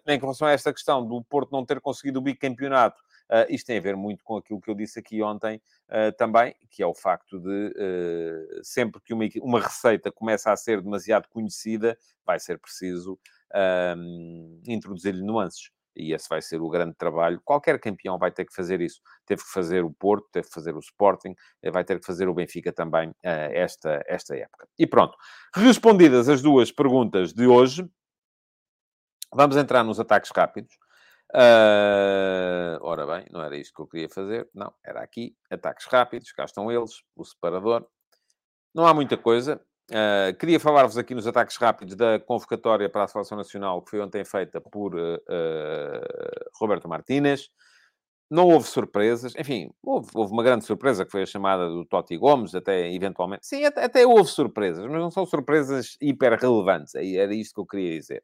em 0.07 0.19
relação 0.19 0.47
a 0.47 0.51
esta 0.51 0.71
questão 0.73 1.05
do 1.05 1.23
Porto 1.23 1.51
não 1.51 1.65
ter 1.65 1.79
conseguido 1.81 2.19
o 2.19 2.21
bicampeonato 2.21 3.01
Uh, 3.30 3.46
isto 3.50 3.68
tem 3.68 3.78
a 3.78 3.82
ver 3.82 3.96
muito 3.96 4.24
com 4.24 4.38
aquilo 4.38 4.62
que 4.62 4.70
eu 4.70 4.76
disse 4.76 5.00
aqui 5.00 5.22
ontem 5.22 5.62
uh, 5.90 6.16
também, 6.18 6.56
que 6.70 6.82
é 6.82 6.88
o 6.88 6.94
facto 6.94 7.40
de 7.40 7.68
uh, 7.68 8.63
sempre 8.63 9.02
que 9.02 9.13
uma, 9.13 9.26
uma 9.42 9.60
receita 9.60 10.12
começa 10.12 10.52
a 10.52 10.56
ser 10.56 10.82
demasiado 10.82 11.28
conhecida, 11.28 11.98
vai 12.26 12.40
ser 12.40 12.60
preciso 12.60 13.20
introduzir-lhe 14.68 15.24
nuances. 15.24 15.72
E 15.96 16.13
esse 16.13 16.28
vai 16.28 16.42
ser 16.42 16.62
o 16.62 16.70
grande 16.70 16.94
trabalho. 16.96 17.42
Qualquer 17.44 17.80
campeão 17.80 18.20
vai 18.20 18.30
ter 18.30 18.46
que 18.46 18.54
fazer 18.54 18.82
isso. 18.82 19.02
Teve 19.26 19.42
que 19.42 19.50
fazer 19.50 19.86
o 19.86 19.90
Porto, 19.90 20.28
teve 20.32 20.48
que 20.48 20.54
fazer 20.54 20.76
o 20.76 20.80
Sporting, 20.80 21.34
eh, 21.63 21.72
vai 21.72 21.84
ter 21.86 21.98
que 21.98 22.06
fazer 22.06 22.28
o 22.28 22.34
Benfica 22.34 22.74
também 22.74 23.16
esta, 23.24 24.04
esta 24.06 24.36
época. 24.36 24.68
E 24.78 24.86
pronto. 24.86 25.18
Respondidas 25.56 26.28
as 26.28 26.42
duas 26.42 26.72
perguntas 26.74 27.34
de 27.34 27.48
hoje, 27.48 27.90
vamos 29.34 29.56
entrar 29.56 29.84
nos 29.84 30.00
ataques 30.00 30.30
rápidos. 30.36 30.78
Uh, 31.34 32.80
ora 32.82 33.06
bem, 33.06 33.26
não 33.32 33.42
era 33.42 33.58
isto 33.58 33.74
que 33.74 33.82
eu 33.82 33.88
queria 33.88 34.10
fazer. 34.10 34.50
Não, 34.54 34.74
era 34.84 35.02
aqui. 35.02 35.36
Ataques 35.50 35.86
rápidos, 35.86 36.32
cá 36.32 36.46
estão 36.46 36.72
eles, 36.72 37.02
o 37.16 37.24
separador. 37.24 37.86
Não 38.74 38.86
há 38.86 38.94
muita 38.94 39.18
coisa. 39.18 39.62
Uh, 39.90 40.36
queria 40.38 40.60
falar-vos 40.60 40.98
aqui 40.98 41.16
nos 41.16 41.28
ataques 41.28 41.56
rápidos 41.58 41.96
da 41.96 42.20
convocatória 42.20 42.90
para 42.90 43.04
a 43.04 43.08
Seleção 43.08 43.38
Nacional, 43.38 43.82
que 43.82 43.92
foi 43.92 44.02
ontem 44.02 44.24
feita 44.26 44.60
por 44.60 44.96
uh, 44.96 45.22
Roberto 46.60 46.88
Martínez. 46.88 47.50
Não 48.30 48.48
houve 48.48 48.68
surpresas. 48.68 49.34
Enfim, 49.38 49.70
houve, 49.82 50.10
houve, 50.13 50.34
uma 50.34 50.44
grande 50.44 50.66
surpresa, 50.66 51.06
que 51.06 51.12
foi 51.12 51.24
a 51.24 51.26
chamada 51.26 51.70
do 51.70 51.86
Totti 51.86 52.18
Gomes, 52.18 52.54
até 52.54 52.92
eventualmente. 52.94 53.48
Sim, 53.48 53.63
até, 53.63 53.86
até 53.86 54.06
houve 54.06 54.30
surpresas, 54.30 54.86
mas 54.86 55.00
não 55.00 55.10
são 55.10 55.26
surpresas 55.26 55.96
hiper 56.02 56.38
relevantes. 56.38 56.94
Era 56.96 57.34
isto 57.34 57.56
que 57.56 57.62
eu 57.62 57.66
queria 57.66 57.98
dizer. 57.98 58.24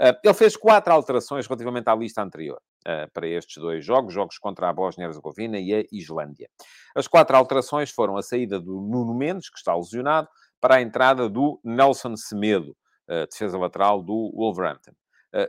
Uh, 0.00 0.18
ele 0.24 0.34
fez 0.34 0.56
quatro 0.56 0.92
alterações 0.92 1.46
relativamente 1.46 1.88
à 1.88 1.94
lista 1.94 2.20
anterior 2.20 2.60
uh, 2.80 3.10
para 3.12 3.28
estes 3.28 3.62
dois 3.62 3.84
jogos, 3.84 4.12
jogos 4.12 4.38
contra 4.38 4.68
a 4.68 4.72
Bósnia-Herzegovina 4.72 5.58
e 5.58 5.72
a 5.72 5.84
Islândia. 5.92 6.48
As 6.96 7.06
quatro 7.06 7.36
alterações 7.36 7.90
foram 7.90 8.16
a 8.16 8.22
saída 8.22 8.58
do 8.58 8.80
Nuno 8.80 9.14
Mendes, 9.14 9.48
que 9.48 9.58
está 9.58 9.74
lesionado, 9.74 10.28
para 10.60 10.76
a 10.76 10.82
entrada 10.82 11.28
do 11.28 11.60
Nelson 11.62 12.16
Semedo, 12.16 12.76
uh, 13.08 13.26
defesa 13.30 13.56
lateral 13.56 14.02
do 14.02 14.32
Wolverhampton. 14.34 14.92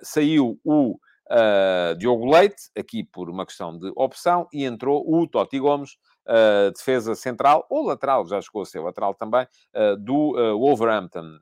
saiu 0.03 0.59
o 0.63 0.99
Diogo 1.97 2.31
Leite, 2.31 2.69
aqui 2.77 3.03
por 3.03 3.29
uma 3.29 3.45
questão 3.45 3.77
de 3.77 3.91
opção, 3.95 4.47
e 4.53 4.63
entrou 4.65 5.03
o 5.07 5.27
Totti 5.27 5.59
Gomes, 5.59 5.97
Uh, 6.27 6.71
defesa 6.71 7.13
central 7.13 7.67
ou 7.69 7.85
lateral, 7.85 8.25
já 8.25 8.41
chegou 8.41 8.63
a 8.63 8.65
ser 8.65 8.79
lateral 8.79 9.13
também, 9.13 9.45
uh, 9.75 9.95
do 9.95 10.31
uh, 10.31 10.57
Wolverhampton 10.57 11.37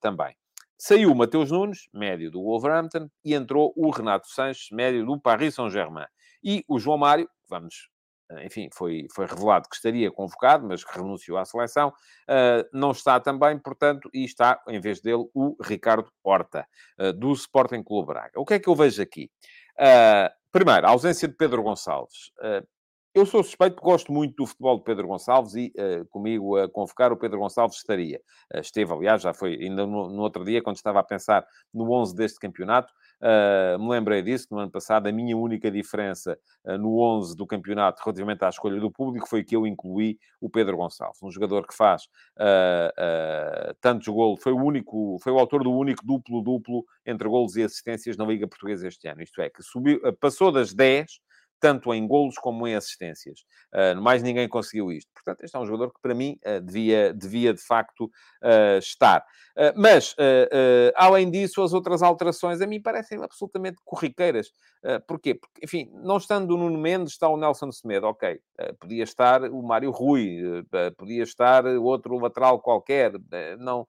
também. 0.00 0.36
Saiu 0.78 1.10
o 1.10 1.16
Mateus 1.16 1.50
Nunes, 1.50 1.88
médio 1.92 2.30
do 2.30 2.40
Wolverhampton, 2.40 3.08
e 3.24 3.34
entrou 3.34 3.72
o 3.76 3.90
Renato 3.90 4.28
Sanches, 4.28 4.68
médio 4.70 5.04
do 5.04 5.20
Paris 5.20 5.56
Saint-Germain. 5.56 6.06
E 6.44 6.64
o 6.68 6.78
João 6.78 6.96
Mário, 6.96 7.28
vamos, 7.48 7.90
enfim, 8.44 8.68
foi, 8.72 9.06
foi 9.14 9.26
revelado 9.26 9.68
que 9.68 9.76
estaria 9.76 10.10
convocado, 10.10 10.66
mas 10.66 10.84
que 10.84 10.96
renunciou 10.96 11.38
à 11.38 11.44
seleção, 11.44 11.88
uh, 11.88 12.68
não 12.72 12.90
está 12.90 13.18
também, 13.18 13.58
portanto, 13.58 14.10
e 14.12 14.24
está, 14.24 14.60
em 14.68 14.80
vez 14.80 15.00
dele, 15.00 15.28
o 15.34 15.56
Ricardo 15.62 16.10
Horta, 16.22 16.66
uh, 17.00 17.12
do 17.12 17.32
Sporting 17.32 17.82
Clube 17.82 18.08
Braga. 18.08 18.32
O 18.36 18.44
que 18.44 18.54
é 18.54 18.58
que 18.58 18.68
eu 18.68 18.74
vejo 18.74 19.00
aqui? 19.00 19.30
Uh, 19.78 20.30
primeiro, 20.52 20.86
a 20.86 20.90
ausência 20.90 21.26
de 21.26 21.34
Pedro 21.34 21.62
Gonçalves. 21.62 22.30
Eu 23.14 23.26
sou 23.26 23.42
suspeito 23.42 23.82
gosto 23.82 24.12
muito 24.12 24.36
do 24.36 24.46
futebol 24.46 24.78
de 24.78 24.84
Pedro 24.84 25.08
Gonçalves 25.08 25.54
e 25.54 25.72
comigo 26.10 26.56
a 26.56 26.68
convocar 26.68 27.10
o 27.10 27.16
Pedro 27.16 27.38
Gonçalves 27.38 27.78
estaria. 27.78 28.20
Esteve, 28.54 28.92
aliás, 28.92 29.22
já 29.22 29.34
foi 29.34 29.54
ainda 29.54 29.86
no, 29.86 30.08
no, 30.08 30.22
outro 30.22 30.44
dia, 30.44 30.62
quando 30.62 30.76
estava 30.76 31.00
a 31.00 31.02
pensar 31.02 31.44
no 31.74 31.90
11 31.90 32.14
deste 32.14 32.38
campeonato, 32.38 32.92
uh, 33.22 33.78
me 33.78 33.88
lembrei 33.88 34.22
disso, 34.22 34.48
que 34.48 34.54
no 34.54 34.60
ano 34.60 34.70
passado 34.70 35.06
a 35.06 35.12
minha 35.12 35.36
única 35.36 35.70
diferença 35.70 36.38
no 36.78 36.98
11 36.98 37.36
do 37.36 37.46
campeonato 37.46 38.02
relativamente 38.04 38.44
à 38.44 38.48
escolha 38.48 38.80
do 38.80 38.90
público 38.90 39.28
foi 39.28 39.42
que 39.42 39.56
eu 39.56 39.66
incluí 39.66 40.18
o 40.40 40.50
Pedro 40.50 40.76
Gonçalves, 40.76 41.22
um 41.22 41.30
jogador 41.30 41.66
que 41.66 41.74
faz 41.74 42.08
tantos 43.80 44.08
golos, 44.08 44.42
foi 44.42 44.52
o 44.52 44.62
único, 44.62 45.18
foi 45.22 45.32
o 45.32 45.38
autor 45.38 45.64
do 45.64 45.72
único 45.72 46.04
duplo-duplo 46.04 46.84
entre 47.06 47.28
golos 47.28 47.56
e 47.56 47.62
assistências 47.62 48.16
na 48.16 48.24
Liga 48.24 48.46
Portuguesa 48.46 48.86
este 48.88 49.08
ano. 49.08 49.22
Isto 49.22 49.40
é, 49.40 49.48
que 49.48 49.62
subiu, 49.62 50.00
passou 50.20 50.52
das 50.52 50.74
10 50.74 51.20
tanto 51.60 51.92
em 51.92 52.06
golos 52.06 52.36
como 52.36 52.66
em 52.66 52.74
assistências. 52.74 53.40
Uh, 53.74 54.00
mais 54.00 54.22
ninguém 54.22 54.48
conseguiu 54.48 54.90
isto. 54.90 55.10
Portanto, 55.12 55.42
este 55.42 55.56
é 55.56 55.58
um 55.58 55.66
jogador 55.66 55.92
que, 55.92 56.00
para 56.00 56.14
mim, 56.14 56.38
uh, 56.46 56.60
devia, 56.60 57.12
devia, 57.12 57.52
de 57.52 57.62
facto, 57.62 58.04
uh, 58.04 58.78
estar. 58.78 59.24
mas, 59.74 60.14
além 60.94 61.30
disso, 61.30 61.62
as 61.62 61.72
outras 61.72 62.02
alterações, 62.02 62.60
a 62.60 62.66
mim, 62.66 62.80
parecem 62.80 63.22
absolutamente 63.22 63.78
corriqueiras. 63.84 64.52
porquê? 65.06 65.34
Porque, 65.34 65.64
enfim, 65.64 65.90
não 65.92 66.16
estando 66.16 66.54
o 66.54 66.56
Nuno 66.56 66.78
Mendes, 66.78 67.14
está 67.14 67.28
o 67.28 67.36
Nelson 67.36 67.72
Semedo, 67.72 68.06
ok. 68.06 68.40
podia 68.78 69.02
estar 69.02 69.42
o 69.42 69.60
Mário 69.62 69.90
Rui, 69.90 70.64
podia 70.96 71.24
estar 71.24 71.66
outro 71.66 72.16
lateral 72.18 72.60
qualquer. 72.60 73.12
não, 73.58 73.86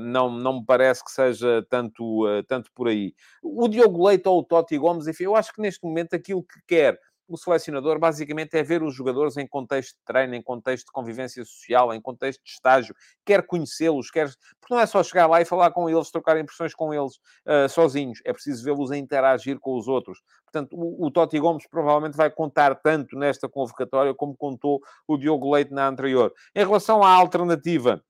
não, 0.00 0.30
não 0.30 0.60
me 0.60 0.64
parece 0.64 1.04
que 1.04 1.10
seja 1.10 1.66
tanto, 1.68 2.24
tanto 2.46 2.70
por 2.72 2.86
aí. 2.86 3.12
O 3.42 3.66
Diogo 3.66 4.06
Leite 4.06 4.28
ou 4.28 4.38
o 4.38 4.44
Totti 4.44 4.78
Gomes, 4.78 5.08
enfim, 5.08 5.24
eu 5.24 5.34
acho 5.34 5.52
que 5.52 5.60
neste 5.60 5.84
momento 5.84 6.14
aquilo 6.14 6.44
que 6.44 6.60
quer 6.66 7.00
o 7.28 7.36
selecionador 7.36 7.98
basicamente 7.98 8.56
é 8.56 8.62
ver 8.62 8.82
os 8.82 8.94
jogadores 8.94 9.36
em 9.36 9.46
contexto 9.46 9.94
de 9.96 10.04
treino, 10.04 10.34
em 10.34 10.42
contexto 10.42 10.86
de 10.86 10.92
convivência 10.92 11.44
social, 11.44 11.92
em 11.92 12.00
contexto 12.00 12.42
de 12.42 12.50
estágio, 12.50 12.94
quer 13.24 13.46
conhecê-los, 13.46 14.10
quer. 14.10 14.28
Porque 14.60 14.74
não 14.74 14.80
é 14.80 14.86
só 14.86 15.02
chegar 15.02 15.26
lá 15.26 15.40
e 15.40 15.44
falar 15.44 15.70
com 15.70 15.88
eles, 15.88 16.10
trocar 16.10 16.38
impressões 16.38 16.74
com 16.74 16.92
eles 16.92 17.16
uh, 17.46 17.68
sozinhos, 17.68 18.20
é 18.24 18.32
preciso 18.32 18.64
vê-los 18.64 18.90
interagir 18.90 19.58
com 19.60 19.76
os 19.76 19.86
outros. 19.86 20.20
Portanto, 20.44 20.74
o, 20.74 21.06
o 21.06 21.10
Totti 21.10 21.38
Gomes 21.38 21.66
provavelmente 21.68 22.16
vai 22.16 22.30
contar 22.30 22.74
tanto 22.76 23.16
nesta 23.16 23.48
convocatória 23.48 24.14
como 24.14 24.36
contou 24.36 24.80
o 25.06 25.16
Diogo 25.16 25.52
Leite 25.52 25.72
na 25.72 25.86
anterior. 25.86 26.32
Em 26.54 26.64
relação 26.64 27.02
à 27.02 27.10
alternativa. 27.10 28.02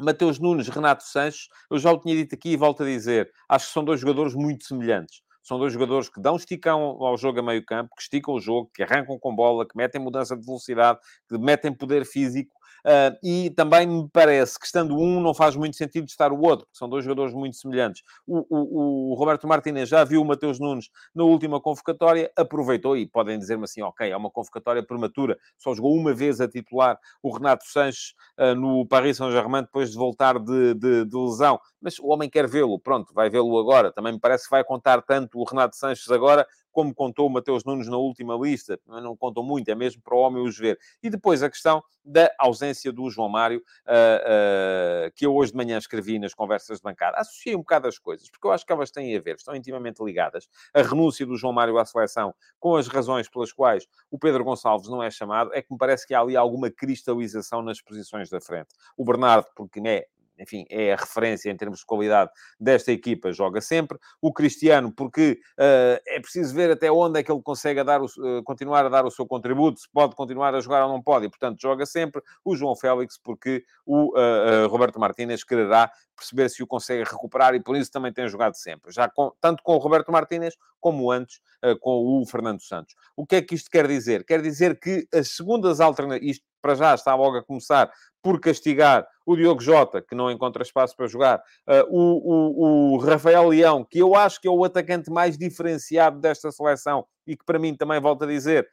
Mateus 0.00 0.38
Nunes, 0.38 0.68
Renato 0.68 1.02
Sanches, 1.02 1.48
eu 1.68 1.76
já 1.76 1.90
o 1.90 1.98
tinha 1.98 2.14
dito 2.14 2.32
aqui 2.32 2.50
e 2.50 2.56
volto 2.56 2.84
a 2.84 2.86
dizer, 2.86 3.32
acho 3.48 3.66
que 3.66 3.72
são 3.72 3.84
dois 3.84 3.98
jogadores 3.98 4.32
muito 4.32 4.64
semelhantes. 4.64 5.22
São 5.48 5.58
dois 5.58 5.72
jogadores 5.72 6.10
que 6.10 6.20
dão 6.20 6.36
esticão 6.36 6.82
ao 7.02 7.16
jogo 7.16 7.40
a 7.40 7.42
meio 7.42 7.64
campo, 7.64 7.96
que 7.96 8.02
esticam 8.02 8.34
o 8.34 8.38
jogo, 8.38 8.70
que 8.74 8.82
arrancam 8.82 9.18
com 9.18 9.34
bola, 9.34 9.66
que 9.66 9.74
metem 9.74 9.98
mudança 9.98 10.36
de 10.36 10.44
velocidade, 10.44 10.98
que 11.26 11.38
metem 11.38 11.72
poder 11.72 12.04
físico 12.04 12.52
Uh, 12.84 13.16
e 13.22 13.50
também 13.50 13.86
me 13.86 14.08
parece 14.12 14.58
que, 14.58 14.66
estando 14.66 14.96
um, 14.96 15.20
não 15.20 15.34
faz 15.34 15.56
muito 15.56 15.76
sentido 15.76 16.06
estar 16.06 16.32
o 16.32 16.40
outro, 16.40 16.66
porque 16.66 16.78
são 16.78 16.88
dois 16.88 17.04
jogadores 17.04 17.34
muito 17.34 17.56
semelhantes. 17.56 18.02
O, 18.26 18.44
o, 18.48 19.12
o 19.12 19.14
Roberto 19.14 19.46
Martinez 19.46 19.88
já 19.88 20.04
viu 20.04 20.22
o 20.22 20.24
Mateus 20.24 20.58
Nunes 20.58 20.90
na 21.14 21.24
última 21.24 21.60
convocatória, 21.60 22.30
aproveitou, 22.36 22.96
e 22.96 23.06
podem 23.06 23.38
dizer-me 23.38 23.64
assim, 23.64 23.82
ok, 23.82 24.10
é 24.10 24.16
uma 24.16 24.30
convocatória 24.30 24.82
prematura, 24.82 25.38
só 25.58 25.74
jogou 25.74 25.94
uma 25.94 26.14
vez 26.14 26.40
a 26.40 26.48
titular 26.48 26.98
o 27.22 27.32
Renato 27.32 27.64
Sanches 27.66 28.14
uh, 28.38 28.54
no 28.54 28.86
Paris 28.86 29.16
Saint-Germain 29.16 29.62
depois 29.62 29.90
de 29.90 29.96
voltar 29.96 30.38
de, 30.38 30.74
de, 30.74 31.04
de 31.04 31.16
lesão. 31.16 31.58
Mas 31.80 31.98
o 31.98 32.08
homem 32.08 32.28
quer 32.28 32.48
vê-lo, 32.48 32.78
pronto, 32.78 33.12
vai 33.14 33.30
vê-lo 33.30 33.58
agora. 33.58 33.92
Também 33.92 34.12
me 34.12 34.20
parece 34.20 34.44
que 34.44 34.50
vai 34.50 34.64
contar 34.64 35.02
tanto 35.02 35.38
o 35.38 35.44
Renato 35.44 35.76
Sanches 35.76 36.10
agora 36.10 36.46
como 36.78 36.94
contou 36.94 37.26
o 37.26 37.30
Mateus 37.30 37.64
Nunes 37.64 37.88
na 37.88 37.96
última 37.96 38.36
lista, 38.36 38.78
não 38.86 39.16
contou 39.16 39.42
muito, 39.42 39.68
é 39.68 39.74
mesmo 39.74 40.00
para 40.00 40.14
o 40.14 40.20
homem 40.20 40.46
os 40.46 40.56
ver. 40.56 40.78
E 41.02 41.10
depois 41.10 41.42
a 41.42 41.50
questão 41.50 41.82
da 42.04 42.30
ausência 42.38 42.92
do 42.92 43.10
João 43.10 43.28
Mário, 43.28 43.58
uh, 43.58 45.08
uh, 45.08 45.12
que 45.16 45.26
eu 45.26 45.34
hoje 45.34 45.50
de 45.50 45.56
manhã 45.56 45.76
escrevi 45.76 46.20
nas 46.20 46.32
conversas 46.32 46.78
de 46.78 46.84
bancada. 46.84 47.16
Associei 47.16 47.56
um 47.56 47.58
bocado 47.58 47.88
as 47.88 47.98
coisas, 47.98 48.30
porque 48.30 48.46
eu 48.46 48.52
acho 48.52 48.64
que 48.64 48.72
elas 48.72 48.92
têm 48.92 49.16
a 49.16 49.20
ver, 49.20 49.34
estão 49.34 49.56
intimamente 49.56 50.00
ligadas. 50.04 50.48
A 50.72 50.80
renúncia 50.80 51.26
do 51.26 51.36
João 51.36 51.52
Mário 51.52 51.76
à 51.78 51.84
seleção, 51.84 52.32
com 52.60 52.76
as 52.76 52.86
razões 52.86 53.28
pelas 53.28 53.52
quais 53.52 53.84
o 54.08 54.16
Pedro 54.16 54.44
Gonçalves 54.44 54.88
não 54.88 55.02
é 55.02 55.10
chamado, 55.10 55.50
é 55.54 55.60
que 55.60 55.72
me 55.72 55.78
parece 55.78 56.06
que 56.06 56.14
há 56.14 56.20
ali 56.20 56.36
alguma 56.36 56.70
cristalização 56.70 57.60
nas 57.60 57.82
posições 57.82 58.30
da 58.30 58.40
frente. 58.40 58.68
O 58.96 59.04
Bernardo, 59.04 59.48
porque 59.56 59.80
é 59.84 60.06
enfim, 60.38 60.64
é 60.70 60.92
a 60.92 60.96
referência 60.96 61.50
em 61.50 61.56
termos 61.56 61.80
de 61.80 61.86
qualidade 61.86 62.30
desta 62.58 62.92
equipa, 62.92 63.32
joga 63.32 63.60
sempre. 63.60 63.98
O 64.20 64.32
Cristiano, 64.32 64.92
porque 64.92 65.40
uh, 65.58 66.00
é 66.06 66.20
preciso 66.20 66.54
ver 66.54 66.70
até 66.70 66.90
onde 66.90 67.20
é 67.20 67.22
que 67.22 67.30
ele 67.30 67.42
consegue 67.42 67.82
dar 67.82 68.00
o, 68.00 68.06
uh, 68.06 68.42
continuar 68.44 68.86
a 68.86 68.88
dar 68.88 69.04
o 69.04 69.10
seu 69.10 69.26
contributo, 69.26 69.80
se 69.80 69.88
pode 69.92 70.14
continuar 70.14 70.54
a 70.54 70.60
jogar 70.60 70.84
ou 70.84 70.92
não 70.92 71.02
pode, 71.02 71.26
e 71.26 71.28
portanto 71.28 71.60
joga 71.60 71.84
sempre. 71.86 72.22
O 72.44 72.56
João 72.56 72.76
Félix, 72.76 73.18
porque 73.18 73.64
o 73.84 74.16
uh, 74.16 74.68
Roberto 74.68 74.98
Martínez 74.98 75.44
quererá 75.44 75.90
perceber 76.16 76.48
se 76.48 76.62
o 76.62 76.66
consegue 76.66 77.04
recuperar 77.04 77.54
e 77.54 77.60
por 77.60 77.76
isso 77.76 77.92
também 77.92 78.12
tem 78.12 78.28
jogado 78.28 78.54
sempre, 78.54 78.92
já 78.92 79.08
com, 79.08 79.32
tanto 79.40 79.62
com 79.62 79.74
o 79.74 79.78
Roberto 79.78 80.10
Martínez 80.10 80.56
como 80.80 81.10
antes 81.12 81.40
com 81.80 82.20
o 82.20 82.26
Fernando 82.26 82.60
Santos. 82.60 82.94
O 83.16 83.26
que 83.26 83.36
é 83.36 83.42
que 83.42 83.54
isto 83.54 83.70
quer 83.70 83.86
dizer? 83.86 84.24
Quer 84.24 84.40
dizer 84.42 84.78
que 84.78 85.06
as 85.12 85.36
segundas 85.36 85.80
alternativas, 85.80 86.28
isto 86.28 86.44
para 86.60 86.74
já 86.74 86.94
está 86.94 87.14
logo 87.14 87.36
a 87.36 87.44
começar 87.44 87.90
por 88.28 88.38
castigar 88.38 89.08
o 89.24 89.34
Diogo 89.34 89.58
Jota, 89.58 90.02
que 90.02 90.14
não 90.14 90.30
encontra 90.30 90.62
espaço 90.62 90.94
para 90.94 91.06
jogar, 91.06 91.38
uh, 91.66 91.86
o, 91.88 92.92
o, 92.92 92.92
o, 92.92 92.98
Rafael 92.98 93.48
Leão, 93.48 93.82
que 93.82 93.98
eu 93.98 94.14
acho 94.14 94.38
que 94.38 94.46
é 94.46 94.50
o 94.50 94.64
atacante 94.64 95.10
mais 95.10 95.38
diferenciado 95.38 96.20
desta 96.20 96.52
seleção 96.52 97.06
e 97.26 97.34
que 97.34 97.42
para 97.42 97.58
mim 97.58 97.74
também, 97.74 97.98
volto 97.98 98.24
a 98.24 98.26
dizer, 98.26 98.68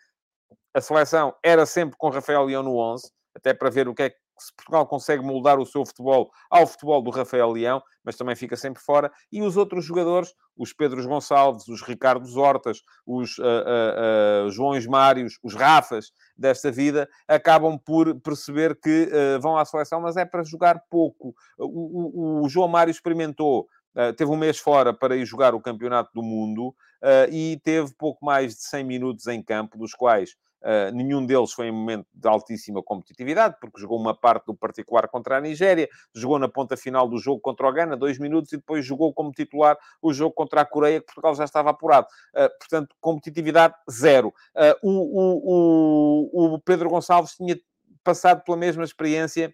a 0.74 0.82
seleção 0.82 1.34
era 1.42 1.66
sempre 1.66 1.96
com 1.98 2.10
Rafael 2.10 2.44
Leão 2.44 2.64
no 2.64 2.76
11, 2.76 3.10
até 3.34 3.54
para 3.54 3.70
ver 3.70 3.88
o 3.88 3.96
que 3.96 4.04
é 4.04 4.10
que 4.10 4.18
se 4.38 4.54
Portugal 4.54 4.86
consegue 4.86 5.24
moldar 5.24 5.60
o 5.60 5.66
seu 5.66 5.86
futebol 5.86 6.32
ao 6.50 6.68
futebol 6.68 7.02
do 7.02 7.10
Rafael 7.10 7.52
Leão, 7.52 7.82
mas 8.04 8.16
também 8.16 8.36
fica 8.36 8.56
sempre 8.56 8.82
fora. 8.82 9.12
E 9.32 9.42
os 9.42 9.58
outros 9.58 9.86
jogadores, 9.86 10.34
os 10.58 10.74
Pedros 10.74 11.06
Gonçalves, 11.06 11.68
os 11.68 11.82
Ricardo 11.82 12.28
Hortas, 12.38 12.82
os 13.06 13.38
uh, 13.38 13.44
uh, 13.44 14.48
uh, 14.48 14.52
Joões 14.52 14.86
Mários, 14.86 15.40
os 15.44 15.54
Rafas 15.56 16.12
desta 16.38 16.72
vida, 16.72 17.10
acabam 17.28 17.78
por 17.78 18.20
perceber 18.22 18.80
que 18.80 19.10
vão 19.42 19.58
à 19.58 19.66
seleção, 19.66 20.02
mas 20.02 20.18
é 20.18 20.26
para 20.26 20.44
jogar 20.44 20.82
pouco. 20.90 21.34
O, 21.58 22.42
o, 22.42 22.46
o 22.46 22.50
João 22.50 22.68
Mário 22.68 22.92
experimentou 22.92 23.68
teve 24.18 24.30
um 24.30 24.36
mês 24.36 24.58
fora 24.58 24.94
para 24.94 25.16
ir 25.16 25.26
jogar 25.26 25.56
o 25.56 25.62
Campeonato 25.62 26.12
do 26.14 26.22
Mundo 26.22 26.76
e 27.32 27.62
teve 27.64 27.94
pouco 27.98 28.26
mais 28.26 28.54
de 28.54 28.62
100 28.64 28.84
minutos 28.84 29.28
em 29.28 29.42
campo, 29.42 29.78
dos 29.78 29.94
quais 29.94 30.36
Uh, 30.66 30.92
nenhum 30.96 31.24
deles 31.24 31.54
foi 31.54 31.68
em 31.68 31.72
momento 31.72 32.08
de 32.12 32.28
altíssima 32.28 32.82
competitividade, 32.82 33.56
porque 33.62 33.80
jogou 33.80 34.00
uma 34.00 34.20
parte 34.20 34.48
do 34.48 34.56
particular 34.56 35.08
contra 35.08 35.38
a 35.38 35.42
Nigéria, 35.42 35.88
jogou 36.12 36.40
na 36.40 36.50
ponta 36.50 36.76
final 36.76 37.08
do 37.08 37.20
jogo 37.20 37.40
contra 37.40 37.68
o 37.68 37.72
Ghana, 37.72 37.96
dois 37.96 38.18
minutos, 38.18 38.52
e 38.52 38.58
depois 38.58 38.84
jogou 38.84 39.14
como 39.14 39.32
titular 39.32 39.78
o 40.02 40.12
jogo 40.12 40.34
contra 40.34 40.62
a 40.62 40.66
Coreia, 40.66 41.00
que 41.00 41.06
Portugal 41.06 41.36
já 41.36 41.44
estava 41.44 41.70
apurado. 41.70 42.08
Uh, 42.34 42.50
portanto, 42.58 42.96
competitividade 43.00 43.76
zero. 43.90 44.30
Uh, 44.56 44.76
o, 44.82 46.50
o, 46.52 46.56
o 46.56 46.60
Pedro 46.62 46.90
Gonçalves 46.90 47.36
tinha 47.36 47.56
passado 48.04 48.44
pela 48.44 48.58
mesma 48.58 48.84
experiência 48.84 49.54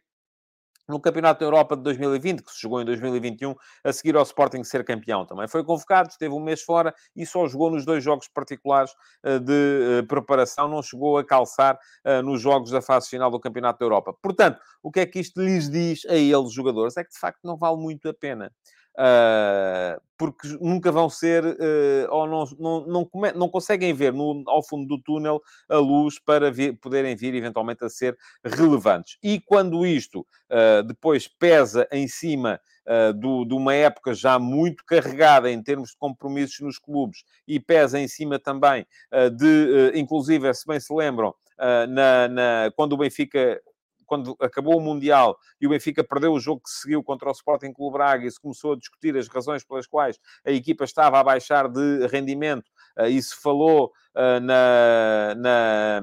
no 0.92 1.00
Campeonato 1.00 1.40
da 1.40 1.46
Europa 1.46 1.76
de 1.76 1.84
2020, 1.84 2.44
que 2.44 2.52
se 2.52 2.62
jogou 2.62 2.82
em 2.82 2.86
2021, 2.86 3.56
a 3.84 3.94
seguir 3.94 4.16
ao 4.16 4.24
Sporting 4.24 4.64
ser 4.64 4.84
campeão. 4.84 5.26
Também 5.26 5.48
foi 5.48 5.64
convocado, 5.64 6.10
esteve 6.10 6.34
um 6.34 6.40
mês 6.40 6.62
fora 6.62 6.94
e 7.16 7.26
só 7.26 7.48
jogou 7.48 7.72
nos 7.72 7.86
dois 7.86 8.04
jogos 8.04 8.28
particulares 8.28 8.92
eh, 9.24 9.40
de 9.40 10.00
eh, 10.00 10.02
preparação, 10.04 10.68
não 10.68 10.84
chegou 10.84 11.18
a 11.18 11.26
calçar 11.26 11.80
eh, 12.04 12.22
nos 12.22 12.42
jogos 12.42 12.72
da 12.72 12.82
fase 12.82 13.10
final 13.10 13.32
do 13.32 13.40
Campeonato 13.40 13.80
da 13.80 13.86
Europa. 13.86 14.14
Portanto, 14.22 14.60
o 14.84 14.92
que 14.92 15.00
é 15.00 15.06
que 15.06 15.20
isto 15.20 15.42
lhes 15.42 15.70
diz 15.70 16.06
a 16.06 16.16
eles, 16.16 16.52
jogadores? 16.52 16.98
É 16.98 17.04
que 17.04 17.12
de 17.12 17.20
facto 17.20 17.40
não 17.44 17.58
vale 17.58 17.78
muito 17.78 18.10
a 18.10 18.14
pena. 18.14 18.52
Uh, 18.98 20.02
porque 20.18 20.50
nunca 20.60 20.92
vão 20.92 21.10
ser, 21.10 21.44
uh, 21.46 22.08
ou 22.10 22.28
não, 22.28 22.44
não, 22.60 22.86
não, 22.86 23.06
come, 23.06 23.32
não 23.32 23.50
conseguem 23.50 23.94
ver 23.94 24.12
no, 24.14 24.44
ao 24.48 24.62
fundo 24.62 24.86
do 24.86 25.02
túnel 25.02 25.42
a 25.70 25.78
luz 25.78 26.20
para 26.20 26.52
poderem 26.82 27.16
vir 27.16 27.34
eventualmente 27.34 27.84
a 27.86 27.90
ser 27.90 28.18
relevantes. 28.44 29.18
E 29.24 29.40
quando 29.40 29.86
isto 29.86 30.20
uh, 30.20 30.84
depois 30.84 31.28
pesa 31.28 31.88
em 31.92 32.08
cima 32.08 32.60
do, 33.16 33.46
de 33.46 33.54
uma 33.54 33.76
época 33.76 34.12
já 34.12 34.40
muito 34.40 34.84
carregada 34.84 35.52
em 35.52 35.62
termos 35.62 35.92
de 35.92 35.98
compromissos 35.98 36.60
nos 36.62 36.80
clubes 36.80 37.24
e 37.48 37.60
pesa 37.60 38.00
em 38.00 38.08
cima 38.08 38.40
também 38.40 38.88
de, 39.38 39.92
inclusive, 39.94 40.52
se 40.54 40.66
bem 40.66 40.80
se 40.80 40.92
lembram, 40.92 41.34
na, 41.88 42.28
na, 42.28 42.72
quando 42.76 42.94
o 42.94 42.98
Benfica 42.98 43.62
quando 44.12 44.36
acabou 44.42 44.76
o 44.76 44.82
Mundial 44.82 45.40
e 45.62 45.66
o 45.66 45.70
Benfica 45.70 46.04
perdeu 46.04 46.34
o 46.34 46.40
jogo 46.40 46.64
que 46.64 46.70
seguiu 46.70 47.02
contra 47.02 47.30
o 47.30 47.32
Sporting 47.32 47.72
Clube 47.72 47.94
Braga 47.94 48.28
e 48.28 48.30
se 48.30 48.42
começou 48.42 48.74
a 48.74 48.76
discutir 48.76 49.16
as 49.16 49.30
razões 49.30 49.64
pelas 49.64 49.88
quais 49.88 50.20
a 50.46 50.52
equipa 50.52 50.84
estava 50.84 51.18
a 51.18 51.24
baixar 51.24 51.70
de 51.70 52.06
rendimento, 52.08 52.70
uh, 53.00 53.06
e 53.06 53.22
se 53.22 53.34
falou 53.34 53.94
uh, 54.14 54.40
na, 54.42 55.34
na 55.38 56.02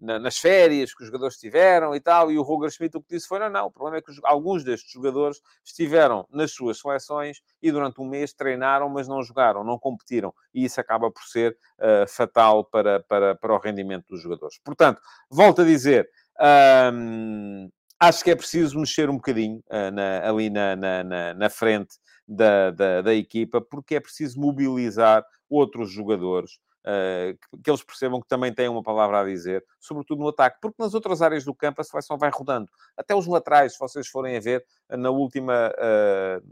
nas 0.00 0.38
férias 0.38 0.94
que 0.94 1.02
os 1.02 1.08
jogadores 1.08 1.36
tiveram 1.36 1.92
e 1.92 1.98
tal, 1.98 2.30
e 2.30 2.38
o 2.38 2.42
Roger 2.42 2.70
Schmidt 2.70 2.96
o 2.96 3.02
que 3.02 3.16
disse 3.16 3.26
foi, 3.26 3.40
não, 3.40 3.50
não, 3.50 3.66
o 3.66 3.70
problema 3.72 3.96
é 3.96 4.00
que 4.00 4.12
alguns 4.22 4.62
destes 4.62 4.92
jogadores 4.92 5.40
estiveram 5.64 6.24
nas 6.30 6.52
suas 6.52 6.78
seleções 6.78 7.40
e 7.60 7.72
durante 7.72 8.00
um 8.00 8.08
mês 8.08 8.32
treinaram, 8.32 8.88
mas 8.88 9.08
não 9.08 9.20
jogaram, 9.24 9.64
não 9.64 9.76
competiram, 9.76 10.32
e 10.54 10.64
isso 10.64 10.80
acaba 10.80 11.10
por 11.10 11.24
ser 11.24 11.58
uh, 11.80 12.06
fatal 12.06 12.64
para, 12.64 13.00
para, 13.00 13.34
para 13.34 13.52
o 13.52 13.58
rendimento 13.58 14.06
dos 14.08 14.22
jogadores. 14.22 14.60
Portanto, 14.64 15.02
volto 15.28 15.62
a 15.62 15.64
dizer, 15.64 16.08
um, 16.40 17.70
acho 17.98 18.22
que 18.22 18.30
é 18.30 18.36
preciso 18.36 18.78
mexer 18.78 19.10
um 19.10 19.16
bocadinho 19.16 19.62
uh, 19.70 19.90
na, 19.92 20.28
ali 20.28 20.50
na, 20.50 20.76
na, 20.76 21.34
na 21.34 21.50
frente 21.50 21.96
da, 22.26 22.70
da, 22.70 23.02
da, 23.02 23.14
equipa, 23.14 23.60
porque 23.60 23.96
é 23.96 24.00
preciso 24.00 24.38
mobilizar 24.40 25.24
outros 25.48 25.90
jogadores. 25.90 26.58
Uh, 26.84 27.36
que, 27.36 27.62
que, 27.64 27.70
eles 27.70 27.82
percebam 27.82 28.20
que 28.20 28.28
também 28.28 28.54
têm 28.54 28.68
uma 28.68 28.82
palavra 28.82 29.20
a 29.20 29.24
dizer, 29.24 29.62
sobretudo 29.78 30.20
no 30.20 30.28
ataque, 30.28 30.58
porque 30.60 30.82
nas 30.82 30.94
outras 30.94 31.20
áreas 31.20 31.44
do 31.44 31.54
campo 31.54 31.80
a 31.80 31.84
seleção 31.84 32.16
vai 32.16 32.30
rodando. 32.32 32.70
Até 32.96 33.14
os 33.14 33.26
laterais, 33.26 33.72
se 33.72 33.78
vocês 33.78 34.08
forem 34.08 34.36
a 34.36 34.40
ver, 34.40 34.64
na 34.88 35.10
última, 35.10 35.70
uh, 35.70 36.42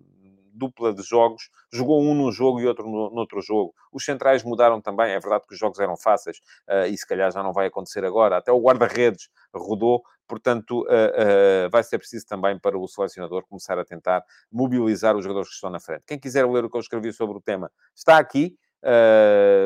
dupla 0.57 0.93
de 0.93 1.03
jogos, 1.03 1.51
jogou 1.73 2.03
um 2.03 2.15
num 2.15 2.33
jogo 2.33 2.61
e 2.61 2.67
outro 2.67 2.85
no, 2.85 3.11
no 3.11 3.21
outro 3.21 3.41
jogo. 3.41 3.75
Os 3.93 4.05
centrais 4.05 4.43
mudaram 4.43 4.81
também, 4.81 5.13
é 5.13 5.21
verdade 5.21 5.45
que 5.47 5.55
os 5.55 5.59
jogos 5.59 5.79
eram 5.79 5.97
fáceis 5.97 6.39
uh, 6.69 6.87
e 6.89 6.97
se 6.97 7.07
calhar 7.07 7.31
já 7.31 7.43
não 7.43 7.53
vai 7.53 7.67
acontecer 7.67 8.05
agora. 8.05 8.39
Até 8.39 8.51
o 8.51 8.61
guarda-redes 8.61 9.29
rodou, 9.55 10.03
portanto, 10.27 10.83
uh, 10.83 11.67
uh, 11.67 11.71
vai 11.71 11.83
ser 11.83 11.99
preciso 11.99 12.27
também 12.27 12.59
para 12.59 12.79
o 12.79 12.89
selecionador 12.89 13.45
começar 13.47 13.79
a 13.79 13.85
tentar 13.85 14.23
mobilizar 14.51 15.17
os 15.17 15.23
jogadores 15.25 15.49
que 15.49 15.55
estão 15.55 15.71
na 15.71 15.81
frente. 15.81 16.05
Quem 16.07 16.19
quiser 16.19 16.47
ler 16.47 16.65
o 16.65 16.71
que 16.71 16.77
eu 16.77 16.81
escrevi 16.81 17.13
sobre 17.13 17.37
o 17.37 17.41
tema, 17.41 17.71
está 17.95 18.19
aqui. 18.19 18.57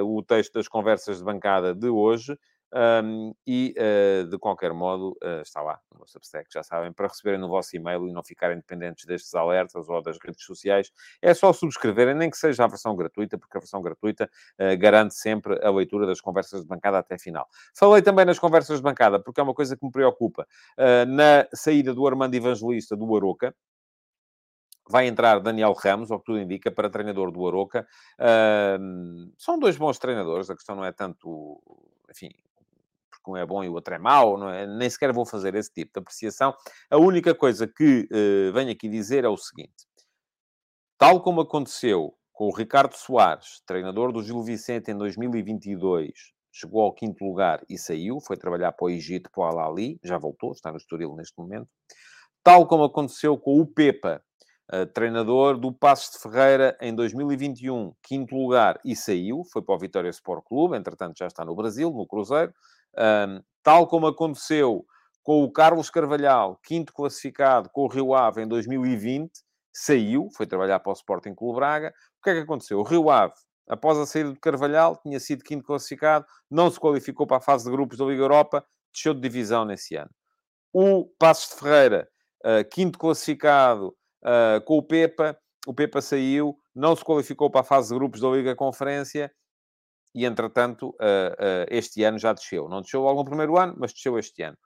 o 0.04 0.22
texto 0.22 0.54
das 0.54 0.68
conversas 0.68 1.18
de 1.18 1.24
bancada 1.24 1.74
de 1.74 1.88
hoje. 1.88 2.36
Um, 2.72 3.34
e, 3.46 3.74
uh, 3.76 4.28
de 4.28 4.38
qualquer 4.38 4.72
modo, 4.72 5.16
uh, 5.22 5.42
está 5.42 5.60
lá 5.60 5.80
no 5.98 6.06
Substack, 6.06 6.46
já 6.52 6.62
sabem, 6.62 6.92
para 6.92 7.08
receberem 7.08 7.40
no 7.40 7.48
vosso 7.48 7.74
e-mail 7.76 8.08
e 8.08 8.12
não 8.12 8.22
ficarem 8.22 8.56
dependentes 8.56 9.04
destes 9.04 9.34
alertas 9.34 9.88
ou 9.88 10.00
das 10.00 10.18
redes 10.24 10.44
sociais, 10.44 10.92
é 11.20 11.34
só 11.34 11.52
subscreverem, 11.52 12.14
nem 12.14 12.30
que 12.30 12.36
seja 12.36 12.64
a 12.64 12.68
versão 12.68 12.94
gratuita, 12.94 13.36
porque 13.36 13.56
a 13.56 13.60
versão 13.60 13.82
gratuita 13.82 14.30
uh, 14.58 14.78
garante 14.78 15.14
sempre 15.14 15.58
a 15.64 15.70
leitura 15.70 16.06
das 16.06 16.20
conversas 16.20 16.62
de 16.62 16.68
bancada 16.68 16.98
até 16.98 17.18
final. 17.18 17.48
Falei 17.74 18.02
também 18.02 18.24
nas 18.24 18.38
conversas 18.38 18.76
de 18.76 18.82
bancada, 18.82 19.18
porque 19.20 19.40
é 19.40 19.42
uma 19.42 19.54
coisa 19.54 19.76
que 19.76 19.84
me 19.84 19.90
preocupa. 19.90 20.46
na 21.08 21.46
saída 21.52 21.92
do 21.92 22.06
Armando 22.06 22.34
Evangelista 22.34 22.96
do 22.96 23.16
Aroca, 23.16 23.54
vai 24.90 25.06
entrar 25.06 25.38
Daniel 25.40 25.72
Ramos, 25.72 26.10
ao 26.10 26.18
que 26.18 26.26
tudo 26.26 26.40
indica, 26.40 26.70
para 26.70 26.90
treinador 26.90 27.30
do 27.30 27.46
Aroca. 27.46 27.86
Uh, 28.18 29.32
são 29.38 29.58
dois 29.58 29.76
bons 29.76 29.98
treinadores, 29.98 30.50
a 30.50 30.54
questão 30.54 30.74
não 30.74 30.84
é 30.84 30.92
tanto, 30.92 31.62
enfim, 32.10 32.30
porque 33.22 33.30
um 33.30 33.36
é 33.36 33.46
bom 33.46 33.62
e 33.62 33.68
o 33.68 33.74
outro 33.74 33.94
é 33.94 33.98
mau, 33.98 34.50
é? 34.50 34.66
nem 34.66 34.88
sequer 34.88 35.12
vou 35.12 35.26
fazer 35.26 35.54
esse 35.54 35.72
tipo 35.72 35.92
de 35.92 36.00
apreciação. 36.00 36.54
A 36.90 36.96
única 36.96 37.34
coisa 37.34 37.66
que 37.66 38.08
uh, 38.10 38.52
venho 38.52 38.72
aqui 38.72 38.88
dizer 38.88 39.24
é 39.24 39.28
o 39.28 39.36
seguinte: 39.36 39.86
tal 40.98 41.22
como 41.22 41.42
aconteceu 41.42 42.14
com 42.32 42.48
o 42.48 42.54
Ricardo 42.54 42.94
Soares, 42.94 43.62
treinador 43.66 44.12
do 44.12 44.22
Gil 44.22 44.42
Vicente 44.42 44.90
em 44.90 44.96
2022, 44.96 46.10
chegou 46.50 46.82
ao 46.82 46.94
quinto 46.94 47.24
lugar 47.24 47.62
e 47.68 47.76
saiu, 47.76 48.18
foi 48.20 48.36
trabalhar 48.36 48.72
para 48.72 48.86
o 48.86 48.90
Egito, 48.90 49.30
para 49.30 49.42
o 49.42 49.46
Al-Ali, 49.46 50.00
já 50.02 50.16
voltou, 50.16 50.52
está 50.52 50.70
no 50.70 50.78
Estoril 50.78 51.14
neste 51.14 51.38
momento. 51.38 51.68
Tal 52.42 52.66
como 52.66 52.84
aconteceu 52.84 53.36
com 53.36 53.60
o 53.60 53.66
Pepa, 53.66 54.22
Uh, 54.72 54.86
treinador 54.86 55.58
do 55.58 55.72
Passos 55.72 56.12
de 56.12 56.22
Ferreira 56.22 56.78
em 56.80 56.94
2021, 56.94 57.92
quinto 58.04 58.36
lugar 58.36 58.78
e 58.84 58.94
saiu, 58.94 59.42
foi 59.52 59.62
para 59.62 59.74
o 59.74 59.78
Vitória 59.80 60.08
Sport 60.10 60.44
Clube, 60.44 60.76
entretanto 60.76 61.18
já 61.18 61.26
está 61.26 61.44
no 61.44 61.56
Brasil, 61.56 61.90
no 61.90 62.06
Cruzeiro. 62.06 62.54
Um, 62.98 63.42
tal 63.62 63.86
como 63.86 64.06
aconteceu 64.06 64.84
com 65.22 65.44
o 65.44 65.52
Carlos 65.52 65.90
Carvalhal, 65.90 66.58
quinto 66.64 66.92
classificado 66.92 67.68
com 67.70 67.82
o 67.82 67.88
Rio 67.88 68.14
Ave 68.14 68.42
em 68.42 68.48
2020, 68.48 69.30
saiu, 69.72 70.28
foi 70.36 70.46
trabalhar 70.46 70.80
para 70.80 70.90
o 70.90 70.94
Sporting 70.94 71.34
Clube 71.34 71.56
Braga. 71.56 71.92
O 72.18 72.22
que 72.22 72.30
é 72.30 72.34
que 72.34 72.40
aconteceu? 72.40 72.78
O 72.78 72.82
Rio 72.82 73.10
Ave, 73.10 73.34
após 73.68 73.98
a 73.98 74.06
saída 74.06 74.32
do 74.32 74.40
Carvalhal, 74.40 74.96
tinha 74.96 75.20
sido 75.20 75.44
quinto 75.44 75.64
classificado, 75.64 76.26
não 76.50 76.70
se 76.70 76.80
qualificou 76.80 77.26
para 77.26 77.36
a 77.36 77.40
fase 77.40 77.64
de 77.64 77.70
grupos 77.70 77.98
da 77.98 78.04
Liga 78.04 78.22
Europa, 78.22 78.64
desceu 78.92 79.14
de 79.14 79.20
divisão 79.20 79.64
nesse 79.64 79.94
ano. 79.94 80.10
O 80.72 81.06
Passos 81.18 81.50
de 81.50 81.60
Ferreira, 81.60 82.08
uh, 82.44 82.68
quinto 82.70 82.98
classificado 82.98 83.88
uh, 84.24 84.64
com 84.64 84.78
o 84.78 84.82
Pepa, 84.82 85.38
o 85.66 85.74
Pepa 85.74 86.00
saiu, 86.00 86.56
não 86.74 86.96
se 86.96 87.04
qualificou 87.04 87.50
para 87.50 87.60
a 87.60 87.64
fase 87.64 87.88
de 87.88 87.94
grupos 87.94 88.20
da 88.20 88.28
Liga 88.28 88.56
Conferência 88.56 89.30
e, 90.14 90.24
entretanto, 90.24 90.90
uh, 90.90 90.92
uh, 90.92 91.66
este 91.68 92.02
ano 92.02 92.18
já 92.18 92.32
desceu. 92.32 92.68
Não 92.68 92.80
desceu 92.80 93.00
logo 93.00 93.20
no 93.20 93.24
primeiro 93.24 93.56
ano, 93.56 93.74
mas 93.78 93.92
desceu 93.92 94.18
este 94.18 94.42
ano. 94.42 94.56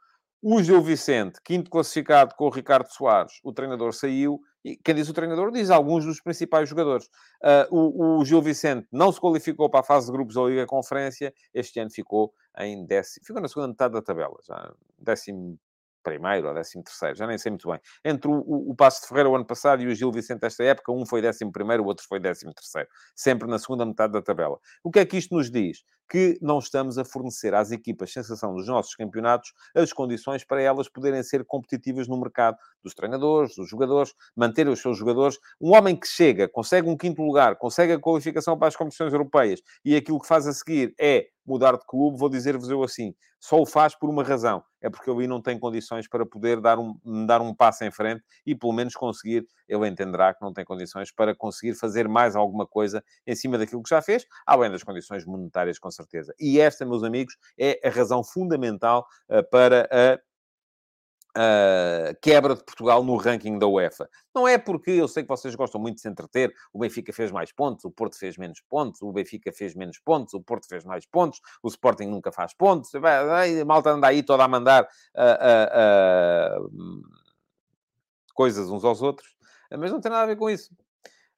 O 0.43 0.63
Gil 0.63 0.83
Vicente, 0.83 1.41
quinto 1.43 1.71
classificado 1.71 2.35
com 2.35 2.45
o 2.45 2.51
Ricardo 2.51 2.87
Soares, 2.91 3.41
o 3.43 3.51
treinador 3.53 3.95
saiu. 3.95 4.39
E 4.63 4.77
quem 4.77 4.95
diz 4.95 5.09
o 5.09 5.15
treinador 5.15 5.51
diz 5.51 5.71
alguns 5.71 6.05
dos 6.05 6.21
principais 6.21 6.69
jogadores. 6.69 7.07
Uh, 7.43 7.75
o, 7.75 8.21
o, 8.21 8.25
Gil 8.27 8.43
Vicente 8.43 8.87
não 8.93 9.11
se 9.11 9.19
qualificou 9.21 9.71
para 9.71 9.81
a 9.81 9.83
fase 9.83 10.07
de 10.07 10.13
grupos 10.13 10.35
da 10.35 10.43
Liga 10.43 10.67
Conferência. 10.67 11.33
Este 11.53 11.81
ano 11.81 11.91
ficou 11.91 12.33
em 12.59 12.85
décimo. 12.85 13.25
Ficou 13.27 13.41
na 13.41 13.49
segunda 13.49 13.69
metade 13.69 13.95
da 13.95 14.03
tabela, 14.03 14.37
já 14.47 14.71
décimo 14.99 15.59
primeiro 16.05 16.47
ou 16.49 16.55
décimo 16.55 16.85
terceiro, 16.85 17.17
já 17.17 17.27
nem 17.27 17.39
sei 17.39 17.51
muito 17.51 17.69
bem. 17.69 17.81
Entre 18.05 18.31
o, 18.31 18.35
o, 18.35 18.71
o 18.71 18.77
Passo 18.77 19.03
de 19.03 19.09
Ferreira 19.09 19.31
o 19.31 19.35
ano 19.35 19.47
passado 19.47 19.83
e 19.83 19.87
o 19.87 19.95
Gil 19.95 20.13
Vicente 20.13 20.45
esta 20.45 20.63
época, 20.63 20.93
um 20.93 21.05
foi 21.05 21.23
décimo 21.23 21.51
primeiro, 21.51 21.83
o 21.83 21.87
outro 21.87 22.07
foi 22.07 22.21
décimo 22.21 22.53
terceiro. 22.53 22.89
Sempre 23.17 23.49
na 23.49 23.59
segunda 23.59 23.85
metade 23.85 24.13
da 24.13 24.23
tabela. 24.23 24.59
O 24.85 24.91
que 24.91 25.01
é 25.01 25.07
que 25.07 25.17
isto 25.17 25.35
nos 25.35 25.51
diz? 25.51 25.83
Que 26.09 26.39
não 26.43 26.59
estamos 26.59 26.99
a 26.99 27.05
fornecer 27.05 27.55
às 27.55 27.73
equipas 27.73 28.13
sensação 28.13 28.55
dos 28.55 28.69
nossos 28.69 28.95
campeonatos 28.95 29.53
as 29.75 29.93
condições 29.93 30.45
para 30.45 30.61
elas 30.61 30.89
poderem 30.89 31.23
ser 31.23 31.45
competitivas 31.47 32.07
no 32.07 32.21
mercado 32.21 32.59
dos 32.83 32.95
treinadores, 32.95 33.57
dos 33.57 33.69
jogadores, 33.69 34.13
manter 34.37 34.69
os 34.69 34.81
seus 34.81 34.99
jogadores. 34.99 35.39
Um 35.59 35.75
homem 35.75 35.97
que 35.97 36.07
chega, 36.07 36.47
consegue 36.47 36.89
um 36.89 36.97
quinto 36.97 37.23
lugar, 37.23 37.57
consegue 37.57 37.95
a 37.95 37.99
qualificação 37.99 38.59
para 38.59 38.69
as 38.69 38.77
competições 38.77 39.13
europeias 39.13 39.63
e 39.83 39.97
aquilo 39.97 40.21
que 40.21 40.29
faz 40.29 40.47
a 40.47 40.53
seguir 40.53 40.95
é 41.01 41.29
mudar 41.47 41.77
de 41.77 41.87
clube, 41.87 42.19
vou 42.19 42.29
dizer-vos 42.29 42.69
eu 42.69 42.83
assim, 42.83 43.15
só 43.39 43.61
o 43.61 43.67
faz 43.67 43.95
por 43.95 44.09
uma 44.09 44.23
razão, 44.23 44.63
é 44.81 44.89
porque 44.89 45.11
ele 45.11 45.27
não 45.27 45.41
tem 45.41 45.59
condições 45.59 46.09
para 46.09 46.25
poder 46.25 46.61
dar 46.61 46.79
um, 46.79 46.99
dar 47.27 47.43
um 47.43 47.55
passo 47.55 47.85
em 47.85 47.91
frente 47.91 48.23
e 48.47 48.55
pelo 48.55 48.73
menos 48.73 48.95
conseguir, 48.95 49.47
ele 49.69 49.87
entenderá 49.87 50.33
que 50.33 50.43
não 50.43 50.53
tem 50.53 50.65
condições 50.65 51.13
para 51.13 51.35
conseguir 51.35 51.75
fazer 51.75 52.09
mais 52.09 52.35
alguma 52.35 52.67
coisa 52.67 53.05
em 53.27 53.35
cima 53.35 53.59
daquilo 53.59 53.83
que 53.83 53.91
já 53.91 54.01
fez, 54.01 54.27
além 54.47 54.71
das 54.71 54.83
condições 54.83 55.27
monetárias, 55.27 55.79
com 55.79 55.91
certeza. 55.91 56.35
E 56.41 56.59
esta, 56.59 56.87
meus 56.87 57.03
amigos, 57.03 57.37
é 57.59 57.79
a 57.87 57.91
razão 57.91 58.25
fundamental 58.25 59.07
uh, 59.29 59.49
para 59.51 59.89
a 59.91 60.19
uh, 61.37 62.15
quebra 62.21 62.55
de 62.55 62.65
Portugal 62.65 63.03
no 63.03 63.17
ranking 63.17 63.59
da 63.59 63.67
UEFA. 63.67 64.09
Não 64.35 64.47
é 64.47 64.57
porque 64.59 64.91
eu 64.91 65.09
sei 65.09 65.23
que 65.23 65.29
vocês 65.29 65.55
gostam 65.55 65.81
muito 65.81 65.97
de 65.97 66.03
se 66.03 66.09
entreter, 66.09 66.55
o 66.73 66.79
Benfica 66.79 67.13
fez 67.13 67.31
mais 67.31 67.53
pontos, 67.53 67.85
o 67.85 67.91
Porto 67.91 68.19
fez 68.19 68.37
menos 68.37 68.61
pontos, 68.69 69.03
o 69.03 69.13
Benfica 69.13 69.53
fez 69.53 69.75
menos 69.75 69.99
pontos, 69.99 70.35
o 70.35 70.41
Porto 70.41 70.67
fez 70.69 70.85
mais 70.85 71.07
pontos, 71.07 71.41
o 71.63 71.69
Sporting 71.69 72.07
nunca 72.07 72.33
faz 72.33 72.55
pontos, 72.55 72.91
a 72.95 73.65
malta 73.65 73.91
anda 73.91 74.07
aí 74.07 74.23
toda 74.23 74.45
a 74.45 74.49
mandar 74.49 74.85
uh, 74.85 76.67
uh, 76.67 77.03
coisas 78.35 78.71
uns 78.71 78.85
aos 78.85 79.03
outros, 79.03 79.35
mas 79.79 79.91
não 79.91 80.01
tem 80.01 80.11
nada 80.11 80.25
a 80.25 80.27
ver 80.27 80.37
com 80.37 80.49
isso. 80.49 80.71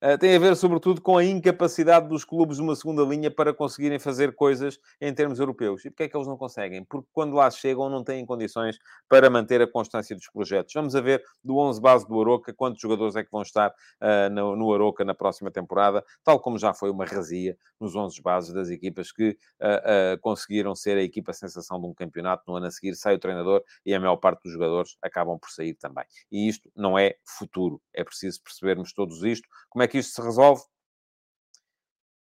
Uh, 0.07 0.17
tem 0.17 0.37
a 0.37 0.39
ver, 0.39 0.55
sobretudo, 0.55 1.01
com 1.01 1.19
a 1.19 1.25
incapacidade 1.25 2.07
dos 2.07 2.25
clubes 2.25 2.59
de 2.59 2.63
uma 2.63 2.77
segunda 2.77 3.03
linha 3.03 3.29
para 3.29 3.53
conseguirem 3.53 3.99
fazer 3.99 4.37
coisas 4.37 4.79
em 5.01 5.13
termos 5.13 5.41
europeus. 5.41 5.85
E 5.85 5.91
porquê 5.91 6.05
é 6.05 6.09
que 6.09 6.17
eles 6.17 6.29
não 6.29 6.37
conseguem? 6.37 6.85
Porque 6.85 7.09
quando 7.13 7.35
lá 7.35 7.51
chegam 7.51 7.91
não 7.91 8.05
têm 8.05 8.25
condições 8.25 8.79
para 9.09 9.29
manter 9.29 9.61
a 9.61 9.67
constância 9.67 10.15
dos 10.15 10.29
projetos. 10.29 10.73
Vamos 10.73 10.95
a 10.95 11.01
ver 11.01 11.25
do 11.43 11.59
11 11.59 11.81
base 11.81 12.07
do 12.07 12.21
Aroca, 12.21 12.55
quantos 12.55 12.81
jogadores 12.81 13.17
é 13.17 13.25
que 13.25 13.31
vão 13.33 13.43
estar 13.43 13.71
uh, 13.71 14.31
no, 14.31 14.55
no 14.55 14.73
Aroca 14.73 15.05
na 15.05 15.13
próxima 15.13 15.51
temporada, 15.51 16.05
tal 16.23 16.39
como 16.39 16.57
já 16.57 16.73
foi 16.73 16.89
uma 16.89 17.05
razia 17.05 17.59
nos 17.81 17.97
11 17.97 18.23
bases 18.23 18.55
das 18.55 18.71
equipas 18.71 19.11
que 19.11 19.31
uh, 19.31 20.21
conseguiram 20.21 20.77
ser 20.77 20.97
a 20.99 21.03
equipa 21.03 21.33
sensação 21.33 21.81
de 21.81 21.87
um 21.89 21.93
campeonato. 21.93 22.45
No 22.47 22.55
ano 22.55 22.67
a 22.67 22.71
seguir 22.71 22.95
sai 22.95 23.17
o 23.17 23.19
treinador 23.19 23.61
e 23.85 23.93
a 23.93 23.99
maior 23.99 24.17
parte 24.19 24.45
dos 24.45 24.53
jogadores 24.53 24.97
acabam 25.03 25.37
por 25.37 25.51
sair 25.51 25.75
também. 25.75 26.05
E 26.31 26.49
isto 26.49 26.71
não 26.77 26.97
é 26.97 27.17
futuro. 27.25 27.83
É 27.93 28.05
preciso 28.05 28.41
percebermos 28.41 28.93
todos 28.93 29.25
isto. 29.25 29.49
Como 29.69 29.83
é 29.83 29.89
que 29.89 29.96
isto 29.99 30.15
se 30.15 30.23
resolve? 30.23 30.63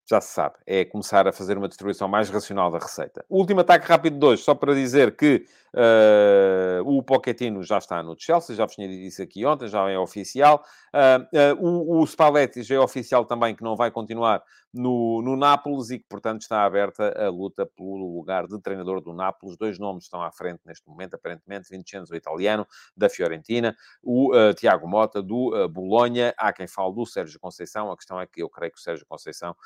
já 0.09 0.21
se 0.21 0.33
sabe, 0.33 0.55
é 0.67 0.85
começar 0.85 1.27
a 1.27 1.33
fazer 1.33 1.59
uma 1.59 1.67
distribuição 1.67 2.07
mais 2.07 2.31
racional 2.31 2.71
da 2.71 2.79
receita. 2.79 3.25
Último 3.29 3.61
ataque 3.61 3.89
rápido 3.89 4.19
de 4.19 4.25
hoje, 4.25 4.43
só 4.43 4.55
para 4.55 4.73
dizer 4.73 5.17
que 5.17 5.45
uh, 5.77 6.83
o 6.85 7.03
Pochettino 7.03 7.63
já 7.63 7.79
está 7.79 8.03
no 8.03 8.17
Chelsea, 8.19 8.57
já 8.57 8.65
vos 8.65 8.75
tinha 8.75 8.89
dito 8.89 9.03
isso 9.03 9.23
aqui 9.23 9.45
ontem, 9.45 9.69
já 9.69 9.89
é 9.91 9.99
oficial. 9.99 10.65
Uh, 10.95 11.61
uh, 11.61 11.67
o, 11.67 12.01
o 12.01 12.07
Spalletti 12.07 12.63
já 12.63 12.77
é 12.77 12.81
oficial 12.81 13.25
também 13.25 13.55
que 13.55 13.63
não 13.63 13.77
vai 13.77 13.91
continuar 13.91 14.43
no, 14.73 15.23
no 15.23 15.37
Nápoles 15.37 15.91
e 15.91 15.99
que, 15.99 16.07
portanto, 16.09 16.43
está 16.43 16.65
aberta 16.65 17.15
a 17.25 17.31
luta 17.31 17.67
pelo 17.67 18.17
lugar 18.17 18.47
de 18.47 18.61
treinador 18.61 19.01
do 19.01 19.13
Nápoles. 19.13 19.57
Dois 19.57 19.79
nomes 19.79 20.05
estão 20.05 20.23
à 20.23 20.33
frente 20.33 20.61
neste 20.65 20.89
momento, 20.89 21.15
aparentemente, 21.15 21.69
Vincenzo, 21.71 22.13
o 22.13 22.17
italiano, 22.17 22.67
da 22.97 23.09
Fiorentina, 23.09 23.77
o 24.03 24.33
Tiago 24.55 24.87
Mota, 24.87 25.23
do 25.23 25.69
Bolonha. 25.69 26.35
Há 26.37 26.53
quem 26.53 26.67
fale 26.67 26.95
do 26.95 27.07
Sérgio 27.07 27.41
Conceição, 27.41 27.91
a 27.91 27.97
questão 27.97 28.21
é 28.21 28.27
que 28.27 28.43
eu 28.43 28.51
creio 28.51 28.73
que 28.73 28.79
o 28.79 28.83
Sérgio 28.83 29.07
Conceição 29.07 29.57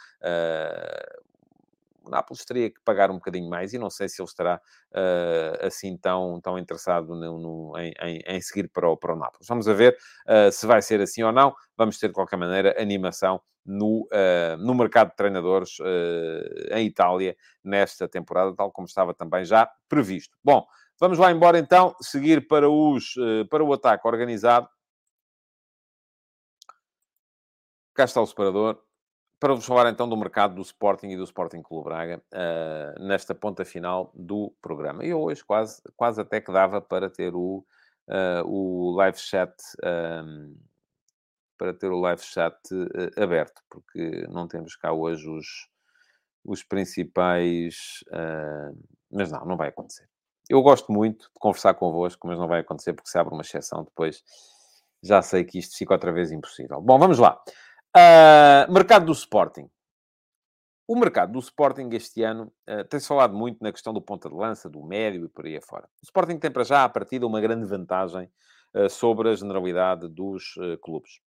Nápoles 2.11 2.44
teria 2.44 2.70
que 2.70 2.80
pagar 2.84 3.11
um 3.11 3.14
bocadinho 3.14 3.48
mais 3.48 3.72
e 3.72 3.78
não 3.78 3.88
sei 3.88 4.08
se 4.08 4.20
ele 4.20 4.28
estará 4.28 4.61
uh, 4.90 5.66
assim 5.66 5.96
tão, 5.96 6.40
tão 6.40 6.58
interessado 6.58 7.14
no, 7.14 7.38
no, 7.38 7.78
em, 7.78 7.92
em, 8.02 8.22
em, 8.26 8.40
seguir 8.40 8.68
para 8.68 8.88
o, 8.88 8.96
para 8.96 9.14
o 9.14 9.16
Nápoles. 9.16 9.46
Vamos 9.46 9.68
a 9.68 9.72
ver 9.72 9.96
uh, 10.26 10.52
se 10.52 10.66
vai 10.66 10.82
ser 10.82 11.00
assim 11.00 11.22
ou 11.22 11.32
não. 11.32 11.54
Vamos 11.76 11.98
ter, 11.98 12.08
de 12.08 12.14
qualquer 12.14 12.36
maneira, 12.36 12.74
animação 12.80 13.40
no, 13.64 14.08
uh, 14.12 14.56
no 14.58 14.74
mercado 14.74 15.11
de 15.11 15.16
treinadores 15.16 15.78
em 16.72 16.86
Itália 16.86 17.36
nesta 17.62 18.08
temporada, 18.08 18.54
tal 18.54 18.70
como 18.72 18.86
estava 18.86 19.14
também 19.14 19.44
já 19.44 19.70
previsto. 19.88 20.36
Bom, 20.42 20.66
vamos 20.98 21.18
lá 21.18 21.30
embora 21.30 21.58
então, 21.58 21.94
seguir 22.00 22.46
para, 22.48 22.68
os, 22.68 23.14
para 23.48 23.62
o 23.62 23.72
ataque 23.72 24.06
organizado. 24.06 24.68
Cá 27.94 28.04
está 28.04 28.20
o 28.20 28.26
separador 28.26 28.82
para 29.41 29.55
vos 29.55 29.64
falar 29.64 29.91
então 29.91 30.07
do 30.07 30.16
mercado 30.18 30.55
do 30.55 30.61
Sporting 30.61 31.09
e 31.09 31.16
do 31.16 31.24
Sporting 31.24 31.62
Clube 31.62 31.84
Braga, 31.84 32.22
uh, 32.32 33.03
nesta 33.03 33.34
ponta 33.34 33.64
final 33.64 34.12
do 34.14 34.55
programa. 34.61 35.03
E 35.03 35.14
hoje 35.14 35.43
quase, 35.43 35.80
quase 35.97 36.20
até 36.20 36.43
que 36.43 36.53
dava 36.53 36.78
para 36.82 37.09
ter 37.09 37.34
o, 37.34 37.64
uh, 38.07 38.47
o 38.47 38.91
live 38.97 39.18
chat 39.18 39.55
um, 39.82 40.55
para 41.57 41.72
ter 41.72 41.91
o 41.91 41.99
live 41.99 42.22
chat 42.22 42.55
uh, 42.70 43.22
aberto, 43.22 43.62
porque 43.70 44.26
não 44.28 44.47
temos 44.47 44.76
cá 44.76 44.93
hoje 44.93 45.26
os, 45.26 45.47
os 46.45 46.62
principais. 46.62 48.05
Mas 49.11 49.32
não, 49.32 49.45
não 49.45 49.57
vai 49.57 49.70
acontecer. 49.70 50.09
Eu 50.49 50.62
gosto 50.62 50.93
muito 50.93 51.24
de 51.24 51.38
conversar 51.38 51.74
convosco, 51.74 52.28
mas 52.28 52.38
não 52.38 52.47
vai 52.47 52.61
acontecer 52.61 52.93
porque 52.93 53.11
se 53.11 53.18
abre 53.18 53.32
uma 53.32 53.43
exceção 53.43 53.84
depois. 53.84 54.22
Já 55.03 55.22
sei 55.22 55.45
que 55.45 55.59
isto 55.59 55.76
fica 55.76 55.95
outra 55.95 56.12
vez 56.12 56.30
impossível. 56.30 56.80
Bom, 56.80 56.99
vamos 56.99 57.18
lá. 57.18 57.41
Uh, 57.97 58.72
mercado 58.72 59.07
do 59.07 59.12
Sporting. 59.12 59.68
O 60.86 60.95
mercado 60.95 61.32
do 61.32 61.41
Sporting 61.41 61.88
este 61.93 62.22
ano 62.22 62.53
uh, 62.68 62.84
tem-se 62.84 63.09
falado 63.09 63.34
muito 63.34 63.61
na 63.61 63.72
questão 63.72 63.93
do 63.93 64.01
ponta 64.01 64.28
de 64.28 64.34
lança, 64.34 64.70
do 64.70 64.80
médio 64.84 65.24
e 65.24 65.28
por 65.28 65.45
aí 65.45 65.57
afora. 65.57 65.88
O 66.01 66.05
Sporting 66.05 66.38
tem 66.38 66.53
para 66.53 66.62
já, 66.62 66.84
a 66.84 66.88
partida, 66.88 67.26
uma 67.26 67.41
grande 67.41 67.66
vantagem 67.66 68.30
uh, 68.74 68.88
sobre 68.88 69.28
a 69.28 69.34
generalidade 69.34 70.07
dos 70.07 70.57
uh, 70.57 70.78
clubes. 70.78 71.20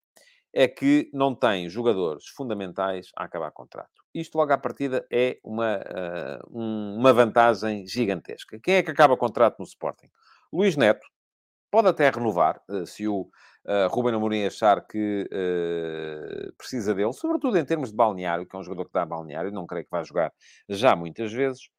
É 0.54 0.66
que 0.66 1.10
não 1.14 1.36
tem 1.36 1.68
jogadores 1.68 2.28
fundamentais 2.30 3.08
a 3.18 3.26
acabar 3.26 3.52
contrato. 3.52 3.92
Isto, 4.14 4.38
logo 4.38 4.54
à 4.54 4.58
partida, 4.58 5.06
é 5.12 5.40
uma, 5.44 5.80
um, 6.48 6.98
uma 7.00 7.12
vantagem 7.12 7.88
gigantesca. 7.88 8.60
Quem 8.60 8.76
é 8.76 8.84
que 8.84 8.92
acaba 8.92 9.18
contrato 9.18 9.58
no 9.58 9.66
Sporting? 9.66 10.08
Luís 10.54 10.78
Neto, 10.78 11.08
pode 11.72 11.88
até 11.88 12.08
renovar, 12.12 12.62
se 12.86 13.08
o 13.08 13.28
uh, 13.66 13.88
Ruben 13.90 14.16
Amorim 14.16 14.46
achar 14.46 14.86
que 14.86 15.30
uh, 15.32 16.54
precisa 16.58 16.94
dele, 16.94 17.14
sobretudo 17.14 17.58
em 17.58 17.66
termos 17.66 17.90
de 17.90 17.96
balneário, 17.96 18.46
que 18.46 18.56
é 18.56 18.60
um 18.60 18.64
jogador 18.64 18.86
que 18.86 18.94
dá 18.94 19.06
balneário, 19.06 19.52
não 19.52 19.66
creio 19.66 19.86
que 19.86 19.92
vai 19.92 20.04
jogar 20.04 20.32
já 20.70 20.96
muitas 20.96 21.32
vezes. 21.32 21.70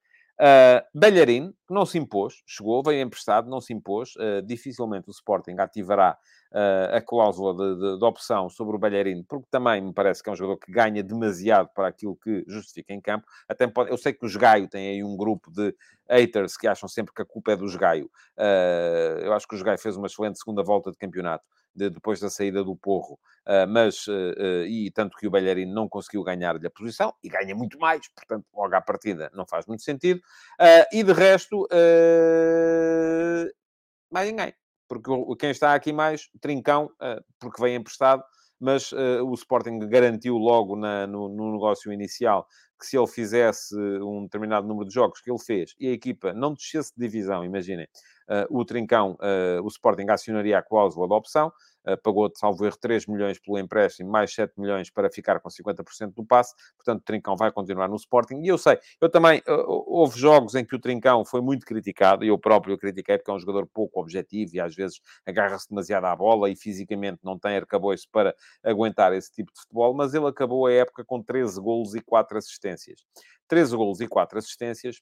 Uh, 0.41 0.83
Belharin, 0.93 1.53
que 1.65 1.73
não 1.73 1.87
se 1.87 1.97
impôs, 1.97 2.43
chegou, 2.45 2.83
veio 2.83 3.01
emprestado, 3.03 3.49
não 3.49 3.61
se 3.61 3.73
impôs. 3.73 4.17
Uh, 4.17 4.43
dificilmente 4.43 5.09
o 5.09 5.13
Sporting 5.13 5.55
ativará 5.59 6.19
uh, 6.51 6.97
a 6.97 7.01
cláusula 7.01 7.55
de, 7.55 7.81
de, 7.81 7.99
de, 7.99 8.05
opção 8.05 8.49
sobre 8.49 8.75
o 8.75 8.79
Belharin, 8.79 9.23
porque 9.23 9.47
também 9.49 9.81
me 9.81 9.93
parece 9.93 10.23
que 10.23 10.29
é 10.29 10.33
um 10.33 10.37
jogador 10.37 10.59
que 10.59 10.73
ganha 10.73 11.05
demasiado 11.05 11.69
para 11.73 11.87
aquilo 11.87 12.17
que 12.17 12.45
justifica 12.49 12.93
em 12.93 13.01
campo. 13.01 13.27
Até 13.49 13.69
pode, 13.69 13.91
eu 13.91 13.97
sei 13.97 14.13
que 14.13 14.27
os 14.27 14.35
Gaio 14.35 14.69
têm 14.69 14.89
aí 14.89 15.05
um 15.05 15.17
grupo 15.17 15.53
de 15.53 15.73
haters 16.11 16.57
que 16.57 16.67
acham 16.67 16.89
sempre 16.89 17.15
que 17.15 17.23
a 17.23 17.25
culpa 17.25 17.53
é 17.53 17.57
dos 17.57 17.77
Gaio. 17.77 18.11
eu 19.23 19.33
acho 19.33 19.47
que 19.47 19.55
os 19.55 19.63
Gaio 19.63 19.79
fez 19.79 19.97
uma 19.97 20.09
excelente 20.09 20.39
segunda 20.39 20.65
volta 20.65 20.91
de 20.91 20.99
campeonato 20.99 21.45
de, 21.75 21.91
depois 21.91 22.21
da 22.21 22.31
saída 22.31 22.63
do 22.63 22.77
Porro, 22.77 23.19
uh, 23.47 23.69
mas, 23.69 24.07
uh, 24.07 24.65
e 24.67 24.91
tanto 24.91 25.17
que 25.17 25.27
o 25.27 25.31
Belharino 25.31 25.75
não 25.75 25.89
conseguiu 25.89 26.23
ganhar-lhe 26.23 26.67
a 26.67 26.71
posição, 26.71 27.13
e 27.23 27.29
ganha 27.29 27.55
muito 27.55 27.79
mais, 27.79 28.09
portanto, 28.09 28.47
logo 28.55 28.75
à 28.75 28.81
partida 28.81 29.31
não 29.35 29.47
faz 29.47 29.67
muito 29.67 29.83
sentido. 29.83 30.21
e 30.93 31.03
de 31.03 31.13
resto, 31.13 31.67
mais 34.11 34.29
ninguém. 34.29 34.53
Porque 34.87 35.11
quem 35.39 35.51
está 35.51 35.75
aqui 35.75 35.93
mais, 35.93 36.29
Trincão, 36.41 36.91
porque 37.41 37.61
vem 37.61 37.75
emprestado, 37.75 38.23
mas 38.65 38.93
uh, 38.93 39.25
o 39.25 39.35
Sporting 39.35 39.79
garantiu 39.81 40.37
logo 40.39 40.77
na, 40.77 41.07
no, 41.07 41.29
no, 41.29 41.53
negócio 41.53 41.93
inicial 41.93 42.47
que 42.79 42.87
se 42.87 42.97
ele 42.97 43.07
fizesse 43.07 43.75
um 43.77 44.25
determinado 44.25 44.67
número 44.67 44.89
de 44.89 44.95
jogos 44.95 45.21
que 45.21 45.31
ele 45.31 45.39
fez 45.39 45.75
e 45.79 45.89
a 45.89 45.93
equipa 45.93 46.33
não 46.33 46.55
descesse 46.55 46.93
de 46.97 47.07
divisão, 47.07 47.45
imaginem, 47.45 47.87
uh, 48.29 48.47
o 48.51 48.65
Trincão, 48.65 49.13
uh, 49.13 49.63
o 49.63 49.69
Sporting 49.69 50.07
acionaria 50.09 50.59
a 50.59 50.63
cláusula 50.63 51.07
de 51.07 51.15
opção, 51.15 51.53
pagou, 52.03 52.31
salvo 52.35 52.65
erro, 52.65 52.77
3 52.79 53.07
milhões 53.07 53.39
pelo 53.39 53.59
empréstimo, 53.59 54.11
mais 54.11 54.33
7 54.33 54.53
milhões 54.59 54.91
para 54.91 55.11
ficar 55.11 55.41
com 55.41 55.49
50% 55.49 56.15
do 56.15 56.25
passe, 56.25 56.55
portanto 56.77 57.01
o 57.01 57.05
Trincão 57.05 57.37
vai 57.37 57.53
continuar 57.53 57.89
no 57.89 57.97
Sporting, 57.97 58.41
e 58.43 58.49
eu 58.49 58.59
sei, 58.59 58.79
eu 59.01 59.09
também, 59.09 59.43
houve 59.67 60.19
jogos 60.19 60.55
em 60.55 60.65
que 60.65 60.75
o 60.75 60.79
Trincão 60.79 61.25
foi 61.25 61.41
muito 61.41 61.67
criticado, 61.67 62.25
e 62.25 62.29
eu 62.29 62.39
próprio 62.39 62.75
o 62.75 62.79
critiquei 62.79 63.19
porque 63.19 63.31
é 63.31 63.35
um 63.35 63.39
jogador 63.39 63.67
pouco 63.67 64.01
objetivo 64.01 64.55
e 64.55 64.61
às 64.61 64.75
vezes 64.75 65.01
agarra-se 65.27 65.69
demasiado 65.69 66.05
à 66.05 66.17
bola 66.17 66.51
e 66.51 66.57
fisicamente 66.57 67.21
não 67.23 67.39
tem 67.39 67.57
arcabouço 67.57 68.07
para 68.11 68.35
aguentar 68.63 69.13
esse 69.13 69.31
tipo 69.31 69.53
de 69.53 69.61
futebol, 69.61 69.95
mas 69.95 70.15
ele 70.15 70.27
acabou 70.27 70.67
a 70.67 70.73
época 70.73 71.05
com 71.05 71.23
13 71.23 71.61
golos 71.61 71.95
e 71.95 72.01
4 72.01 72.39
assistências. 72.39 73.01
13 73.49 73.77
golos 73.77 74.01
e 74.01 74.09
4 74.09 74.39
assistências 74.39 75.01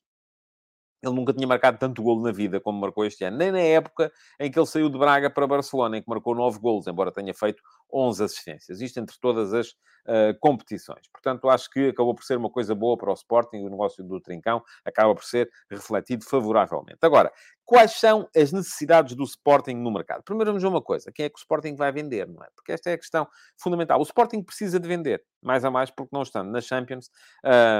ele 1.02 1.14
nunca 1.14 1.32
tinha 1.32 1.46
marcado 1.46 1.78
tanto 1.78 2.02
golo 2.02 2.22
na 2.22 2.32
vida 2.32 2.60
como 2.60 2.80
marcou 2.80 3.04
este 3.04 3.24
ano, 3.24 3.36
nem 3.36 3.50
na 3.50 3.60
época 3.60 4.12
em 4.38 4.50
que 4.50 4.58
ele 4.58 4.66
saiu 4.66 4.88
de 4.88 4.96
Braga 4.96 5.28
para 5.28 5.46
Barcelona, 5.46 5.98
em 5.98 6.02
que 6.02 6.08
marcou 6.08 6.34
9 6.34 6.58
golos, 6.60 6.86
embora 6.86 7.10
tenha 7.10 7.34
feito 7.34 7.62
11 7.92 8.24
assistências. 8.24 8.80
Isto 8.80 9.00
entre 9.00 9.18
todas 9.20 9.52
as 9.52 9.68
uh, 9.70 10.38
competições. 10.40 11.06
Portanto, 11.12 11.48
acho 11.48 11.70
que 11.70 11.88
acabou 11.88 12.14
por 12.14 12.24
ser 12.24 12.36
uma 12.36 12.50
coisa 12.50 12.74
boa 12.74 12.96
para 12.96 13.10
o 13.10 13.14
Sporting, 13.14 13.58
o 13.58 13.68
negócio 13.68 14.02
do 14.02 14.20
Trincão 14.20 14.62
acaba 14.84 15.14
por 15.14 15.24
ser 15.24 15.50
refletido 15.70 16.24
favoravelmente. 16.24 16.98
Agora, 17.02 17.32
quais 17.64 17.92
são 17.92 18.28
as 18.36 18.52
necessidades 18.52 19.14
do 19.14 19.24
Sporting 19.24 19.74
no 19.74 19.90
mercado? 19.90 20.22
Primeiro 20.22 20.50
vamos 20.50 20.62
ver 20.62 20.68
uma 20.68 20.82
coisa, 20.82 21.12
quem 21.12 21.26
é 21.26 21.28
que 21.28 21.36
o 21.36 21.38
Sporting 21.40 21.74
vai 21.74 21.92
vender, 21.92 22.26
não 22.28 22.42
é? 22.42 22.48
Porque 22.54 22.72
esta 22.72 22.90
é 22.90 22.94
a 22.94 22.98
questão 22.98 23.26
fundamental. 23.56 23.98
O 23.98 24.02
Sporting 24.02 24.42
precisa 24.42 24.78
de 24.78 24.88
vender, 24.88 25.22
mais 25.40 25.64
a 25.64 25.70
mais 25.70 25.90
porque 25.90 26.10
não 26.12 26.22
estando 26.22 26.50
na 26.50 26.60
Champions. 26.60 27.10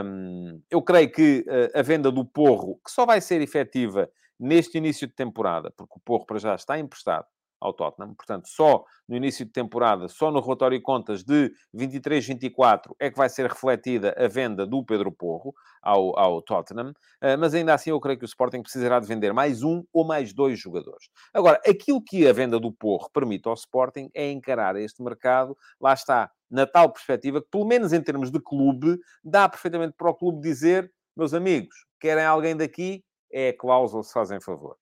Um, 0.05 0.61
eu 0.71 0.83
creio 0.83 1.11
que 1.11 1.45
uh, 1.49 1.79
a 1.79 1.83
venda 1.83 2.11
do 2.11 2.25
Porro, 2.25 2.81
que 2.85 2.91
só 2.91 3.05
vai 3.05 3.21
ser 3.21 3.41
efetiva 3.41 4.09
neste 4.39 4.77
início 4.77 5.07
de 5.07 5.15
temporada, 5.15 5.71
porque 5.71 5.95
o 5.97 6.01
Porro 6.01 6.27
para 6.27 6.39
já 6.39 6.55
está 6.55 6.77
emprestado, 6.79 7.27
ao 7.63 7.73
Tottenham. 7.73 8.15
Portanto, 8.15 8.49
só 8.49 8.85
no 9.09 9.17
início 9.17 9.45
de 9.45 9.53
temporada, 9.53 10.09
só 10.09 10.31
no 10.31 10.41
relatório 10.41 10.77
de 10.77 10.83
contas 10.83 11.23
de 11.23 11.53
23-24 11.75 12.95
é 12.99 13.11
que 13.11 13.17
vai 13.17 13.29
ser 13.29 13.49
refletida 13.49 14.15
a 14.19 14.27
venda 14.27 14.67
do 14.67 14.85
Pedro 14.85 15.13
Porro 15.13 15.55
ao, 15.81 16.19
ao 16.19 16.43
Tottenham. 16.43 16.91
Uh, 16.91 17.39
mas 17.39 17.55
ainda 17.55 17.73
assim, 17.73 17.91
eu 17.91 18.01
creio 18.01 18.19
que 18.19 18.25
o 18.25 18.27
Sporting 18.27 18.63
precisará 18.63 18.99
de 18.99 19.07
vender 19.07 19.33
mais 19.33 19.63
um 19.63 19.85
ou 19.93 20.05
mais 20.05 20.33
dois 20.33 20.59
jogadores. 20.59 21.09
Agora, 21.33 21.61
aquilo 21.67 22.03
que 22.03 22.27
a 22.27 22.33
venda 22.33 22.59
do 22.59 22.73
Porro 22.73 23.09
permite 23.13 23.49
ao 23.49 23.55
Sporting 23.55 24.11
é 24.15 24.31
encarar 24.31 24.77
este 24.77 25.03
mercado, 25.03 25.57
lá 25.81 25.93
está, 25.93 26.31
na 26.51 26.67
tal 26.67 26.93
perspectiva 26.93 27.41
que, 27.41 27.49
pelo 27.49 27.65
menos 27.65 27.93
em 27.93 28.03
termos 28.03 28.31
de 28.31 28.41
clube, 28.41 28.99
dá 29.25 29.49
perfeitamente 29.49 29.95
para 29.97 30.11
o 30.11 30.15
clube 30.15 30.41
dizer, 30.41 30.93
meus 31.17 31.33
amigos, 31.33 31.75
querem 32.01 32.25
alguém 32.25 32.57
daqui? 32.57 33.05
É 33.33 33.49
a 33.49 33.57
cláusula 33.57 34.03
se 34.03 34.13
fazem 34.13 34.39
favor. 34.41 34.77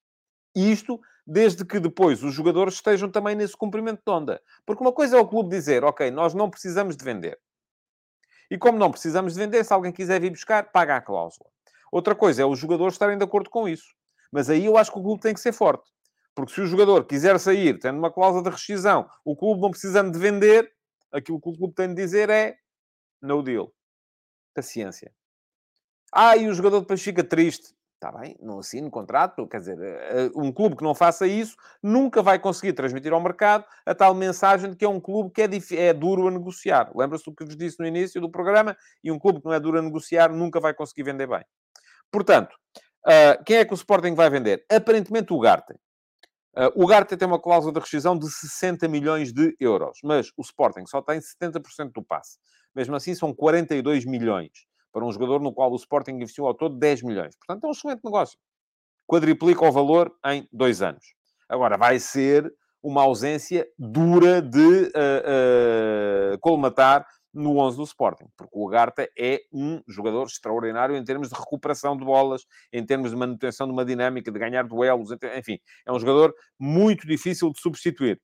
Isto 0.54 1.00
desde 1.26 1.64
que 1.64 1.78
depois 1.78 2.22
os 2.24 2.34
jogadores 2.34 2.74
estejam 2.74 3.10
também 3.10 3.36
nesse 3.36 3.56
cumprimento 3.56 4.02
de 4.04 4.12
onda. 4.12 4.42
Porque 4.66 4.82
uma 4.82 4.92
coisa 4.92 5.16
é 5.16 5.20
o 5.20 5.26
clube 5.26 5.48
dizer, 5.48 5.84
ok, 5.84 6.10
nós 6.10 6.34
não 6.34 6.50
precisamos 6.50 6.96
de 6.96 7.04
vender. 7.04 7.38
E 8.50 8.58
como 8.58 8.78
não 8.78 8.90
precisamos 8.90 9.34
de 9.34 9.38
vender, 9.38 9.64
se 9.64 9.72
alguém 9.72 9.92
quiser 9.92 10.20
vir 10.20 10.30
buscar, 10.30 10.72
paga 10.72 10.96
a 10.96 11.00
cláusula. 11.00 11.48
Outra 11.92 12.14
coisa 12.14 12.42
é 12.42 12.44
os 12.44 12.58
jogadores 12.58 12.94
estarem 12.94 13.16
de 13.16 13.24
acordo 13.24 13.48
com 13.48 13.68
isso. 13.68 13.94
Mas 14.32 14.50
aí 14.50 14.64
eu 14.64 14.76
acho 14.76 14.92
que 14.92 14.98
o 14.98 15.02
clube 15.02 15.20
tem 15.20 15.34
que 15.34 15.40
ser 15.40 15.52
forte. 15.52 15.88
Porque 16.34 16.52
se 16.52 16.60
o 16.60 16.66
jogador 16.66 17.04
quiser 17.04 17.38
sair, 17.38 17.78
tendo 17.78 17.98
uma 17.98 18.10
cláusula 18.10 18.42
de 18.42 18.50
rescisão, 18.50 19.08
o 19.24 19.36
clube 19.36 19.60
não 19.60 19.70
precisando 19.70 20.12
de 20.12 20.18
vender, 20.18 20.72
aquilo 21.12 21.40
que 21.40 21.48
o 21.48 21.56
clube 21.56 21.74
tem 21.74 21.88
de 21.88 21.94
dizer 21.94 22.28
é 22.28 22.56
no 23.20 23.42
deal. 23.42 23.72
Paciência. 24.54 25.12
Ah, 26.12 26.36
e 26.36 26.48
o 26.48 26.54
jogador 26.54 26.80
depois 26.80 27.02
fica 27.02 27.22
triste. 27.22 27.74
Está 28.02 28.18
bem, 28.18 28.34
não 28.40 28.60
assine 28.60 28.90
contrato. 28.90 29.46
Quer 29.46 29.58
dizer, 29.58 29.78
eh, 29.78 30.30
um 30.34 30.50
clube 30.50 30.74
que 30.74 30.82
não 30.82 30.94
faça 30.94 31.26
isso 31.26 31.54
nunca 31.82 32.22
vai 32.22 32.38
conseguir 32.38 32.72
transmitir 32.72 33.12
ao 33.12 33.20
mercado 33.20 33.66
a 33.84 33.94
tal 33.94 34.14
mensagem 34.14 34.70
de 34.70 34.76
que 34.76 34.86
é 34.86 34.88
um 34.88 34.98
clube 34.98 35.30
que 35.30 35.42
é, 35.42 35.88
é 35.88 35.92
duro 35.92 36.26
a 36.26 36.30
negociar. 36.30 36.90
Lembra-se 36.96 37.26
do 37.26 37.34
que 37.34 37.44
vos 37.44 37.54
disse 37.54 37.78
no 37.78 37.86
início 37.86 38.18
do 38.18 38.30
programa? 38.30 38.74
E 39.04 39.12
um 39.12 39.18
clube 39.18 39.40
que 39.40 39.44
não 39.44 39.52
é 39.52 39.60
duro 39.60 39.78
a 39.78 39.82
negociar 39.82 40.32
nunca 40.32 40.58
vai 40.58 40.72
conseguir 40.72 41.02
vender 41.02 41.26
bem. 41.26 41.44
Portanto, 42.10 42.56
uh, 43.06 43.44
quem 43.44 43.58
é 43.58 43.66
que 43.66 43.74
o 43.74 43.76
Sporting 43.76 44.14
vai 44.14 44.30
vender? 44.30 44.64
Aparentemente 44.72 45.34
o 45.34 45.38
Garte. 45.38 45.74
Uh, 46.56 46.72
o 46.82 46.86
Garte 46.86 47.18
tem 47.18 47.28
uma 47.28 47.38
cláusula 47.38 47.74
de 47.74 47.80
rescisão 47.80 48.18
de 48.18 48.30
60 48.30 48.88
milhões 48.88 49.30
de 49.30 49.54
euros, 49.60 49.98
mas 50.02 50.32
o 50.38 50.40
Sporting 50.40 50.86
só 50.86 51.02
tem 51.02 51.20
70% 51.20 51.92
do 51.92 52.02
passe. 52.02 52.38
Mesmo 52.74 52.96
assim, 52.96 53.14
são 53.14 53.34
42 53.34 54.06
milhões 54.06 54.69
para 54.92 55.04
um 55.04 55.12
jogador 55.12 55.40
no 55.40 55.52
qual 55.52 55.70
o 55.70 55.76
Sporting 55.76 56.12
investiu 56.12 56.46
ao 56.46 56.54
todo 56.54 56.76
10 56.76 57.02
milhões. 57.02 57.36
Portanto, 57.36 57.64
é 57.64 57.68
um 57.68 57.72
excelente 57.72 58.00
negócio. 58.04 58.38
Quadriplica 59.06 59.64
o 59.64 59.72
valor 59.72 60.12
em 60.26 60.48
dois 60.52 60.82
anos. 60.82 61.04
Agora, 61.48 61.76
vai 61.76 61.98
ser 61.98 62.52
uma 62.82 63.02
ausência 63.02 63.66
dura 63.78 64.40
de 64.40 64.58
uh, 64.58 66.34
uh, 66.34 66.38
colmatar 66.40 67.06
no 67.32 67.58
11 67.58 67.76
do 67.76 67.84
Sporting, 67.84 68.26
porque 68.36 68.52
o 68.56 68.68
Agarta 68.68 69.08
é 69.16 69.40
um 69.52 69.80
jogador 69.86 70.26
extraordinário 70.26 70.96
em 70.96 71.04
termos 71.04 71.28
de 71.28 71.34
recuperação 71.34 71.96
de 71.96 72.04
bolas, 72.04 72.44
em 72.72 72.84
termos 72.84 73.10
de 73.10 73.16
manutenção 73.16 73.66
de 73.66 73.72
uma 73.72 73.84
dinâmica, 73.84 74.32
de 74.32 74.38
ganhar 74.38 74.64
duelos, 74.64 75.10
enfim, 75.36 75.58
é 75.86 75.92
um 75.92 75.98
jogador 75.98 76.34
muito 76.58 77.06
difícil 77.06 77.52
de 77.52 77.60
substituir. 77.60 78.20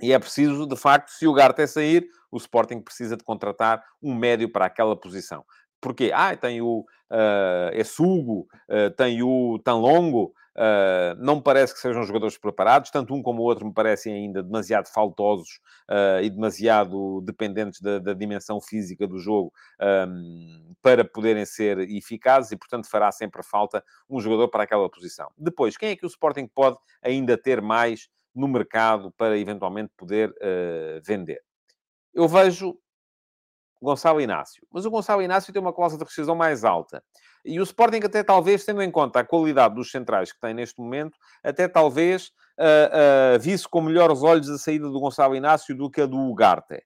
E 0.00 0.12
é 0.12 0.18
preciso, 0.18 0.66
de 0.66 0.76
facto, 0.76 1.08
se 1.10 1.26
o 1.26 1.32
Garte 1.32 1.66
sair, 1.66 2.08
o 2.30 2.36
Sporting 2.36 2.80
precisa 2.80 3.16
de 3.16 3.24
contratar 3.24 3.82
um 4.02 4.14
médio 4.14 4.50
para 4.50 4.66
aquela 4.66 4.96
posição. 4.96 5.44
Porquê? 5.80 6.10
Ah, 6.12 6.36
tem 6.36 6.60
o 6.60 6.80
uh, 6.80 7.74
Essugo, 7.74 8.48
uh, 8.68 8.90
tem 8.96 9.22
o 9.22 9.60
Tanlongo, 9.60 10.34
uh, 10.56 11.14
não 11.18 11.36
me 11.36 11.42
parece 11.42 11.72
que 11.72 11.78
sejam 11.78 12.02
jogadores 12.02 12.36
preparados, 12.36 12.90
tanto 12.90 13.14
um 13.14 13.22
como 13.22 13.42
o 13.42 13.44
outro 13.44 13.64
me 13.64 13.72
parecem 13.72 14.12
ainda 14.12 14.42
demasiado 14.42 14.88
faltosos 14.88 15.60
uh, 15.88 16.20
e 16.20 16.28
demasiado 16.28 17.20
dependentes 17.20 17.80
da, 17.80 18.00
da 18.00 18.12
dimensão 18.12 18.60
física 18.60 19.06
do 19.06 19.18
jogo 19.18 19.52
um, 20.08 20.74
para 20.82 21.04
poderem 21.04 21.44
ser 21.44 21.78
eficazes 21.78 22.50
e, 22.50 22.56
portanto, 22.56 22.88
fará 22.90 23.12
sempre 23.12 23.42
falta 23.44 23.82
um 24.10 24.20
jogador 24.20 24.48
para 24.48 24.64
aquela 24.64 24.90
posição. 24.90 25.30
Depois, 25.38 25.76
quem 25.76 25.90
é 25.90 25.96
que 25.96 26.04
o 26.04 26.08
Sporting 26.08 26.48
pode 26.48 26.76
ainda 27.02 27.38
ter 27.38 27.62
mais 27.62 28.08
no 28.38 28.48
mercado 28.48 29.12
para 29.16 29.36
eventualmente 29.36 29.92
poder 29.96 30.30
uh, 30.30 31.00
vender. 31.04 31.40
Eu 32.14 32.28
vejo 32.28 32.78
Gonçalo 33.80 34.20
Inácio, 34.20 34.66
mas 34.72 34.84
o 34.84 34.90
Gonçalo 34.90 35.22
Inácio 35.22 35.52
tem 35.52 35.60
uma 35.60 35.72
cláusula 35.72 35.98
de 36.00 36.08
rescisão 36.08 36.34
mais 36.34 36.64
alta. 36.64 37.02
E 37.44 37.60
o 37.60 37.62
Sporting, 37.62 38.00
até 38.04 38.22
talvez, 38.22 38.64
tendo 38.64 38.82
em 38.82 38.90
conta 38.90 39.20
a 39.20 39.24
qualidade 39.24 39.74
dos 39.74 39.90
centrais 39.90 40.32
que 40.32 40.40
tem 40.40 40.52
neste 40.52 40.80
momento, 40.80 41.16
até 41.42 41.68
talvez 41.68 42.28
uh, 42.58 43.36
uh, 43.36 43.40
visse 43.40 43.68
com 43.68 43.80
melhores 43.80 44.22
olhos 44.22 44.50
a 44.50 44.58
saída 44.58 44.88
do 44.88 45.00
Gonçalo 45.00 45.36
Inácio 45.36 45.76
do 45.76 45.90
que 45.90 46.00
a 46.00 46.06
do 46.06 46.18
Ugarte. 46.18 46.82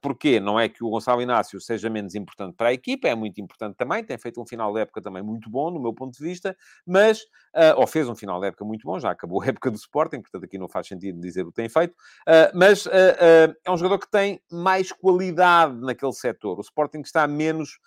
Porque 0.00 0.40
não 0.40 0.58
é 0.58 0.68
que 0.68 0.82
o 0.82 0.90
Gonçalo 0.90 1.20
Inácio 1.20 1.60
seja 1.60 1.90
menos 1.90 2.14
importante 2.14 2.54
para 2.56 2.68
a 2.68 2.72
equipa, 2.72 3.08
é 3.08 3.14
muito 3.14 3.40
importante 3.40 3.76
também, 3.76 4.02
tem 4.02 4.16
feito 4.16 4.40
um 4.40 4.46
final 4.46 4.72
de 4.72 4.80
época 4.80 5.02
também 5.02 5.22
muito 5.22 5.50
bom, 5.50 5.70
no 5.70 5.80
meu 5.80 5.92
ponto 5.92 6.16
de 6.16 6.24
vista, 6.24 6.56
mas, 6.86 7.20
uh, 7.54 7.76
ou 7.76 7.86
fez 7.86 8.08
um 8.08 8.14
final 8.14 8.40
de 8.40 8.46
época 8.46 8.64
muito 8.64 8.86
bom, 8.86 8.98
já 8.98 9.10
acabou 9.10 9.42
a 9.42 9.46
época 9.46 9.70
do 9.70 9.76
Sporting, 9.76 10.20
portanto 10.22 10.44
aqui 10.44 10.56
não 10.56 10.68
faz 10.68 10.86
sentido 10.86 11.20
dizer 11.20 11.42
o 11.42 11.48
que 11.48 11.56
tem 11.56 11.68
feito, 11.68 11.92
uh, 11.92 12.50
mas 12.54 12.86
é 12.86 13.70
um 13.70 13.76
jogador 13.76 13.98
que 13.98 14.10
tem 14.10 14.40
mais 14.50 14.90
qualidade 14.92 15.78
naquele 15.80 16.12
setor. 16.12 16.58
O 16.58 16.62
Sporting 16.62 17.00
está 17.00 17.26
menos 17.26 17.78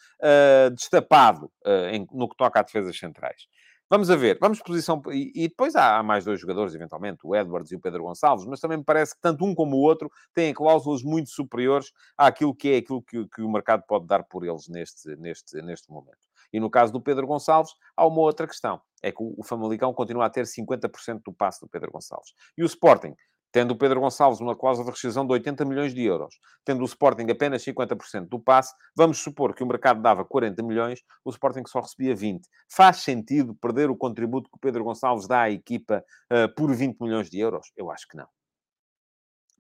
destapado 0.76 1.52
em, 1.92 2.08
no 2.12 2.30
que 2.30 2.36
toca 2.38 2.60
a 2.60 2.64
defesas 2.64 2.98
centrais. 2.98 3.48
Vamos 3.92 4.10
a 4.10 4.16
ver, 4.16 4.38
vamos 4.40 4.62
posição. 4.62 5.02
E, 5.12 5.50
depois 5.50 5.76
há 5.76 6.02
mais 6.02 6.24
dois 6.24 6.40
jogadores, 6.40 6.74
eventualmente, 6.74 7.20
o 7.26 7.36
Edwards 7.36 7.74
e 7.74 7.76
o 7.76 7.80
Pedro 7.82 8.04
Gonçalves, 8.04 8.46
mas 8.46 8.62
também 8.62 8.78
me 8.78 8.86
parece 8.86 9.14
que 9.14 9.20
tanto 9.20 9.44
um 9.44 9.54
como 9.54 9.76
o 9.76 9.82
outro 9.82 10.10
têm 10.34 10.54
cláusulas 10.54 11.04
muito 11.04 11.30
superiores 11.30 11.92
àquilo 12.18 12.56
que 12.56 12.70
é 12.70 12.78
aquilo 12.78 13.02
que, 13.02 13.28
que 13.28 13.42
o 13.42 13.52
mercado 13.52 13.84
pode 13.86 14.08
dar 14.08 14.24
por 14.24 14.46
eles 14.46 14.70
neste, 14.70 15.14
neste, 15.18 15.62
neste 15.62 15.92
momento. 15.92 16.32
E 16.54 16.60
no 16.62 16.70
caso 16.70 16.94
do 16.94 17.02
Pedro 17.02 17.28
Gonçalves, 17.28 17.74
há 17.94 18.08
uma 18.08 18.22
outra 18.22 18.48
questão: 18.48 18.80
é 19.04 19.12
que 19.12 19.22
o 19.22 19.44
Famalicão 19.44 19.94
continua 19.94 20.28
a 20.28 20.30
ter 20.30 20.46
50% 20.46 21.24
do 21.26 21.34
passe 21.34 21.60
do 21.60 21.68
Pedro 21.68 21.92
Gonçalves. 21.92 22.34
E 22.58 22.64
o 22.64 22.66
Sporting 22.66 23.14
tendo 23.52 23.72
o 23.72 23.76
Pedro 23.76 24.00
Gonçalves 24.00 24.40
uma 24.40 24.56
cláusula 24.56 24.86
de 24.86 24.92
rescisão 24.92 25.26
de 25.26 25.34
80 25.34 25.66
milhões 25.66 25.94
de 25.94 26.04
euros, 26.04 26.40
tendo 26.64 26.82
o 26.82 26.86
Sporting 26.86 27.30
apenas 27.30 27.64
50% 27.64 28.30
do 28.30 28.40
passe, 28.40 28.74
vamos 28.96 29.20
supor 29.20 29.54
que 29.54 29.64
o 29.64 29.68
mercado 29.68 30.02
dava 30.02 30.24
40 30.24 30.64
milhões, 30.64 31.02
o 31.26 31.30
Sporting 31.30 31.64
só 31.68 31.82
recebia 31.82 32.16
20. 32.16 32.48
Faz 32.70 32.98
sentido 32.98 33.56
perder 33.56 33.90
o 33.90 33.96
contributo 33.96 34.50
que 34.50 34.58
o 34.58 34.60
Pedro 34.60 34.84
Gonçalves 34.84 35.28
dá 35.28 35.42
à 35.42 35.52
equipa 35.52 36.04
uh, 36.32 36.54
por 36.56 36.74
20 36.74 37.00
milhões 37.02 37.30
de 37.30 37.40
euros? 37.40 37.72
Eu 37.76 37.92
acho 37.92 38.08
que 38.08 38.18
não. 38.18 38.28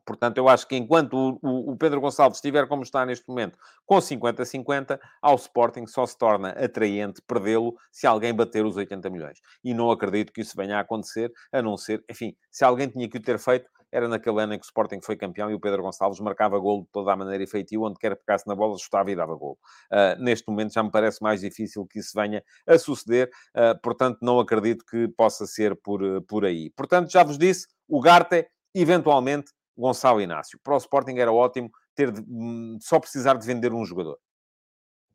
Portanto, 0.05 0.37
eu 0.37 0.49
acho 0.49 0.67
que 0.67 0.75
enquanto 0.75 1.13
o, 1.41 1.71
o, 1.71 1.77
Pedro 1.77 2.01
Gonçalves 2.01 2.37
estiver 2.37 2.67
como 2.67 2.83
está 2.83 3.05
neste 3.05 3.27
momento, 3.27 3.57
com 3.85 3.97
50-50, 3.97 4.99
ao 5.21 5.35
Sporting 5.35 5.85
só 5.85 6.05
se 6.05 6.17
torna 6.17 6.49
atraente 6.49 7.21
perdê-lo 7.25 7.75
se 7.91 8.07
alguém 8.07 8.33
bater 8.33 8.65
os 8.65 8.75
80 8.75 9.09
milhões. 9.09 9.39
E 9.63 9.73
não 9.73 9.91
acredito 9.91 10.33
que 10.33 10.41
isso 10.41 10.53
venha 10.55 10.77
a 10.77 10.81
acontecer, 10.81 11.31
a 11.51 11.61
não 11.61 11.77
ser, 11.77 12.03
enfim, 12.09 12.35
se 12.49 12.65
alguém 12.65 12.89
tinha 12.89 13.07
que 13.07 13.17
o 13.17 13.21
ter 13.21 13.37
feito, 13.37 13.69
era 13.91 14.07
naquele 14.07 14.41
ano 14.41 14.53
em 14.53 14.59
que 14.59 14.65
o 14.65 14.67
Sporting 14.67 15.01
foi 15.01 15.15
campeão 15.15 15.51
e 15.51 15.53
o 15.53 15.59
Pedro 15.59 15.83
Gonçalves 15.83 16.19
marcava 16.19 16.57
gol 16.57 16.81
de 16.81 16.87
toda 16.91 17.11
a 17.11 17.15
maneira 17.15 17.43
efetiva, 17.43 17.83
onde 17.83 17.99
quer 17.99 18.15
pegasse 18.15 18.47
na 18.47 18.55
bola, 18.55 18.77
chutava 18.77 19.11
e 19.11 19.15
dava 19.15 19.35
gol. 19.35 19.57
Uh, 19.91 20.21
neste 20.23 20.47
momento 20.47 20.73
já 20.73 20.81
me 20.81 20.91
parece 20.91 21.21
mais 21.21 21.41
difícil 21.41 21.85
que 21.85 21.99
isso 21.99 22.11
venha 22.15 22.43
a 22.65 22.77
suceder, 22.77 23.29
uh, 23.55 23.79
portanto 23.81 24.19
não 24.21 24.39
acredito 24.39 24.85
que 24.85 25.07
possa 25.09 25.45
ser 25.45 25.75
por, 25.75 26.01
por 26.23 26.45
aí. 26.45 26.69
Portanto, 26.71 27.11
já 27.11 27.23
vos 27.23 27.37
disse, 27.37 27.67
o 27.87 27.99
Garte, 27.99 28.47
eventualmente, 28.73 29.51
Gonçalo 29.77 30.21
Inácio. 30.21 30.59
Para 30.63 30.75
o 30.75 30.77
Sporting 30.77 31.17
era 31.17 31.31
ótimo 31.31 31.69
ter 31.95 32.11
de, 32.11 32.21
hum, 32.21 32.77
só 32.81 32.99
precisar 32.99 33.35
de 33.35 33.45
vender 33.45 33.73
um 33.73 33.85
jogador. 33.85 34.17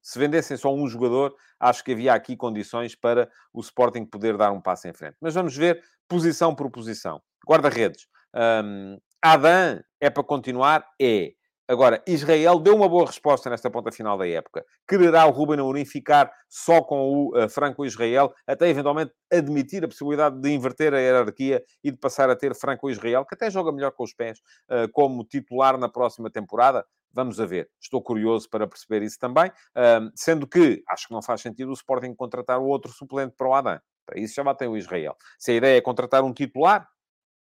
Se 0.02 0.18
vendessem 0.18 0.56
só 0.56 0.72
um 0.72 0.86
jogador, 0.86 1.34
acho 1.58 1.82
que 1.82 1.92
havia 1.92 2.14
aqui 2.14 2.36
condições 2.36 2.94
para 2.94 3.28
o 3.52 3.60
Sporting 3.60 4.04
poder 4.04 4.36
dar 4.36 4.52
um 4.52 4.60
passo 4.60 4.86
em 4.86 4.92
frente. 4.92 5.16
Mas 5.20 5.34
vamos 5.34 5.56
ver 5.56 5.82
posição 6.08 6.54
por 6.54 6.70
posição. 6.70 7.20
Guarda-redes. 7.46 8.06
Um, 8.36 8.98
Adam 9.22 9.80
é 10.00 10.10
para 10.10 10.22
continuar? 10.22 10.86
É. 11.00 11.32
Agora, 11.68 12.00
Israel 12.06 12.60
deu 12.60 12.76
uma 12.76 12.88
boa 12.88 13.06
resposta 13.06 13.50
nesta 13.50 13.68
ponta 13.68 13.90
final 13.90 14.16
da 14.16 14.28
época. 14.28 14.64
Quererá 14.86 15.26
o 15.26 15.30
Ruben 15.30 15.58
Amorim 15.58 15.84
ficar 15.84 16.30
só 16.48 16.80
com 16.80 17.00
o 17.10 17.36
uh, 17.36 17.48
Franco-Israel, 17.48 18.32
até 18.46 18.68
eventualmente 18.68 19.12
admitir 19.32 19.84
a 19.84 19.88
possibilidade 19.88 20.40
de 20.40 20.50
inverter 20.50 20.94
a 20.94 21.00
hierarquia 21.00 21.60
e 21.82 21.90
de 21.90 21.96
passar 21.96 22.30
a 22.30 22.36
ter 22.36 22.54
Franco-Israel, 22.54 23.24
que 23.24 23.34
até 23.34 23.50
joga 23.50 23.72
melhor 23.72 23.90
com 23.90 24.04
os 24.04 24.14
pés, 24.14 24.38
uh, 24.70 24.88
como 24.92 25.24
titular 25.24 25.76
na 25.76 25.88
próxima 25.88 26.30
temporada? 26.30 26.86
Vamos 27.12 27.40
a 27.40 27.46
ver. 27.46 27.68
Estou 27.80 28.00
curioso 28.00 28.48
para 28.48 28.68
perceber 28.68 29.02
isso 29.02 29.18
também, 29.18 29.48
uh, 29.48 30.08
sendo 30.14 30.46
que 30.46 30.84
acho 30.88 31.08
que 31.08 31.14
não 31.14 31.22
faz 31.22 31.40
sentido 31.40 31.70
o 31.70 31.74
Sporting 31.74 32.14
contratar 32.14 32.60
o 32.60 32.66
outro 32.66 32.92
suplente 32.92 33.34
para 33.36 33.48
o 33.48 33.54
Adam. 33.54 33.80
Para 34.06 34.20
isso 34.20 34.34
já 34.36 34.44
bateu 34.44 34.70
o 34.70 34.76
Israel. 34.76 35.16
Se 35.36 35.50
a 35.50 35.54
ideia 35.54 35.78
é 35.78 35.80
contratar 35.80 36.22
um 36.22 36.32
titular, 36.32 36.88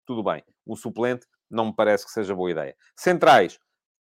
tudo 0.07 0.23
bem. 0.23 0.41
Um 0.65 0.75
suplente 0.75 1.27
não 1.51 1.67
me 1.67 1.75
parece 1.75 2.05
que 2.05 2.11
seja 2.11 2.33
boa 2.33 2.49
ideia. 2.49 2.75
Centrais, 2.95 3.59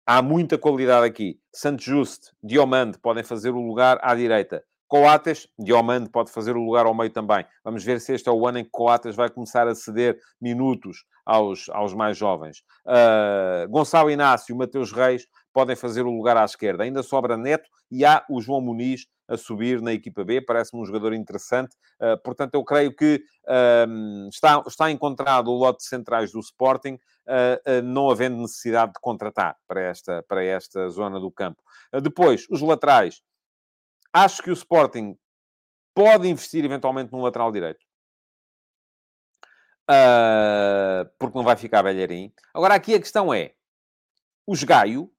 há 0.06 0.22
muita 0.22 0.58
qualidade 0.58 1.06
aqui. 1.06 1.40
Santos 1.52 1.84
Just, 1.84 2.30
Diomande 2.42 2.98
podem 2.98 3.24
fazer 3.24 3.50
o 3.50 3.60
lugar 3.60 3.98
à 4.02 4.14
direita. 4.14 4.62
Coates, 4.86 5.48
Diomande 5.58 6.10
pode 6.10 6.30
fazer 6.30 6.56
o 6.56 6.64
lugar 6.64 6.86
ao 6.86 6.94
meio 6.94 7.10
também. 7.10 7.44
Vamos 7.64 7.82
ver 7.82 8.00
se 8.00 8.12
este 8.12 8.28
é 8.28 8.32
o 8.32 8.46
ano 8.46 8.58
em 8.58 8.64
que 8.64 8.70
Coates 8.70 9.16
vai 9.16 9.28
começar 9.30 9.66
a 9.66 9.74
ceder 9.74 10.16
minutos 10.40 11.04
aos, 11.24 11.68
aos 11.70 11.94
mais 11.94 12.16
jovens. 12.16 12.58
Uh, 12.86 13.68
Gonçalo 13.70 14.10
Inácio, 14.10 14.54
Mateus 14.54 14.92
Reis 14.92 15.26
podem 15.54 15.76
fazer 15.76 16.02
o 16.02 16.10
lugar 16.10 16.36
à 16.36 16.44
esquerda. 16.44 16.82
Ainda 16.82 17.02
sobra 17.02 17.36
Neto 17.36 17.70
e 17.90 18.04
há 18.04 18.26
o 18.28 18.42
João 18.42 18.60
Muniz 18.60 19.06
a 19.26 19.36
subir 19.38 19.80
na 19.80 19.92
equipa 19.92 20.22
B, 20.24 20.42
parece-me 20.42 20.82
um 20.82 20.84
jogador 20.84 21.14
interessante. 21.14 21.74
Uh, 21.98 22.20
portanto, 22.22 22.54
eu 22.54 22.64
creio 22.64 22.94
que 22.94 23.22
uh, 23.44 24.28
está, 24.28 24.62
está 24.66 24.90
encontrado 24.90 25.48
o 25.48 25.54
lote 25.54 25.78
de 25.78 25.84
centrais 25.84 26.32
do 26.32 26.40
Sporting, 26.40 26.94
uh, 26.94 27.82
não 27.82 28.10
havendo 28.10 28.36
necessidade 28.36 28.92
de 28.92 29.00
contratar 29.00 29.56
para 29.66 29.80
esta, 29.80 30.22
para 30.24 30.44
esta 30.44 30.90
zona 30.90 31.18
do 31.18 31.30
campo. 31.30 31.62
depois, 32.02 32.46
os 32.50 32.60
laterais. 32.60 33.22
Acho 34.12 34.42
que 34.42 34.50
o 34.50 34.54
Sporting 34.54 35.16
pode 35.94 36.28
investir 36.28 36.64
eventualmente 36.64 37.12
no 37.12 37.22
lateral 37.22 37.50
direito. 37.50 37.80
porque 41.18 41.38
não 41.38 41.44
vai 41.44 41.56
ficar 41.56 41.82
velharim. 41.82 42.32
Agora, 42.52 42.74
aqui 42.74 42.94
a 42.94 43.00
questão 43.00 43.32
é: 43.32 43.54
os 44.46 44.62
Gaio 44.62 45.10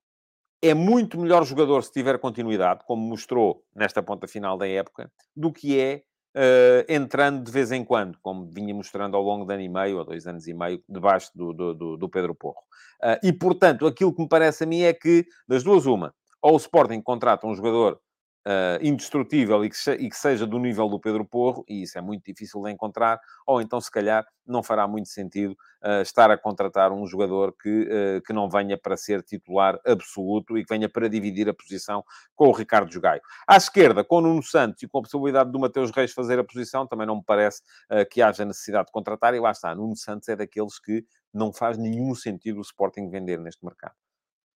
é 0.67 0.73
muito 0.73 1.19
melhor 1.19 1.45
jogador 1.45 1.83
se 1.83 1.91
tiver 1.91 2.17
continuidade, 2.19 2.81
como 2.85 3.07
mostrou 3.07 3.63
nesta 3.75 4.01
ponta 4.01 4.27
final 4.27 4.57
da 4.57 4.67
época, 4.67 5.11
do 5.35 5.51
que 5.51 5.79
é 5.79 6.03
uh, 6.35 6.85
entrando 6.89 7.43
de 7.43 7.51
vez 7.51 7.71
em 7.71 7.83
quando, 7.83 8.17
como 8.21 8.49
vinha 8.51 8.73
mostrando 8.73 9.15
ao 9.15 9.23
longo 9.23 9.45
de 9.45 9.53
ano 9.53 9.63
e 9.63 9.69
meio, 9.69 9.97
ou 9.97 10.05
dois 10.05 10.27
anos 10.27 10.47
e 10.47 10.53
meio, 10.53 10.83
debaixo 10.87 11.31
do, 11.35 11.53
do, 11.53 11.97
do 11.97 12.09
Pedro 12.09 12.35
Porro. 12.35 12.61
Uh, 13.03 13.19
e, 13.23 13.31
portanto, 13.31 13.85
aquilo 13.85 14.13
que 14.13 14.21
me 14.21 14.27
parece 14.27 14.63
a 14.63 14.67
mim 14.67 14.81
é 14.81 14.93
que, 14.93 15.25
das 15.47 15.63
duas, 15.63 15.85
uma, 15.85 16.13
ou 16.41 16.53
o 16.53 16.57
Sporting 16.57 17.01
contrata 17.01 17.47
um 17.47 17.55
jogador 17.55 17.99
uh, 18.45 18.85
indestrutível 18.85 19.65
e 19.65 19.69
que, 19.69 19.91
e 19.91 20.09
que, 20.09 20.15
seja 20.15 20.45
do 20.45 20.59
nível 20.59 20.87
do 20.87 20.99
Pedro 20.99 21.25
Porro, 21.25 21.65
e 21.67 21.83
isso 21.83 21.97
é 21.97 22.01
muito 22.01 22.23
difícil 22.23 22.61
de 22.61 22.71
encontrar, 22.71 23.19
ou 23.45 23.61
então, 23.61 23.81
se 23.81 23.89
calhar, 23.89 24.25
não 24.45 24.61
fará 24.61 24.87
muito 24.87 25.09
sentido 25.09 25.51
uh, 25.83 26.01
estar 26.01 26.29
a 26.29 26.37
contratar 26.37 26.91
um 26.91 27.05
jogador 27.07 27.55
que, 27.59 27.69
uh, 27.69 28.21
que 28.25 28.31
não 28.31 28.49
venha 28.49 28.77
para 28.77 28.95
ser 28.95 29.23
titular 29.23 29.79
absoluto 29.85 30.57
e 30.57 30.63
que 30.63 30.73
venha 30.73 30.87
para 30.87 31.09
dividir 31.09 31.49
a 31.49 31.53
posição 31.53 32.03
com 32.35 32.47
o 32.47 32.51
Ricardo 32.51 32.99
Gaio. 32.99 33.21
À 33.47 33.57
esquerda, 33.57 34.03
com 34.03 34.17
o 34.17 34.21
Nuno 34.21 34.43
Santos 34.43 34.83
e 34.83 34.87
com 34.87 34.99
a 34.99 35.01
possibilidade 35.01 35.51
do 35.51 35.59
Mateus 35.59 35.91
Reis 35.91 36.13
fazer 36.13 36.37
a 36.37 36.43
posição, 36.43 36.87
também 36.87 37.07
não 37.07 37.17
me 37.17 37.23
parece 37.25 37.61
que 38.11 38.21
haja 38.21 38.45
necessidade 38.45 38.87
de 38.87 38.91
contratar, 38.91 39.33
e 39.33 39.39
lá 39.39 39.51
está, 39.51 39.73
Nuno 39.73 39.95
Santos 39.95 40.29
é 40.29 40.35
daqueles 40.35 40.79
que 40.79 41.03
não 41.33 41.51
faz 41.51 41.77
nenhum 41.77 42.13
sentido 42.15 42.59
o 42.59 42.61
Sporting 42.61 43.09
vender 43.09 43.39
neste 43.39 43.65
mercado 43.65 44.04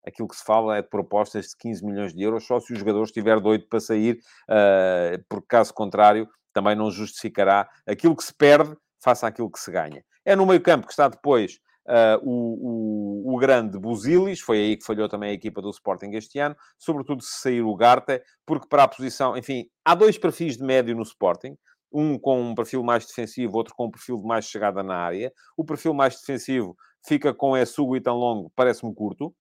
aquilo 0.05 0.27
que 0.27 0.35
se 0.35 0.43
fala 0.43 0.77
é 0.77 0.81
de 0.81 0.89
propostas 0.89 1.47
de 1.47 1.57
15 1.57 1.85
milhões 1.85 2.13
de 2.13 2.23
euros, 2.23 2.45
só 2.45 2.59
se 2.59 2.73
o 2.73 2.75
jogador 2.75 3.03
estiver 3.03 3.39
doido 3.39 3.67
para 3.67 3.79
sair, 3.79 4.19
uh, 4.49 5.23
porque 5.27 5.47
caso 5.47 5.73
contrário, 5.73 6.27
também 6.53 6.75
não 6.75 6.89
justificará 6.89 7.69
aquilo 7.87 8.15
que 8.15 8.23
se 8.23 8.33
perde 8.33 8.75
face 9.01 9.25
àquilo 9.25 9.51
que 9.51 9.59
se 9.59 9.71
ganha. 9.71 10.03
É 10.25 10.35
no 10.35 10.45
meio 10.45 10.61
campo 10.61 10.85
que 10.85 10.93
está 10.93 11.07
depois 11.07 11.59
uh, 11.87 12.19
o, 12.23 13.29
o, 13.31 13.35
o, 13.35 13.37
grande 13.37 13.77
Buzilis, 13.79 14.39
foi 14.41 14.57
aí 14.57 14.77
que 14.77 14.85
falhou 14.85 15.07
também 15.07 15.31
a 15.31 15.33
equipa 15.33 15.61
do 15.61 15.69
Sporting 15.69 16.11
este 16.13 16.39
ano, 16.39 16.55
sobretudo 16.77 17.23
se 17.23 17.41
sair 17.41 17.61
o 17.61 17.75
Garte, 17.75 18.21
porque 18.45 18.67
para 18.67 18.83
a 18.83 18.87
posição, 18.87 19.37
enfim, 19.37 19.65
há 19.85 19.95
dois 19.95 20.17
perfis 20.17 20.57
de 20.57 20.63
médio 20.63 20.95
no 20.95 21.03
Sporting, 21.03 21.55
um 21.91 22.19
com 22.19 22.41
um 22.41 22.55
perfil 22.55 22.83
mais 22.83 23.05
defensivo, 23.05 23.57
outro 23.57 23.73
com 23.75 23.87
um 23.87 23.91
perfil 23.91 24.17
de 24.17 24.27
mais 24.27 24.45
chegada 24.45 24.83
na 24.83 24.95
área. 24.95 25.33
O 25.57 25.65
perfil 25.65 25.93
mais 25.93 26.15
defensivo 26.19 26.75
fica 27.07 27.33
com 27.33 27.57
Essugo 27.57 27.95
e 27.95 28.01
tão 28.01 28.15
longo, 28.15 28.51
parece-me 28.55 28.93
curto, 28.93 29.33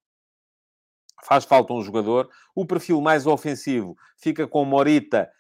faz 1.24 1.44
falta 1.44 1.72
um 1.72 1.82
jogador. 1.82 2.28
O 2.54 2.66
perfil 2.66 3.00
mais 3.00 3.26
ofensivo 3.26 3.96
fica 4.16 4.46
com 4.46 4.64
Morita. 4.64 5.30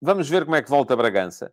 Vamos 0.00 0.28
ver 0.28 0.44
como 0.44 0.56
é 0.56 0.62
que 0.62 0.70
volta 0.70 0.96
Bragança. 0.96 1.52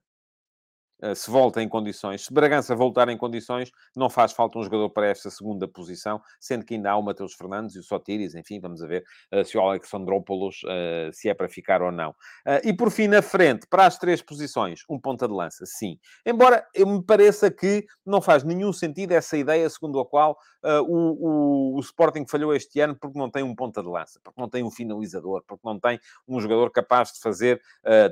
Eh, 1.02 1.14
se 1.14 1.30
volta 1.30 1.62
em 1.62 1.68
condições, 1.68 2.26
se 2.26 2.34
Bragança 2.34 2.76
voltar 2.76 3.10
em 3.10 3.18
condições, 3.18 3.72
não 3.96 4.10
faz 4.10 4.32
falta 4.32 4.58
um 4.58 4.64
jogador 4.64 4.90
para 4.90 5.08
esta 5.08 5.30
segunda 5.30 5.68
posição, 5.68 6.22
sendo 6.40 6.66
que 6.66 6.76
ainda 6.76 6.92
há 6.92 6.98
o 6.98 7.04
Mateus 7.04 7.34
Fernandes 7.34 7.76
e 7.76 7.80
o 7.80 7.84
Sotiris, 7.84 8.34
enfim, 8.34 8.60
vamos 8.60 8.80
ver 8.82 9.04
uh, 9.34 9.44
se 9.44 9.58
o 9.58 9.62
Alexandrópolis 9.62 10.64
uh, 10.64 11.12
se 11.12 11.28
é 11.28 11.34
para 11.34 11.50
ficar 11.50 11.82
ou 11.82 11.92
não. 11.92 12.16
E 12.64 12.74
por 12.74 12.92
fim, 12.92 13.08
na 13.08 13.22
frente, 13.22 13.68
para 13.68 13.86
as 13.86 13.98
três 13.98 14.22
posições, 14.22 14.82
um 14.90 15.00
ponta 15.00 15.28
de 15.28 15.34
lança, 15.34 15.66
sim. 15.66 16.00
Embora 16.26 16.66
me 16.78 17.04
pareça 17.04 17.52
que 17.52 17.86
não 18.06 18.22
faz 18.22 18.44
nenhum 18.44 18.72
sentido 18.72 19.12
essa 19.12 19.36
ideia 19.38 19.70
segundo 19.70 20.00
a 20.00 20.06
qual 20.06 20.38
o, 20.64 21.74
o, 21.74 21.78
o 21.78 21.80
Sporting 21.80 22.26
falhou 22.28 22.54
este 22.54 22.80
ano 22.80 22.96
porque 22.96 23.18
não 23.18 23.30
tem 23.30 23.44
um 23.44 23.56
ponta 23.56 23.82
de 23.82 23.90
lança, 23.90 24.20
porque 24.24 24.40
não 24.40 24.50
tem 24.50 24.64
um 24.64 24.72
finalizador, 24.72 25.44
porque 25.48 25.62
não 25.66 25.80
tem 25.80 26.00
um 26.28 26.40
jogador 26.40 26.70
capaz 26.72 27.14
de 27.14 27.20
fazer 27.20 27.62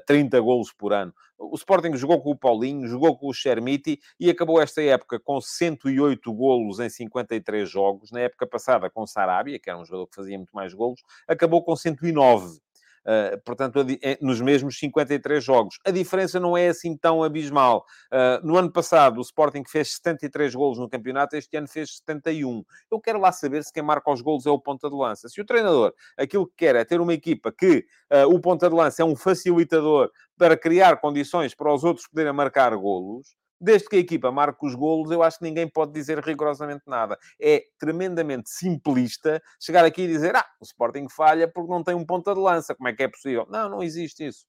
30 0.05 0.39
golos 0.41 0.71
por 0.71 0.93
ano. 0.93 1.13
O 1.37 1.55
Sporting 1.55 1.95
jogou 1.95 2.21
com 2.21 2.31
o 2.31 2.37
Paulinho, 2.37 2.87
jogou 2.87 3.17
com 3.17 3.27
o 3.27 3.33
Chermiti 3.33 3.99
e 4.19 4.29
acabou 4.29 4.61
esta 4.61 4.81
época 4.81 5.19
com 5.19 5.41
108 5.41 6.33
golos 6.33 6.79
em 6.79 6.89
53 6.89 7.69
jogos. 7.69 8.11
Na 8.11 8.21
época 8.21 8.47
passada, 8.47 8.89
com 8.89 9.01
o 9.01 9.07
Sarabia, 9.07 9.59
que 9.59 9.69
era 9.69 9.79
um 9.79 9.85
jogador 9.85 10.07
que 10.07 10.15
fazia 10.15 10.37
muito 10.37 10.53
mais 10.53 10.73
golos, 10.73 11.01
acabou 11.27 11.63
com 11.63 11.75
109. 11.75 12.59
Uh, 13.05 13.37
portanto, 13.43 13.85
é, 14.01 14.17
nos 14.21 14.39
mesmos 14.39 14.77
53 14.77 15.43
jogos. 15.43 15.77
A 15.85 15.91
diferença 15.91 16.39
não 16.39 16.55
é 16.55 16.69
assim 16.69 16.95
tão 16.95 17.23
abismal. 17.23 17.85
Uh, 18.11 18.45
no 18.45 18.57
ano 18.57 18.71
passado, 18.71 19.17
o 19.17 19.21
Sporting 19.21 19.63
fez 19.67 19.95
73 19.95 20.55
golos 20.55 20.79
no 20.79 20.89
campeonato, 20.89 21.35
este 21.35 21.55
ano 21.57 21.67
fez 21.67 21.97
71. 21.97 22.63
Eu 22.89 22.99
quero 22.99 23.19
lá 23.19 23.31
saber 23.31 23.63
se 23.63 23.73
quem 23.73 23.83
marca 23.83 24.11
os 24.11 24.21
golos 24.21 24.45
é 24.45 24.49
o 24.49 24.59
ponta 24.59 24.89
de 24.89 24.95
lança. 24.95 25.27
Se 25.27 25.41
o 25.41 25.45
treinador 25.45 25.93
aquilo 26.17 26.47
que 26.47 26.55
quer 26.57 26.75
é 26.75 26.85
ter 26.85 27.01
uma 27.01 27.13
equipa 27.13 27.51
que 27.51 27.85
uh, 28.11 28.33
o 28.33 28.39
ponta 28.39 28.69
de 28.69 28.75
lança 28.75 29.01
é 29.01 29.05
um 29.05 29.15
facilitador 29.15 30.09
para 30.37 30.57
criar 30.57 30.97
condições 30.97 31.53
para 31.53 31.73
os 31.73 31.83
outros 31.83 32.07
poderem 32.07 32.33
marcar 32.33 32.75
golos, 32.75 33.35
desde 33.63 33.87
que 33.87 33.95
a 33.95 33.99
equipa 33.99 34.31
marque 34.31 34.65
os 34.65 34.75
golos, 34.75 35.09
eu 35.09 35.23
acho 35.23 35.39
que 35.39 35.45
ninguém 35.45 35.67
pode 35.67 35.93
dizer 35.93 36.19
rigorosamente 36.19 36.83
nada. 36.85 37.17
É 37.41 37.63
tremendamente 37.79 38.49
simplista 38.49 39.41
chegar 39.59 39.85
aqui 39.85 40.01
e 40.01 40.07
dizer, 40.07 40.35
ah, 40.35 40.45
o 40.59 40.65
Sporting 40.65 41.07
falha 41.09 41.47
porque 41.47 41.71
não 41.71 41.81
tem 41.81 41.95
um 41.95 42.05
ponta 42.05 42.33
de 42.33 42.39
lança. 42.41 42.75
Como 42.75 42.89
é 42.89 42.93
que 42.93 43.03
é 43.03 43.07
possível? 43.07 43.47
Não, 43.49 43.69
não 43.69 43.81
existe 43.81 44.27
isso. 44.27 44.45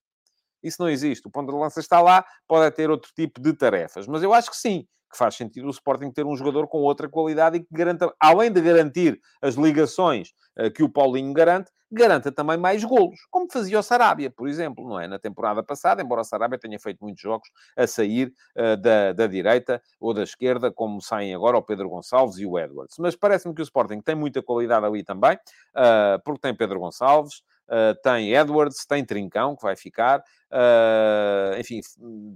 Isso 0.62 0.83
não 0.83 0.89
existe. 0.89 1.29
O 1.29 1.31
ponta 1.31 1.53
de 1.53 1.59
lança 1.59 1.79
está 1.79 2.01
lá, 2.01 2.25
pode 2.49 2.75
ter 2.75 2.91
outro 2.91 3.12
tipo 3.15 3.41
de 3.41 3.53
tarefas. 3.53 4.07
Mas 4.09 4.23
eu 4.23 4.35
acho 4.35 4.51
que 4.51 4.57
sim, 4.57 4.87
que 5.15 5.19
faz 5.19 5.37
sentido 5.37 5.69
o 5.69 5.71
Sporting 5.71 6.11
ter 6.11 6.27
um 6.27 6.37
jogador 6.37 6.67
com 6.67 6.79
outra 6.79 7.09
qualidade 7.09 7.59
e 7.59 7.61
que 7.61 7.73
garanta, 7.73 8.12
além 8.19 8.51
de 8.51 8.61
garantir 8.61 9.21
as 9.41 9.55
ligações 9.55 10.35
uh, 10.59 10.71
que 10.71 10.83
o 10.83 10.89
Paulinho 10.89 11.33
garante, 11.33 11.71
garanta 11.91 12.33
também 12.33 12.57
mais 12.57 12.83
golos, 12.83 13.21
como 13.31 13.47
fazia 13.51 13.79
o 13.79 13.83
Sarabia, 13.83 14.29
por 14.29 14.49
exemplo, 14.49 14.89
não 14.89 14.99
é? 14.99 15.07
Na 15.07 15.19
temporada 15.19 15.62
passada, 15.62 16.03
embora 16.03 16.23
o 16.23 16.25
Sarabia 16.25 16.59
tenha 16.59 16.79
feito 16.81 16.99
muitos 17.01 17.23
jogos 17.23 17.49
a 17.77 17.87
sair 17.87 18.35
uh, 18.59 18.77
da, 18.77 19.12
da 19.12 19.27
direita 19.29 19.81
ou 20.01 20.12
da 20.12 20.25
esquerda, 20.25 20.73
como 20.73 21.01
saem 21.01 21.33
agora 21.33 21.57
o 21.57 21.62
Pedro 21.62 21.89
Gonçalves 21.89 22.39
e 22.39 22.45
o 22.47 22.59
Edwards. 22.59 22.97
Mas 22.99 23.15
parece-me 23.15 23.55
que 23.55 23.62
o 23.62 23.65
Sporting 23.65 24.01
tem 24.01 24.17
muita 24.17 24.43
qualidade 24.43 24.85
ali 24.85 25.05
também, 25.05 25.37
uh, 25.37 26.21
porque 26.25 26.41
tem 26.41 26.55
Pedro 26.55 26.81
Gonçalves, 26.81 27.43
Uh, 27.67 27.95
tem 28.03 28.35
Edwards, 28.35 28.85
tem 28.85 29.03
Trincão, 29.03 29.57
que 29.57 29.62
vai 29.62 29.75
ficar, 29.75 30.21
uh, 30.21 31.59
enfim, 31.59 31.81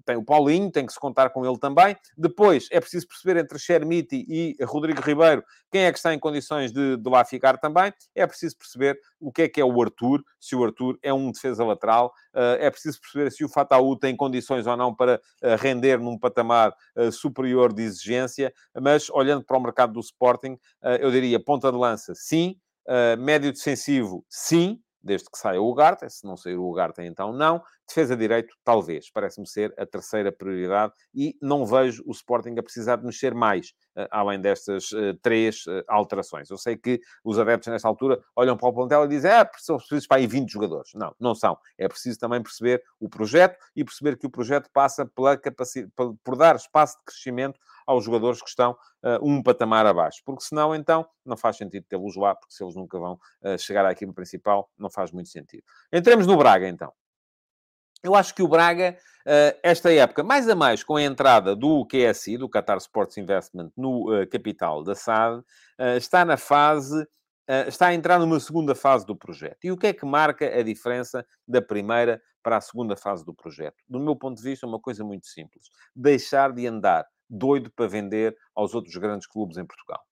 tem 0.04 0.16
o 0.16 0.24
Paulinho, 0.24 0.70
tem 0.70 0.86
que 0.86 0.92
se 0.92 0.98
contar 0.98 1.28
com 1.30 1.44
ele 1.44 1.58
também. 1.58 1.94
Depois 2.16 2.66
é 2.70 2.80
preciso 2.80 3.06
perceber 3.06 3.38
entre 3.38 3.58
Chermiti 3.58 4.24
e 4.26 4.56
Rodrigo 4.64 5.02
Ribeiro 5.02 5.44
quem 5.70 5.82
é 5.82 5.92
que 5.92 5.98
está 5.98 6.14
em 6.14 6.18
condições 6.18 6.72
de, 6.72 6.96
de, 6.96 7.10
lá 7.10 7.26
ficar 7.26 7.58
também. 7.58 7.92
É 8.14 8.26
preciso 8.26 8.56
perceber 8.56 8.98
o 9.20 9.30
que 9.30 9.42
é 9.42 9.48
que 9.48 9.60
é 9.60 9.64
o 9.64 9.82
Arthur, 9.82 10.24
se 10.40 10.56
o 10.56 10.64
Arthur 10.64 10.98
é 11.02 11.12
um 11.12 11.30
defesa 11.30 11.62
lateral. 11.62 12.10
Uh, 12.34 12.56
é 12.58 12.70
preciso 12.70 12.98
perceber 12.98 13.30
se 13.30 13.44
o 13.44 13.50
Fataú 13.50 13.96
tem 13.96 14.16
condições 14.16 14.66
ou 14.66 14.76
não 14.78 14.94
para 14.94 15.20
render 15.60 15.98
num 15.98 16.18
patamar 16.18 16.74
superior 17.12 17.72
de 17.72 17.82
exigência. 17.82 18.52
Mas 18.80 19.10
olhando 19.10 19.44
para 19.44 19.58
o 19.58 19.60
mercado 19.60 19.92
do 19.92 20.00
Sporting, 20.00 20.58
eu 21.00 21.10
diria 21.10 21.38
ponta 21.38 21.70
de 21.70 21.76
lança, 21.76 22.14
sim. 22.14 22.56
médio 23.18 23.52
defensivo, 23.52 24.24
sim 24.28 24.80
desde 25.08 25.28
que 25.30 25.38
saia 25.38 25.60
o 25.60 25.68
Ugarte. 25.68 26.08
Se 26.08 26.24
não 26.24 26.36
sair 26.36 26.56
o 26.56 26.68
Ugarte, 26.68 27.02
então 27.02 27.32
não. 27.32 27.62
Defesa 27.88 28.16
direito, 28.16 28.54
talvez. 28.62 29.10
Parece-me 29.10 29.48
ser 29.48 29.74
a 29.78 29.86
terceira 29.86 30.30
prioridade 30.30 30.92
e 31.14 31.36
não 31.40 31.64
vejo 31.64 32.02
o 32.06 32.12
Sporting 32.12 32.54
a 32.58 32.62
precisar 32.62 32.96
de 32.96 33.06
mexer 33.06 33.34
mais, 33.34 33.68
uh, 33.96 34.06
além 34.10 34.40
destas 34.40 34.90
uh, 34.92 35.14
três 35.22 35.64
uh, 35.66 35.82
alterações. 35.88 36.50
Eu 36.50 36.58
sei 36.58 36.76
que 36.76 37.00
os 37.24 37.38
adeptos, 37.38 37.68
nesta 37.68 37.88
altura, 37.88 38.20
olham 38.36 38.56
para 38.56 38.68
o 38.68 38.72
plantel 38.72 39.04
e 39.04 39.08
dizem 39.08 39.30
ah, 39.30 39.48
são 39.58 39.78
precisos 39.78 40.06
para 40.06 40.18
aí 40.18 40.26
20 40.26 40.50
jogadores. 40.50 40.90
Não, 40.94 41.14
não 41.18 41.34
são. 41.34 41.56
É 41.78 41.88
preciso 41.88 42.18
também 42.18 42.42
perceber 42.42 42.82
o 43.00 43.08
projeto 43.08 43.58
e 43.74 43.84
perceber 43.84 44.18
que 44.18 44.26
o 44.26 44.30
projeto 44.30 44.68
passa 44.72 45.06
pela 45.06 45.36
capacidade, 45.36 45.90
por 45.96 46.36
dar 46.36 46.56
espaço 46.56 46.98
de 46.98 47.04
crescimento 47.04 47.58
aos 47.86 48.04
jogadores 48.04 48.42
que 48.42 48.50
estão 48.50 48.72
uh, 48.72 49.26
um 49.26 49.42
patamar 49.42 49.86
abaixo. 49.86 50.20
Porque 50.22 50.44
senão, 50.44 50.74
então, 50.74 51.08
não 51.24 51.38
faz 51.38 51.56
sentido 51.56 51.86
tê-los 51.88 52.16
lá, 52.16 52.34
porque 52.34 52.54
se 52.54 52.62
eles 52.62 52.76
nunca 52.76 52.98
vão 52.98 53.14
uh, 53.14 53.58
chegar 53.58 53.86
à 53.86 53.92
equipa 53.92 54.12
principal, 54.12 54.70
não 54.76 54.90
faz 54.90 55.10
muito 55.10 55.30
sentido. 55.30 55.62
Entremos 55.90 56.26
no 56.26 56.36
Braga, 56.36 56.68
então. 56.68 56.92
Eu 58.02 58.14
acho 58.14 58.34
que 58.34 58.42
o 58.42 58.48
Braga, 58.48 58.96
uh, 59.26 59.58
esta 59.62 59.92
época, 59.92 60.22
mais 60.22 60.48
a 60.48 60.54
mais 60.54 60.82
com 60.84 60.96
a 60.96 61.02
entrada 61.02 61.54
do 61.54 61.86
QSI, 61.86 62.38
do 62.38 62.48
Qatar 62.48 62.78
Sports 62.78 63.16
Investment, 63.18 63.70
no 63.76 64.06
capital 64.30 64.82
da 64.82 64.94
SAD, 64.94 65.42
está 65.96 66.24
na 66.24 66.36
fase 66.36 67.06
está 67.66 67.86
a 67.86 67.94
entrar 67.94 68.18
numa 68.18 68.38
segunda 68.38 68.74
fase 68.74 69.06
do 69.06 69.16
projeto. 69.16 69.64
E 69.64 69.72
o 69.72 69.76
que 69.76 69.86
é 69.86 69.92
que 69.94 70.04
marca 70.04 70.46
a 70.46 70.62
diferença 70.62 71.26
da 71.46 71.62
primeira 71.62 72.20
para 72.42 72.58
a 72.58 72.60
segunda 72.60 72.94
fase 72.94 73.24
do 73.24 73.34
projeto? 73.34 73.76
Do 73.88 73.98
meu 73.98 74.14
ponto 74.14 74.36
de 74.36 74.42
vista, 74.42 74.66
é 74.66 74.68
uma 74.68 74.78
coisa 74.78 75.02
muito 75.02 75.26
simples. 75.26 75.68
Deixar 75.96 76.52
de 76.52 76.66
andar 76.66 77.06
doido 77.28 77.70
para 77.70 77.86
vender 77.86 78.36
aos 78.54 78.74
outros 78.74 78.94
grandes 78.96 79.26
clubes 79.26 79.56
em 79.56 79.66
Portugal. 79.66 80.02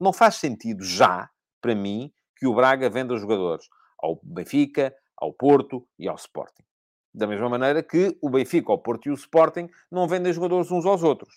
Não 0.00 0.12
faz 0.12 0.36
sentido 0.36 0.84
já, 0.84 1.28
para 1.60 1.74
mim, 1.74 2.12
que 2.36 2.46
o 2.46 2.54
Braga 2.54 2.90
venda 2.90 3.16
jogadores 3.16 3.66
ao 3.98 4.20
Benfica, 4.22 4.94
ao 5.16 5.32
Porto 5.32 5.86
e 5.98 6.08
ao 6.08 6.16
Sporting. 6.16 6.64
Da 7.14 7.28
mesma 7.28 7.48
maneira 7.48 7.80
que 7.80 8.18
o 8.20 8.28
Benfica, 8.28 8.72
o 8.72 8.78
Porto 8.78 9.06
e 9.06 9.10
o 9.10 9.14
Sporting 9.14 9.70
não 9.88 10.08
vendem 10.08 10.32
jogadores 10.32 10.70
uns 10.72 10.84
aos 10.84 11.04
outros. 11.04 11.36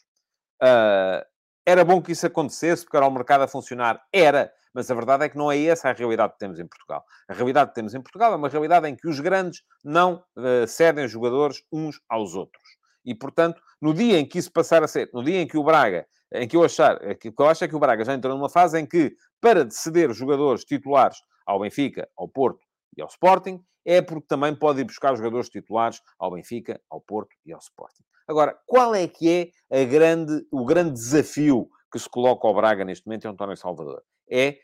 Uh, 0.61 1.23
era 1.63 1.86
bom 1.86 2.01
que 2.01 2.13
isso 2.13 2.25
acontecesse, 2.25 2.84
porque 2.84 2.97
era 2.97 3.05
o 3.05 3.11
mercado 3.11 3.43
a 3.43 3.47
funcionar. 3.47 4.01
Era. 4.11 4.51
Mas 4.73 4.89
a 4.89 4.95
verdade 4.95 5.25
é 5.25 5.30
que 5.30 5.38
não 5.38 5.51
é 5.51 5.61
essa 5.65 5.89
a 5.89 5.93
realidade 5.93 6.34
que 6.34 6.39
temos 6.39 6.59
em 6.59 6.65
Portugal. 6.65 7.05
A 7.30 7.34
realidade 7.34 7.69
que 7.69 7.75
temos 7.75 7.93
em 7.93 8.01
Portugal 8.01 8.34
é 8.34 8.36
uma 8.36 8.49
realidade 8.49 8.88
em 8.88 8.95
que 8.95 9.07
os 9.07 9.19
grandes 9.19 9.61
não 9.84 10.23
uh, 10.36 10.67
cedem 10.67 11.07
jogadores 11.07 11.61
uns 11.71 12.01
aos 12.09 12.34
outros. 12.34 12.63
E, 13.05 13.13
portanto, 13.13 13.61
no 13.80 13.93
dia 13.93 14.19
em 14.19 14.25
que 14.25 14.39
isso 14.39 14.51
passar 14.51 14.84
a 14.84 14.88
ser, 14.88 15.09
no 15.13 15.23
dia 15.23 15.41
em 15.41 15.47
que 15.47 15.57
o 15.57 15.63
Braga, 15.63 16.07
em 16.34 16.47
que 16.47 16.57
eu 16.57 16.63
achar, 16.63 16.99
que 17.17 17.32
eu 17.38 17.47
acho 17.47 17.63
é 17.63 17.67
que 17.67 17.75
o 17.75 17.80
Braga 17.80 18.03
já 18.03 18.13
entrou 18.13 18.36
numa 18.36 18.49
fase 18.49 18.80
em 18.80 18.86
que, 18.86 19.15
para 19.39 19.69
ceder 19.69 20.11
jogadores 20.11 20.65
titulares 20.65 21.17
ao 21.45 21.59
Benfica, 21.59 22.09
ao 22.17 22.28
Porto 22.28 22.66
e 22.96 23.02
ao 23.02 23.08
Sporting, 23.08 23.64
é 23.86 24.02
porque 24.02 24.28
também 24.28 24.54
pode 24.54 24.82
ir 24.82 24.84
buscar 24.84 25.16
jogadores 25.16 25.50
titulares 25.50 26.02
ao 26.20 26.32
Benfica, 26.32 26.80
ao 26.90 27.02
Porto 27.02 27.36
e 27.46 27.54
ao 27.54 27.60
Sporting. 27.60 28.04
Agora, 28.28 28.58
qual 28.66 28.94
é 28.94 29.08
que 29.08 29.52
é 29.70 29.86
grande, 29.86 30.46
o 30.52 30.66
grande 30.66 30.92
desafio 30.92 31.70
que 31.92 31.98
se 31.98 32.10
coloca 32.10 32.46
ao 32.46 32.54
Braga 32.54 32.84
neste 32.84 33.06
momento, 33.08 33.26
é 33.26 33.32
António 33.32 33.56
Salvador? 33.56 34.04
É 34.30 34.58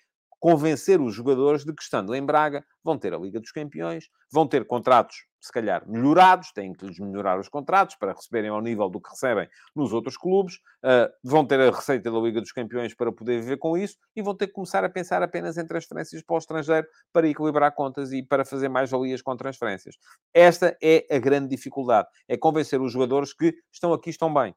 convencer 0.44 1.00
os 1.00 1.16
jogadores 1.16 1.64
de 1.64 1.74
que, 1.74 1.82
estando 1.82 2.14
em 2.14 2.22
Braga, 2.22 2.66
vão 2.84 2.98
ter 2.98 3.14
a 3.14 3.18
Liga 3.18 3.40
dos 3.40 3.50
Campeões, 3.54 4.10
vão 4.30 4.46
ter 4.46 4.68
contratos, 4.68 5.26
se 5.40 5.50
calhar, 5.50 5.90
melhorados, 5.90 6.52
têm 6.52 6.74
que 6.74 6.86
lhes 6.86 7.00
melhorar 7.00 7.40
os 7.40 7.48
contratos 7.48 7.96
para 7.96 8.12
receberem 8.12 8.50
ao 8.50 8.62
nível 8.62 8.90
do 8.90 9.00
que 9.00 9.10
recebem 9.10 9.48
nos 9.74 9.94
outros 9.94 10.18
clubes, 10.18 10.56
uh, 10.84 11.10
vão 11.24 11.46
ter 11.48 11.62
a 11.62 11.72
receita 11.72 12.12
da 12.12 12.20
Liga 12.20 12.42
dos 12.42 12.52
Campeões 12.52 12.94
para 12.94 13.10
poder 13.10 13.40
viver 13.40 13.56
com 13.56 13.78
isso 13.78 13.96
e 14.14 14.22
vão 14.22 14.36
ter 14.36 14.48
que 14.48 14.52
começar 14.52 14.84
a 14.84 14.90
pensar 14.90 15.24
apenas 15.24 15.58
em 15.58 15.66
transferências 15.66 16.22
para 16.22 16.36
o 16.36 16.38
estrangeiro 16.38 16.88
para 17.14 17.26
equilibrar 17.26 17.74
contas 17.74 18.12
e 18.12 18.22
para 18.22 18.44
fazer 18.44 18.68
mais 18.68 18.92
valias 18.92 19.22
com 19.22 19.38
transferências. 19.38 19.96
Esta 20.34 20.78
é 20.84 21.08
a 21.10 21.20
grande 21.20 21.56
dificuldade, 21.56 22.10
é 22.28 22.36
convencer 22.36 22.82
os 22.82 22.92
jogadores 22.92 23.34
que 23.34 23.56
estão 23.72 23.94
aqui, 23.94 24.10
estão 24.10 24.34
bem. 24.34 24.54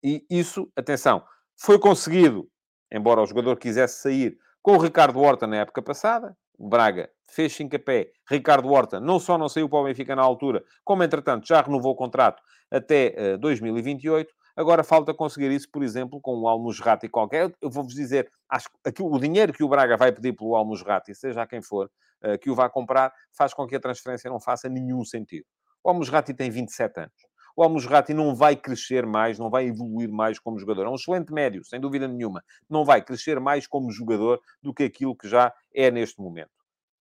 E 0.00 0.24
isso, 0.30 0.70
atenção, 0.76 1.24
foi 1.56 1.76
conseguido, 1.76 2.48
embora 2.92 3.20
o 3.20 3.26
jogador 3.26 3.56
quisesse 3.56 4.00
sair, 4.00 4.38
com 4.66 4.72
o 4.72 4.78
Ricardo 4.78 5.20
Horta 5.20 5.46
na 5.46 5.58
época 5.58 5.80
passada, 5.80 6.36
o 6.58 6.68
Braga 6.68 7.08
fez 7.30 7.52
5 7.52 7.76
a 7.76 7.78
pé. 7.78 8.10
Ricardo 8.28 8.68
Horta 8.68 8.98
não 8.98 9.20
só 9.20 9.38
não 9.38 9.48
saiu 9.48 9.68
para 9.68 9.78
o 9.78 9.84
Benfica 9.84 10.16
na 10.16 10.22
altura, 10.22 10.64
como 10.82 11.04
entretanto 11.04 11.46
já 11.46 11.62
renovou 11.62 11.92
o 11.92 11.94
contrato 11.94 12.42
até 12.68 13.14
uh, 13.34 13.38
2028. 13.38 14.28
Agora 14.56 14.82
falta 14.82 15.14
conseguir 15.14 15.52
isso, 15.52 15.70
por 15.70 15.84
exemplo, 15.84 16.20
com 16.20 16.40
o 16.40 16.48
Almusrati 16.48 17.08
qualquer. 17.08 17.54
Eu 17.62 17.70
vou-vos 17.70 17.94
dizer, 17.94 18.28
acho 18.50 18.68
que 18.92 19.04
o 19.04 19.16
dinheiro 19.20 19.52
que 19.52 19.62
o 19.62 19.68
Braga 19.68 19.96
vai 19.96 20.10
pedir 20.10 20.32
pelo 20.32 20.56
Almusrati, 20.56 21.14
seja 21.14 21.46
quem 21.46 21.62
for, 21.62 21.88
uh, 22.24 22.36
que 22.36 22.50
o 22.50 22.54
vá 22.56 22.68
comprar, 22.68 23.12
faz 23.38 23.54
com 23.54 23.68
que 23.68 23.76
a 23.76 23.80
transferência 23.80 24.28
não 24.28 24.40
faça 24.40 24.68
nenhum 24.68 25.04
sentido. 25.04 25.46
O 25.84 25.90
Almusrati 25.90 26.34
tem 26.34 26.50
27 26.50 27.02
anos 27.02 27.25
o 27.56 27.62
Almusrati 27.62 28.12
não 28.12 28.34
vai 28.34 28.54
crescer 28.54 29.06
mais, 29.06 29.38
não 29.38 29.48
vai 29.48 29.66
evoluir 29.66 30.12
mais 30.12 30.38
como 30.38 30.58
jogador. 30.58 30.86
É 30.86 30.90
um 30.90 30.94
excelente 30.94 31.32
médio, 31.32 31.64
sem 31.64 31.80
dúvida 31.80 32.06
nenhuma. 32.06 32.44
Não 32.68 32.84
vai 32.84 33.02
crescer 33.02 33.40
mais 33.40 33.66
como 33.66 33.90
jogador 33.90 34.40
do 34.62 34.74
que 34.74 34.84
aquilo 34.84 35.16
que 35.16 35.26
já 35.26 35.52
é 35.74 35.90
neste 35.90 36.20
momento. 36.20 36.50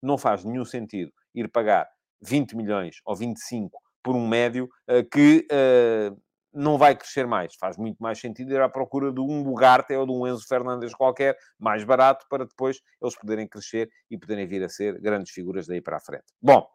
Não 0.02 0.18
faz 0.18 0.46
nenhum 0.46 0.64
sentido 0.64 1.12
ir 1.34 1.50
pagar 1.50 1.88
20 2.22 2.56
milhões 2.56 3.02
ou 3.06 3.16
25 3.16 3.78
por 4.02 4.16
um 4.16 4.28
médio 4.28 4.70
uh, 4.90 5.04
que 5.12 5.46
uh, 5.52 6.18
não 6.54 6.78
vai 6.78 6.96
crescer 6.96 7.28
mais. 7.28 7.54
Faz 7.56 7.76
muito 7.76 7.98
mais 8.02 8.20
sentido 8.20 8.54
ir 8.54 8.62
à 8.62 8.70
procura 8.70 9.12
de 9.12 9.20
um 9.20 9.44
Bugarte 9.44 9.94
ou 9.94 10.06
de 10.06 10.14
um 10.14 10.26
Enzo 10.26 10.48
Fernandes 10.48 10.94
qualquer, 10.94 11.38
mais 11.60 11.84
barato, 11.84 12.26
para 12.30 12.46
depois 12.46 12.80
eles 13.02 13.16
poderem 13.18 13.48
crescer 13.48 13.90
e 14.10 14.18
poderem 14.18 14.48
vir 14.48 14.64
a 14.64 14.70
ser 14.70 15.02
grandes 15.02 15.34
figuras 15.34 15.68
daí 15.68 15.82
para 15.82 15.98
a 15.98 16.00
frente. 16.00 16.26
Bom, 16.42 16.66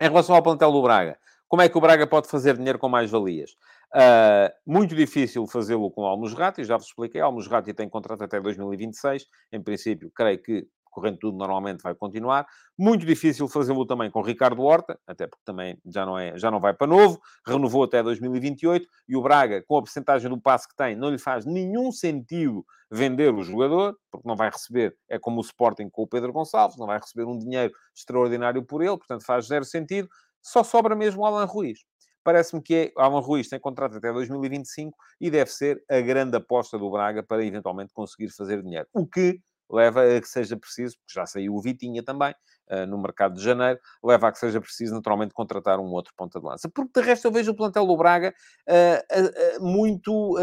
em 0.00 0.08
relação 0.08 0.34
ao 0.34 0.42
plantel 0.42 0.72
do 0.72 0.82
Braga, 0.82 1.18
como 1.48 1.62
é 1.62 1.68
que 1.68 1.78
o 1.78 1.80
Braga 1.80 2.06
pode 2.06 2.28
fazer 2.28 2.56
dinheiro 2.56 2.78
com 2.78 2.88
mais-valias? 2.88 3.52
Uh, 3.94 4.50
muito 4.66 4.94
difícil 4.94 5.46
fazê-lo 5.46 5.90
com 5.90 6.02
o 6.02 6.06
Almusrati, 6.06 6.64
já 6.64 6.76
vos 6.76 6.86
expliquei. 6.86 7.20
Almusrati 7.20 7.72
tem 7.72 7.88
contrato 7.88 8.24
até 8.24 8.40
2026. 8.40 9.26
Em 9.52 9.62
princípio, 9.62 10.10
creio 10.14 10.42
que 10.42 10.66
correndo 10.96 11.18
tudo 11.18 11.36
normalmente 11.36 11.82
vai 11.82 11.94
continuar. 11.94 12.46
Muito 12.78 13.04
difícil 13.04 13.46
fazê-lo 13.48 13.84
também 13.84 14.10
com 14.10 14.22
Ricardo 14.22 14.62
Horta, 14.62 14.98
até 15.06 15.26
porque 15.26 15.44
também 15.44 15.78
já 15.84 16.06
não, 16.06 16.18
é, 16.18 16.38
já 16.38 16.50
não 16.50 16.58
vai 16.58 16.72
para 16.72 16.86
novo, 16.86 17.20
renovou 17.46 17.84
até 17.84 18.02
2028, 18.02 18.88
e 19.06 19.14
o 19.14 19.20
Braga, 19.20 19.62
com 19.62 19.76
a 19.76 19.82
percentagem 19.82 20.30
do 20.30 20.40
passe 20.40 20.66
que 20.66 20.74
tem, 20.74 20.96
não 20.96 21.10
lhe 21.10 21.18
faz 21.18 21.44
nenhum 21.44 21.92
sentido 21.92 22.64
vender 22.90 23.34
o 23.34 23.42
jogador, 23.42 23.94
porque 24.10 24.26
não 24.26 24.36
vai 24.36 24.48
receber, 24.48 24.96
é 25.06 25.18
como 25.18 25.38
o 25.38 25.42
Sporting 25.42 25.90
com 25.90 26.02
o 26.02 26.06
Pedro 26.06 26.32
Gonçalves, 26.32 26.78
não 26.78 26.86
vai 26.86 26.98
receber 26.98 27.24
um 27.24 27.38
dinheiro 27.38 27.74
extraordinário 27.94 28.62
por 28.62 28.80
ele, 28.80 28.96
portanto 28.96 29.24
faz 29.24 29.46
zero 29.48 29.66
sentido, 29.66 30.08
só 30.46 30.62
sobra 30.62 30.94
mesmo 30.94 31.22
o 31.22 31.26
Alan 31.26 31.44
Ruiz. 31.44 31.80
Parece-me 32.22 32.62
que 32.62 32.74
é, 32.74 32.92
Alan 32.96 33.20
Ruiz 33.20 33.48
tem 33.48 33.58
contrato 33.58 33.96
até 33.96 34.12
2025 34.12 34.96
e 35.20 35.28
deve 35.28 35.50
ser 35.50 35.82
a 35.90 36.00
grande 36.00 36.36
aposta 36.36 36.78
do 36.78 36.88
Braga 36.88 37.22
para 37.22 37.44
eventualmente 37.44 37.92
conseguir 37.92 38.30
fazer 38.30 38.62
dinheiro. 38.62 38.86
O 38.92 39.06
que 39.06 39.40
leva 39.68 40.02
a 40.02 40.20
que 40.20 40.28
seja 40.28 40.56
preciso, 40.56 40.96
porque 40.98 41.18
já 41.18 41.26
saiu 41.26 41.54
o 41.54 41.60
Vitinha 41.60 42.00
também, 42.00 42.32
uh, 42.70 42.86
no 42.86 42.96
mercado 42.98 43.34
de 43.34 43.42
janeiro, 43.42 43.80
leva 44.04 44.28
a 44.28 44.32
que 44.32 44.38
seja 44.38 44.60
preciso, 44.60 44.94
naturalmente, 44.94 45.34
contratar 45.34 45.80
um 45.80 45.90
outro 45.90 46.12
ponta 46.16 46.38
de 46.38 46.46
lança. 46.46 46.68
Porque, 46.68 47.00
de 47.00 47.04
resto, 47.04 47.26
eu 47.26 47.32
vejo 47.32 47.50
o 47.50 47.56
plantel 47.56 47.84
do 47.84 47.96
Braga 47.96 48.32
uh, 48.68 49.58
uh, 49.60 49.64
muito 49.64 50.36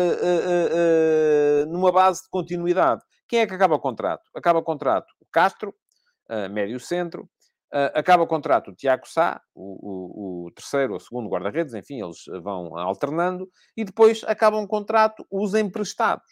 numa 1.68 1.94
base 1.94 2.24
de 2.24 2.30
continuidade. 2.30 3.02
Quem 3.26 3.40
é 3.40 3.48
que 3.48 3.54
acaba 3.54 3.76
o 3.76 3.80
contrato? 3.80 4.30
Acaba 4.36 4.60
o 4.60 4.64
contrato 4.64 5.08
o 5.22 5.26
Castro, 5.32 5.74
médio 6.52 6.80
centro, 6.80 7.30
acaba 7.94 8.24
o 8.24 8.28
contrato 8.28 8.72
o 8.72 8.76
Tiago 8.76 9.08
Sá, 9.08 9.42
o, 9.56 10.44
o, 10.44 10.46
o 10.46 10.52
terceiro 10.52 10.94
ou 10.94 11.00
segundo 11.00 11.30
guarda-redes, 11.30 11.74
enfim, 11.74 12.04
eles 12.04 12.24
vão 12.42 12.78
alternando, 12.78 13.50
e 13.76 13.84
depois 13.84 14.24
acabam 14.26 14.64
o 14.64 14.68
contrato 14.68 15.26
os 15.32 15.54
emprestados. 15.56 16.26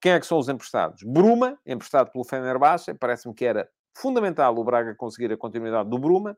Quem 0.00 0.12
é 0.12 0.20
que 0.20 0.26
são 0.26 0.38
os 0.38 0.48
emprestados? 0.48 1.02
Bruma, 1.02 1.58
emprestado 1.66 2.10
pelo 2.10 2.24
Fenerbahçe, 2.24 2.94
parece-me 2.94 3.34
que 3.34 3.44
era 3.44 3.68
fundamental 3.96 4.56
o 4.56 4.64
Braga 4.64 4.94
conseguir 4.94 5.32
a 5.32 5.36
continuidade 5.36 5.88
do 5.88 5.98
Bruma. 5.98 6.36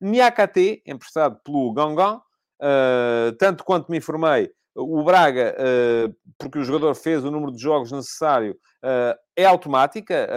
Niakate, 0.00 0.82
emprestado 0.84 1.40
pelo 1.44 1.72
Gangan, 1.72 2.16
uh, 2.16 3.32
tanto 3.38 3.64
quanto 3.64 3.90
me 3.90 3.98
informei, 3.98 4.50
o 4.76 5.02
Braga, 5.02 5.56
uh, 5.58 6.14
porque 6.38 6.58
o 6.58 6.64
jogador 6.64 6.94
fez 6.94 7.24
o 7.24 7.30
número 7.30 7.50
de 7.50 7.60
jogos 7.60 7.90
necessário, 7.90 8.52
uh, 8.82 9.18
é 9.34 9.44
automática 9.44 10.28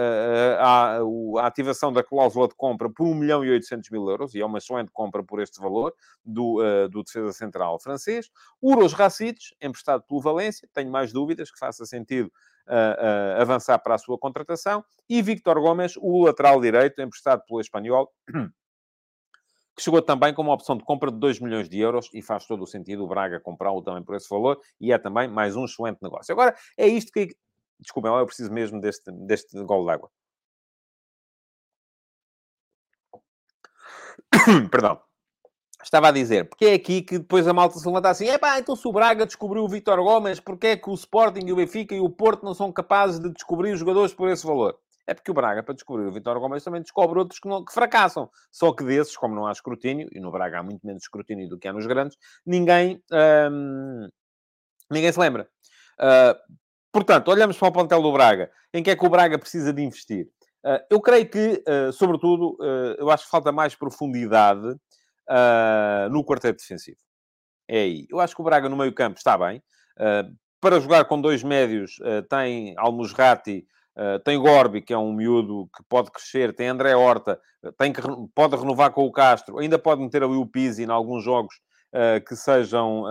a, 0.58 0.98
a, 0.98 1.46
ativação 1.46 1.92
da 1.92 2.02
cláusula 2.02 2.48
de 2.48 2.54
compra 2.54 2.90
por 2.90 3.06
1 3.06 3.14
milhão 3.14 3.44
e 3.44 3.50
800 3.50 3.90
mil 3.90 4.08
euros, 4.08 4.34
e 4.34 4.40
é 4.40 4.44
uma 4.44 4.58
excelente 4.58 4.90
compra 4.92 5.22
por 5.22 5.40
este 5.40 5.60
valor, 5.60 5.94
do, 6.24 6.58
do 6.88 7.02
defesa 7.02 7.32
central 7.32 7.80
francês. 7.80 8.30
Uros 8.60 8.92
Racites, 8.92 9.54
emprestado 9.60 10.04
pelo 10.06 10.20
Valência, 10.20 10.68
tenho 10.74 10.90
mais 10.90 11.12
dúvidas 11.12 11.50
que 11.50 11.58
faça 11.58 11.86
sentido 11.86 12.30
uh, 12.70 13.40
avançar 13.40 13.78
para 13.78 13.94
a 13.94 13.98
sua 13.98 14.18
contratação. 14.18 14.84
E 15.08 15.20
Victor 15.22 15.60
Gomes, 15.60 15.94
o 15.98 16.24
lateral 16.24 16.60
direito, 16.60 17.02
emprestado 17.02 17.42
pelo 17.46 17.60
Espanhol, 17.60 18.10
que 19.80 19.84
chegou 19.84 20.02
também 20.02 20.34
com 20.34 20.42
uma 20.42 20.52
opção 20.52 20.76
de 20.76 20.84
compra 20.84 21.10
de 21.10 21.18
2 21.18 21.40
milhões 21.40 21.66
de 21.66 21.80
euros 21.80 22.10
e 22.12 22.20
faz 22.20 22.46
todo 22.46 22.62
o 22.62 22.66
sentido 22.66 23.02
o 23.02 23.08
Braga 23.08 23.40
comprá-lo 23.40 23.80
também 23.80 24.04
por 24.04 24.14
esse 24.14 24.28
valor 24.28 24.60
e 24.78 24.92
é 24.92 24.98
também 24.98 25.26
mais 25.26 25.56
um 25.56 25.64
excelente 25.64 25.98
negócio. 26.02 26.30
Agora, 26.32 26.54
é 26.76 26.86
isto 26.86 27.10
que... 27.10 27.34
Desculpem, 27.78 28.12
eu 28.12 28.26
preciso 28.26 28.52
mesmo 28.52 28.78
deste, 28.78 29.10
deste 29.10 29.58
gol 29.64 29.86
d'água. 29.86 30.10
Perdão. 34.70 35.00
Estava 35.82 36.08
a 36.08 36.12
dizer, 36.12 36.46
porque 36.46 36.66
é 36.66 36.74
aqui 36.74 37.00
que 37.00 37.18
depois 37.18 37.48
a 37.48 37.54
malta 37.54 37.78
se 37.78 37.86
levanta 37.86 38.10
assim, 38.10 38.28
epá, 38.28 38.58
então 38.58 38.76
se 38.76 38.86
o 38.86 38.92
Braga 38.92 39.24
descobriu 39.24 39.64
o 39.64 39.68
Vitor 39.68 39.96
Gomes, 40.04 40.38
porque 40.38 40.66
é 40.66 40.76
que 40.76 40.90
o 40.90 40.94
Sporting 40.94 41.46
e 41.46 41.52
o 41.54 41.56
Benfica 41.56 41.94
e 41.94 42.00
o 42.00 42.10
Porto 42.10 42.44
não 42.44 42.52
são 42.52 42.70
capazes 42.70 43.18
de 43.18 43.32
descobrir 43.32 43.72
os 43.72 43.80
jogadores 43.80 44.12
por 44.12 44.28
esse 44.28 44.46
valor? 44.46 44.78
É 45.10 45.14
porque 45.14 45.32
o 45.32 45.34
Braga, 45.34 45.60
para 45.60 45.74
descobrir 45.74 46.06
o 46.06 46.12
Vitor 46.12 46.38
Gomes, 46.38 46.62
também 46.62 46.80
descobre 46.80 47.18
outros 47.18 47.40
que, 47.40 47.48
não, 47.48 47.64
que 47.64 47.72
fracassam. 47.72 48.30
Só 48.48 48.72
que 48.72 48.84
desses, 48.84 49.16
como 49.16 49.34
não 49.34 49.44
há 49.44 49.50
escrutínio, 49.50 50.08
e 50.12 50.20
no 50.20 50.30
Braga 50.30 50.60
há 50.60 50.62
muito 50.62 50.86
menos 50.86 51.02
escrutínio 51.02 51.48
do 51.48 51.58
que 51.58 51.66
há 51.66 51.72
nos 51.72 51.84
grandes, 51.84 52.16
ninguém, 52.46 53.02
hum, 53.50 54.08
ninguém 54.88 55.10
se 55.10 55.18
lembra. 55.18 55.48
Uh, 55.98 56.38
portanto, 56.92 57.26
olhamos 57.26 57.58
para 57.58 57.66
o 57.66 57.72
plantel 57.72 58.00
do 58.00 58.12
Braga. 58.12 58.52
Em 58.72 58.84
que 58.84 58.90
é 58.90 58.94
que 58.94 59.04
o 59.04 59.08
Braga 59.08 59.36
precisa 59.36 59.72
de 59.72 59.82
investir? 59.82 60.28
Uh, 60.64 60.78
eu 60.88 61.00
creio 61.00 61.28
que, 61.28 61.60
uh, 61.66 61.92
sobretudo, 61.92 62.56
eu 62.96 63.10
acho 63.10 63.24
que 63.24 63.30
falta 63.32 63.50
mais 63.50 63.74
profundidade 63.74 64.76
no 66.12 66.24
quarteto 66.24 66.60
defensivo. 66.60 66.98
É 67.66 67.80
aí. 67.80 68.06
Eu 68.08 68.20
acho 68.20 68.36
que 68.36 68.42
o 68.42 68.44
Braga 68.44 68.68
no 68.68 68.76
meio 68.76 68.94
campo 68.94 69.18
está 69.18 69.36
bem. 69.36 69.60
Para 70.60 70.78
jogar 70.78 71.04
com 71.06 71.20
dois 71.20 71.42
médios, 71.42 71.96
tem 72.28 72.74
Almusrati, 72.76 73.66
tem 74.24 74.38
Gorbi, 74.38 74.80
que 74.80 74.92
é 74.92 74.98
um 74.98 75.12
miúdo 75.12 75.68
que 75.76 75.82
pode 75.88 76.10
crescer, 76.10 76.54
tem 76.54 76.68
André 76.68 76.94
Horta, 76.94 77.40
tem 77.78 77.92
que, 77.92 78.00
pode 78.34 78.56
renovar 78.56 78.92
com 78.92 79.04
o 79.04 79.12
Castro, 79.12 79.58
ainda 79.58 79.78
pode 79.78 80.00
meter 80.00 80.22
ali 80.22 80.34
o 80.34 80.46
Pizzi 80.46 80.84
em 80.84 80.90
alguns 80.90 81.24
jogos 81.24 81.54
que 82.26 82.36
sejam 82.36 83.04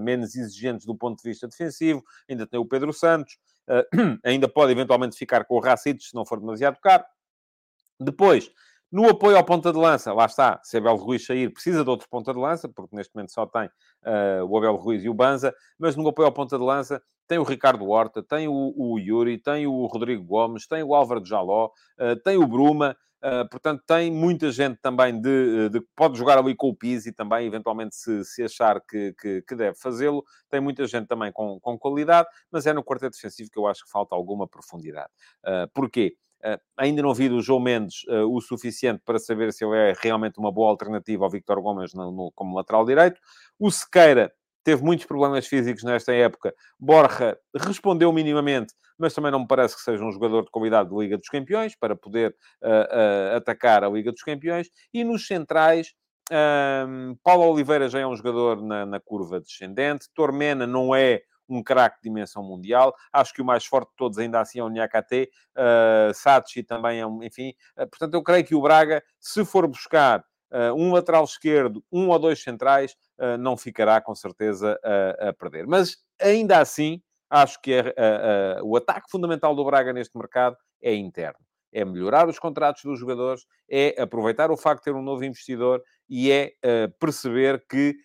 menos 0.00 0.34
exigentes 0.34 0.84
do 0.84 0.94
ponto 0.94 1.22
de 1.22 1.30
vista 1.30 1.46
defensivo, 1.46 2.02
ainda 2.28 2.46
tem 2.46 2.58
o 2.58 2.66
Pedro 2.66 2.92
Santos, 2.92 3.38
ainda 4.24 4.48
pode 4.48 4.72
eventualmente 4.72 5.16
ficar 5.16 5.44
com 5.44 5.54
o 5.54 5.60
Racites, 5.60 6.08
se 6.08 6.14
não 6.14 6.26
for 6.26 6.40
demasiado 6.40 6.78
caro. 6.80 7.04
Depois, 8.00 8.50
no 8.94 9.08
apoio 9.08 9.36
ao 9.36 9.42
ponta 9.42 9.72
de 9.72 9.78
lança, 9.78 10.12
lá 10.12 10.26
está, 10.26 10.60
se 10.62 10.76
Abel 10.76 10.94
Ruiz 10.94 11.26
sair, 11.26 11.52
precisa 11.52 11.82
de 11.82 11.90
outro 11.90 12.08
ponta 12.08 12.32
de 12.32 12.38
lança, 12.38 12.68
porque 12.68 12.94
neste 12.94 13.12
momento 13.12 13.32
só 13.32 13.44
tem 13.44 13.66
uh, 13.66 14.44
o 14.48 14.56
Abel 14.56 14.76
Ruiz 14.76 15.02
e 15.02 15.08
o 15.08 15.14
Banza, 15.14 15.52
mas 15.76 15.96
no 15.96 16.06
apoio 16.06 16.26
ao 16.26 16.32
ponta 16.32 16.56
de 16.56 16.62
lança 16.62 17.02
tem 17.26 17.36
o 17.38 17.42
Ricardo 17.42 17.88
Horta, 17.88 18.22
tem 18.22 18.46
o, 18.46 18.72
o 18.76 18.96
Yuri, 19.00 19.36
tem 19.36 19.66
o 19.66 19.84
Rodrigo 19.86 20.22
Gomes, 20.22 20.68
tem 20.68 20.84
o 20.84 20.94
Álvaro 20.94 21.26
Jaló, 21.26 21.70
uh, 21.98 22.14
tem 22.22 22.36
o 22.36 22.46
Bruma, 22.46 22.96
uh, 23.20 23.48
portanto 23.50 23.82
tem 23.84 24.12
muita 24.12 24.52
gente 24.52 24.78
também 24.80 25.20
de, 25.20 25.70
de 25.70 25.80
pode 25.96 26.16
jogar 26.16 26.38
ali 26.38 26.54
com 26.54 26.68
o 26.68 26.76
Pizzi 26.76 27.10
também, 27.10 27.48
eventualmente 27.48 27.96
se, 27.96 28.24
se 28.24 28.44
achar 28.44 28.80
que, 28.80 29.12
que, 29.20 29.42
que 29.42 29.56
deve 29.56 29.76
fazê-lo, 29.76 30.22
tem 30.48 30.60
muita 30.60 30.86
gente 30.86 31.08
também 31.08 31.32
com, 31.32 31.58
com 31.58 31.76
qualidade, 31.76 32.28
mas 32.48 32.64
é 32.64 32.72
no 32.72 32.84
quarteto 32.84 33.16
defensivo 33.16 33.50
que 33.50 33.58
eu 33.58 33.66
acho 33.66 33.84
que 33.84 33.90
falta 33.90 34.14
alguma 34.14 34.46
profundidade. 34.46 35.10
Porquê? 35.74 36.16
Uh, 36.44 36.60
ainda 36.76 37.00
não 37.02 37.14
vi 37.14 37.28
do 37.28 37.40
João 37.40 37.60
Mendes 37.60 38.04
uh, 38.08 38.30
o 38.30 38.40
suficiente 38.40 39.00
para 39.04 39.18
saber 39.18 39.52
se 39.52 39.64
ele 39.64 39.76
é 39.76 39.94
realmente 39.98 40.38
uma 40.38 40.52
boa 40.52 40.70
alternativa 40.70 41.24
ao 41.24 41.30
Victor 41.30 41.60
Gomes 41.62 41.94
no, 41.94 42.12
no, 42.12 42.32
como 42.34 42.56
lateral 42.56 42.84
direito. 42.84 43.18
O 43.58 43.70
Sequeira 43.70 44.30
teve 44.62 44.82
muitos 44.82 45.06
problemas 45.06 45.46
físicos 45.46 45.82
nesta 45.84 46.12
época. 46.12 46.54
Borja 46.78 47.38
respondeu 47.54 48.12
minimamente, 48.12 48.74
mas 48.98 49.14
também 49.14 49.30
não 49.30 49.40
me 49.40 49.46
parece 49.46 49.76
que 49.76 49.82
seja 49.82 50.04
um 50.04 50.12
jogador 50.12 50.44
de 50.44 50.50
qualidade 50.50 50.90
de 50.90 50.96
Liga 50.96 51.16
dos 51.16 51.28
Campeões 51.28 51.76
para 51.76 51.94
poder 51.94 52.34
uh, 52.62 53.36
atacar 53.36 53.84
a 53.84 53.88
Liga 53.88 54.12
dos 54.12 54.22
Campeões. 54.22 54.68
E 54.92 55.04
nos 55.04 55.26
centrais, 55.26 55.94
um, 56.32 57.16
Paulo 57.22 57.52
Oliveira 57.52 57.88
já 57.88 58.00
é 58.00 58.06
um 58.06 58.16
jogador 58.16 58.62
na, 58.62 58.86
na 58.86 59.00
curva 59.00 59.40
descendente. 59.40 60.08
Tormena 60.14 60.66
não 60.66 60.94
é 60.94 61.22
um 61.48 61.62
craque 61.62 61.96
de 61.96 62.08
dimensão 62.08 62.42
mundial. 62.42 62.94
Acho 63.12 63.32
que 63.34 63.42
o 63.42 63.44
mais 63.44 63.64
forte 63.64 63.90
de 63.90 63.96
todos 63.96 64.18
ainda 64.18 64.40
assim 64.40 64.58
é 64.58 64.64
o 64.64 64.68
Nhakate. 64.68 65.30
Uh, 65.56 66.14
Sachi 66.14 66.62
também 66.62 67.00
é 67.00 67.06
um, 67.06 67.22
enfim. 67.22 67.54
Uh, 67.76 67.86
portanto, 67.86 68.14
eu 68.14 68.22
creio 68.22 68.44
que 68.44 68.54
o 68.54 68.60
Braga, 68.60 69.02
se 69.20 69.44
for 69.44 69.66
buscar 69.66 70.24
uh, 70.50 70.74
um 70.74 70.92
lateral 70.92 71.24
esquerdo, 71.24 71.84
um 71.92 72.08
ou 72.08 72.18
dois 72.18 72.42
centrais, 72.42 72.96
uh, 73.18 73.36
não 73.38 73.56
ficará 73.56 74.00
com 74.00 74.14
certeza 74.14 74.78
a 75.18 75.32
perder. 75.32 75.66
Mas 75.66 75.96
ainda 76.20 76.58
assim, 76.58 77.02
acho 77.28 77.60
que 77.60 77.72
é, 77.72 78.60
o 78.62 78.76
ataque 78.76 79.10
fundamental 79.10 79.54
do 79.54 79.64
Braga 79.64 79.92
neste 79.92 80.16
mercado 80.16 80.56
é 80.82 80.94
interno. 80.94 81.38
É 81.72 81.84
melhorar 81.84 82.28
os 82.28 82.38
contratos 82.38 82.84
dos 82.84 83.00
jogadores, 83.00 83.44
é 83.68 84.00
aproveitar 84.00 84.50
o 84.52 84.56
facto 84.56 84.80
de 84.80 84.84
ter 84.84 84.94
um 84.94 85.02
novo 85.02 85.24
investidor 85.24 85.82
e 86.08 86.30
é 86.30 86.52
perceber 87.00 87.64
que 87.68 87.96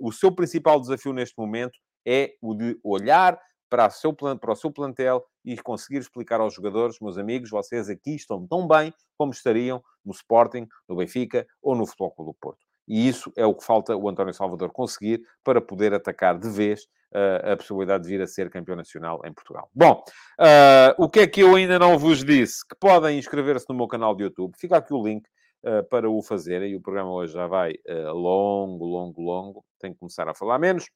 o 0.00 0.10
seu 0.10 0.32
principal 0.32 0.80
desafio 0.80 1.12
neste 1.12 1.36
momento 1.36 1.78
é 2.06 2.34
o 2.40 2.54
de 2.54 2.78
olhar 2.82 3.38
para 3.68 3.86
o, 3.86 3.90
seu, 3.90 4.12
para 4.12 4.52
o 4.52 4.56
seu 4.56 4.70
plantel 4.72 5.24
e 5.44 5.56
conseguir 5.58 5.98
explicar 5.98 6.40
aos 6.40 6.54
jogadores, 6.54 6.98
meus 7.00 7.18
amigos, 7.18 7.50
vocês 7.50 7.88
aqui 7.88 8.14
estão 8.14 8.46
tão 8.46 8.66
bem 8.66 8.92
como 9.16 9.32
estariam 9.32 9.82
no 10.04 10.12
Sporting, 10.12 10.66
no 10.88 10.96
Benfica 10.96 11.46
ou 11.62 11.74
no 11.74 11.86
Futebol 11.86 12.10
Clube 12.12 12.30
do 12.30 12.36
Porto. 12.40 12.68
E 12.86 13.06
isso 13.06 13.30
é 13.36 13.44
o 13.44 13.54
que 13.54 13.64
falta 13.64 13.94
o 13.94 14.08
António 14.08 14.32
Salvador 14.32 14.72
conseguir 14.72 15.22
para 15.44 15.60
poder 15.60 15.92
atacar 15.92 16.38
de 16.38 16.48
vez 16.48 16.84
uh, 17.12 17.52
a 17.52 17.56
possibilidade 17.56 18.04
de 18.04 18.08
vir 18.08 18.22
a 18.22 18.26
ser 18.26 18.48
campeão 18.48 18.76
nacional 18.76 19.20
em 19.26 19.32
Portugal. 19.32 19.68
Bom, 19.74 20.02
uh, 20.40 20.94
o 20.96 21.08
que 21.08 21.20
é 21.20 21.26
que 21.26 21.42
eu 21.42 21.54
ainda 21.54 21.78
não 21.78 21.98
vos 21.98 22.24
disse? 22.24 22.66
Que 22.66 22.74
podem 22.80 23.18
inscrever-se 23.18 23.66
no 23.68 23.74
meu 23.74 23.86
canal 23.86 24.14
de 24.14 24.24
YouTube. 24.24 24.54
Fica 24.56 24.78
aqui 24.78 24.94
o 24.94 25.06
link 25.06 25.26
uh, 25.64 25.86
para 25.90 26.08
o 26.08 26.22
fazerem. 26.22 26.72
E 26.72 26.76
o 26.76 26.80
programa 26.80 27.10
hoje 27.10 27.34
já 27.34 27.46
vai 27.46 27.74
longo, 28.14 28.86
longo, 28.86 29.20
longo. 29.20 29.64
Tenho 29.78 29.92
que 29.92 30.00
começar 30.00 30.26
a 30.26 30.34
falar 30.34 30.58
menos. 30.58 30.86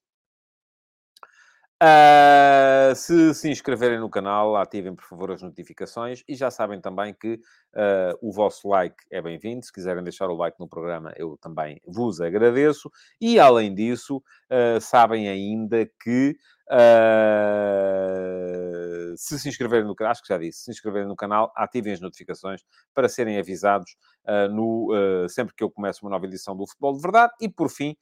Uh, 1.83 2.95
se 2.95 3.35
se 3.35 3.51
inscreverem 3.51 3.99
no 3.99 4.09
canal, 4.09 4.55
ativem 4.55 4.95
por 4.95 5.05
favor 5.05 5.33
as 5.33 5.43
notificações 5.43 6.23
e 6.29 6.37
já 6.37 6.49
sabem 6.49 6.81
também 6.81 7.13
que 7.13 7.41
uh, 7.75 8.17
o 8.23 8.31
vosso 8.31 8.69
like 8.69 8.95
é 9.11 9.21
bem-vindo. 9.21 9.65
Se 9.67 9.73
quiserem 9.73 10.05
deixar 10.05 10.29
o 10.29 10.37
like 10.37 10.61
no 10.61 10.69
programa, 10.69 11.13
eu 11.17 11.37
também 11.39 11.81
vos 11.85 12.21
agradeço. 12.21 12.89
E 13.21 13.37
além 13.37 13.75
disso, 13.75 14.19
uh, 14.19 14.81
sabem 14.81 15.29
ainda 15.29 15.85
que 16.01 16.37
se 19.17 19.39
se 19.39 19.49
inscreverem 19.49 19.87
no 19.87 19.95
canal, 19.95 20.13
acho 20.13 20.23
que 20.23 20.29
já 20.29 20.39
disse, 20.39 20.65
se 20.65 20.71
inscreverem 20.71 21.09
no 21.09 21.17
canal, 21.17 21.53
ativem 21.57 21.93
as 21.93 22.01
notificações 22.01 22.63
para 22.95 23.09
serem 23.09 23.39
avisados 23.39 23.97
no, 24.51 24.89
sempre 25.29 25.55
que 25.55 25.63
eu 25.63 25.71
começo 25.71 26.05
uma 26.05 26.11
nova 26.11 26.27
edição 26.27 26.57
do 26.57 26.67
Futebol 26.67 26.95
de 26.95 27.03
Verdade. 27.03 27.33
E 27.41 27.49
por 27.49 27.69
fim, 27.69 27.97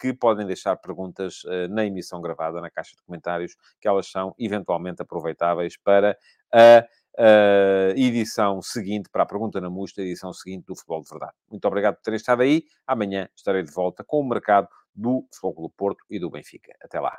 que 0.00 0.12
podem 0.12 0.46
deixar 0.46 0.76
perguntas 0.76 1.42
na 1.70 1.84
emissão 1.84 2.20
gravada, 2.20 2.60
na 2.60 2.70
caixa 2.70 2.96
de 2.96 3.02
comentários, 3.02 3.54
que 3.80 3.86
elas 3.86 4.10
são 4.10 4.34
eventualmente 4.38 5.02
aproveitáveis 5.02 5.76
para 5.76 6.16
a 6.52 6.84
uh, 7.18 7.98
edição 7.98 8.62
seguinte, 8.62 9.08
para 9.10 9.24
a 9.24 9.26
Pergunta 9.26 9.60
na 9.60 9.68
Musta, 9.68 10.00
edição 10.00 10.32
seguinte 10.32 10.66
do 10.66 10.76
Futebol 10.76 11.02
de 11.02 11.10
Verdade. 11.10 11.32
Muito 11.50 11.64
obrigado 11.66 11.96
por 11.96 12.02
terem 12.02 12.16
estado 12.16 12.42
aí. 12.42 12.64
Amanhã 12.86 13.28
estarei 13.34 13.62
de 13.62 13.72
volta 13.72 14.04
com 14.04 14.20
o 14.20 14.28
mercado 14.28 14.68
do 14.94 15.26
Futebol 15.32 15.68
do 15.68 15.70
Porto 15.70 16.04
e 16.08 16.18
do 16.18 16.30
Benfica. 16.30 16.72
Até 16.82 17.00
lá. 17.00 17.18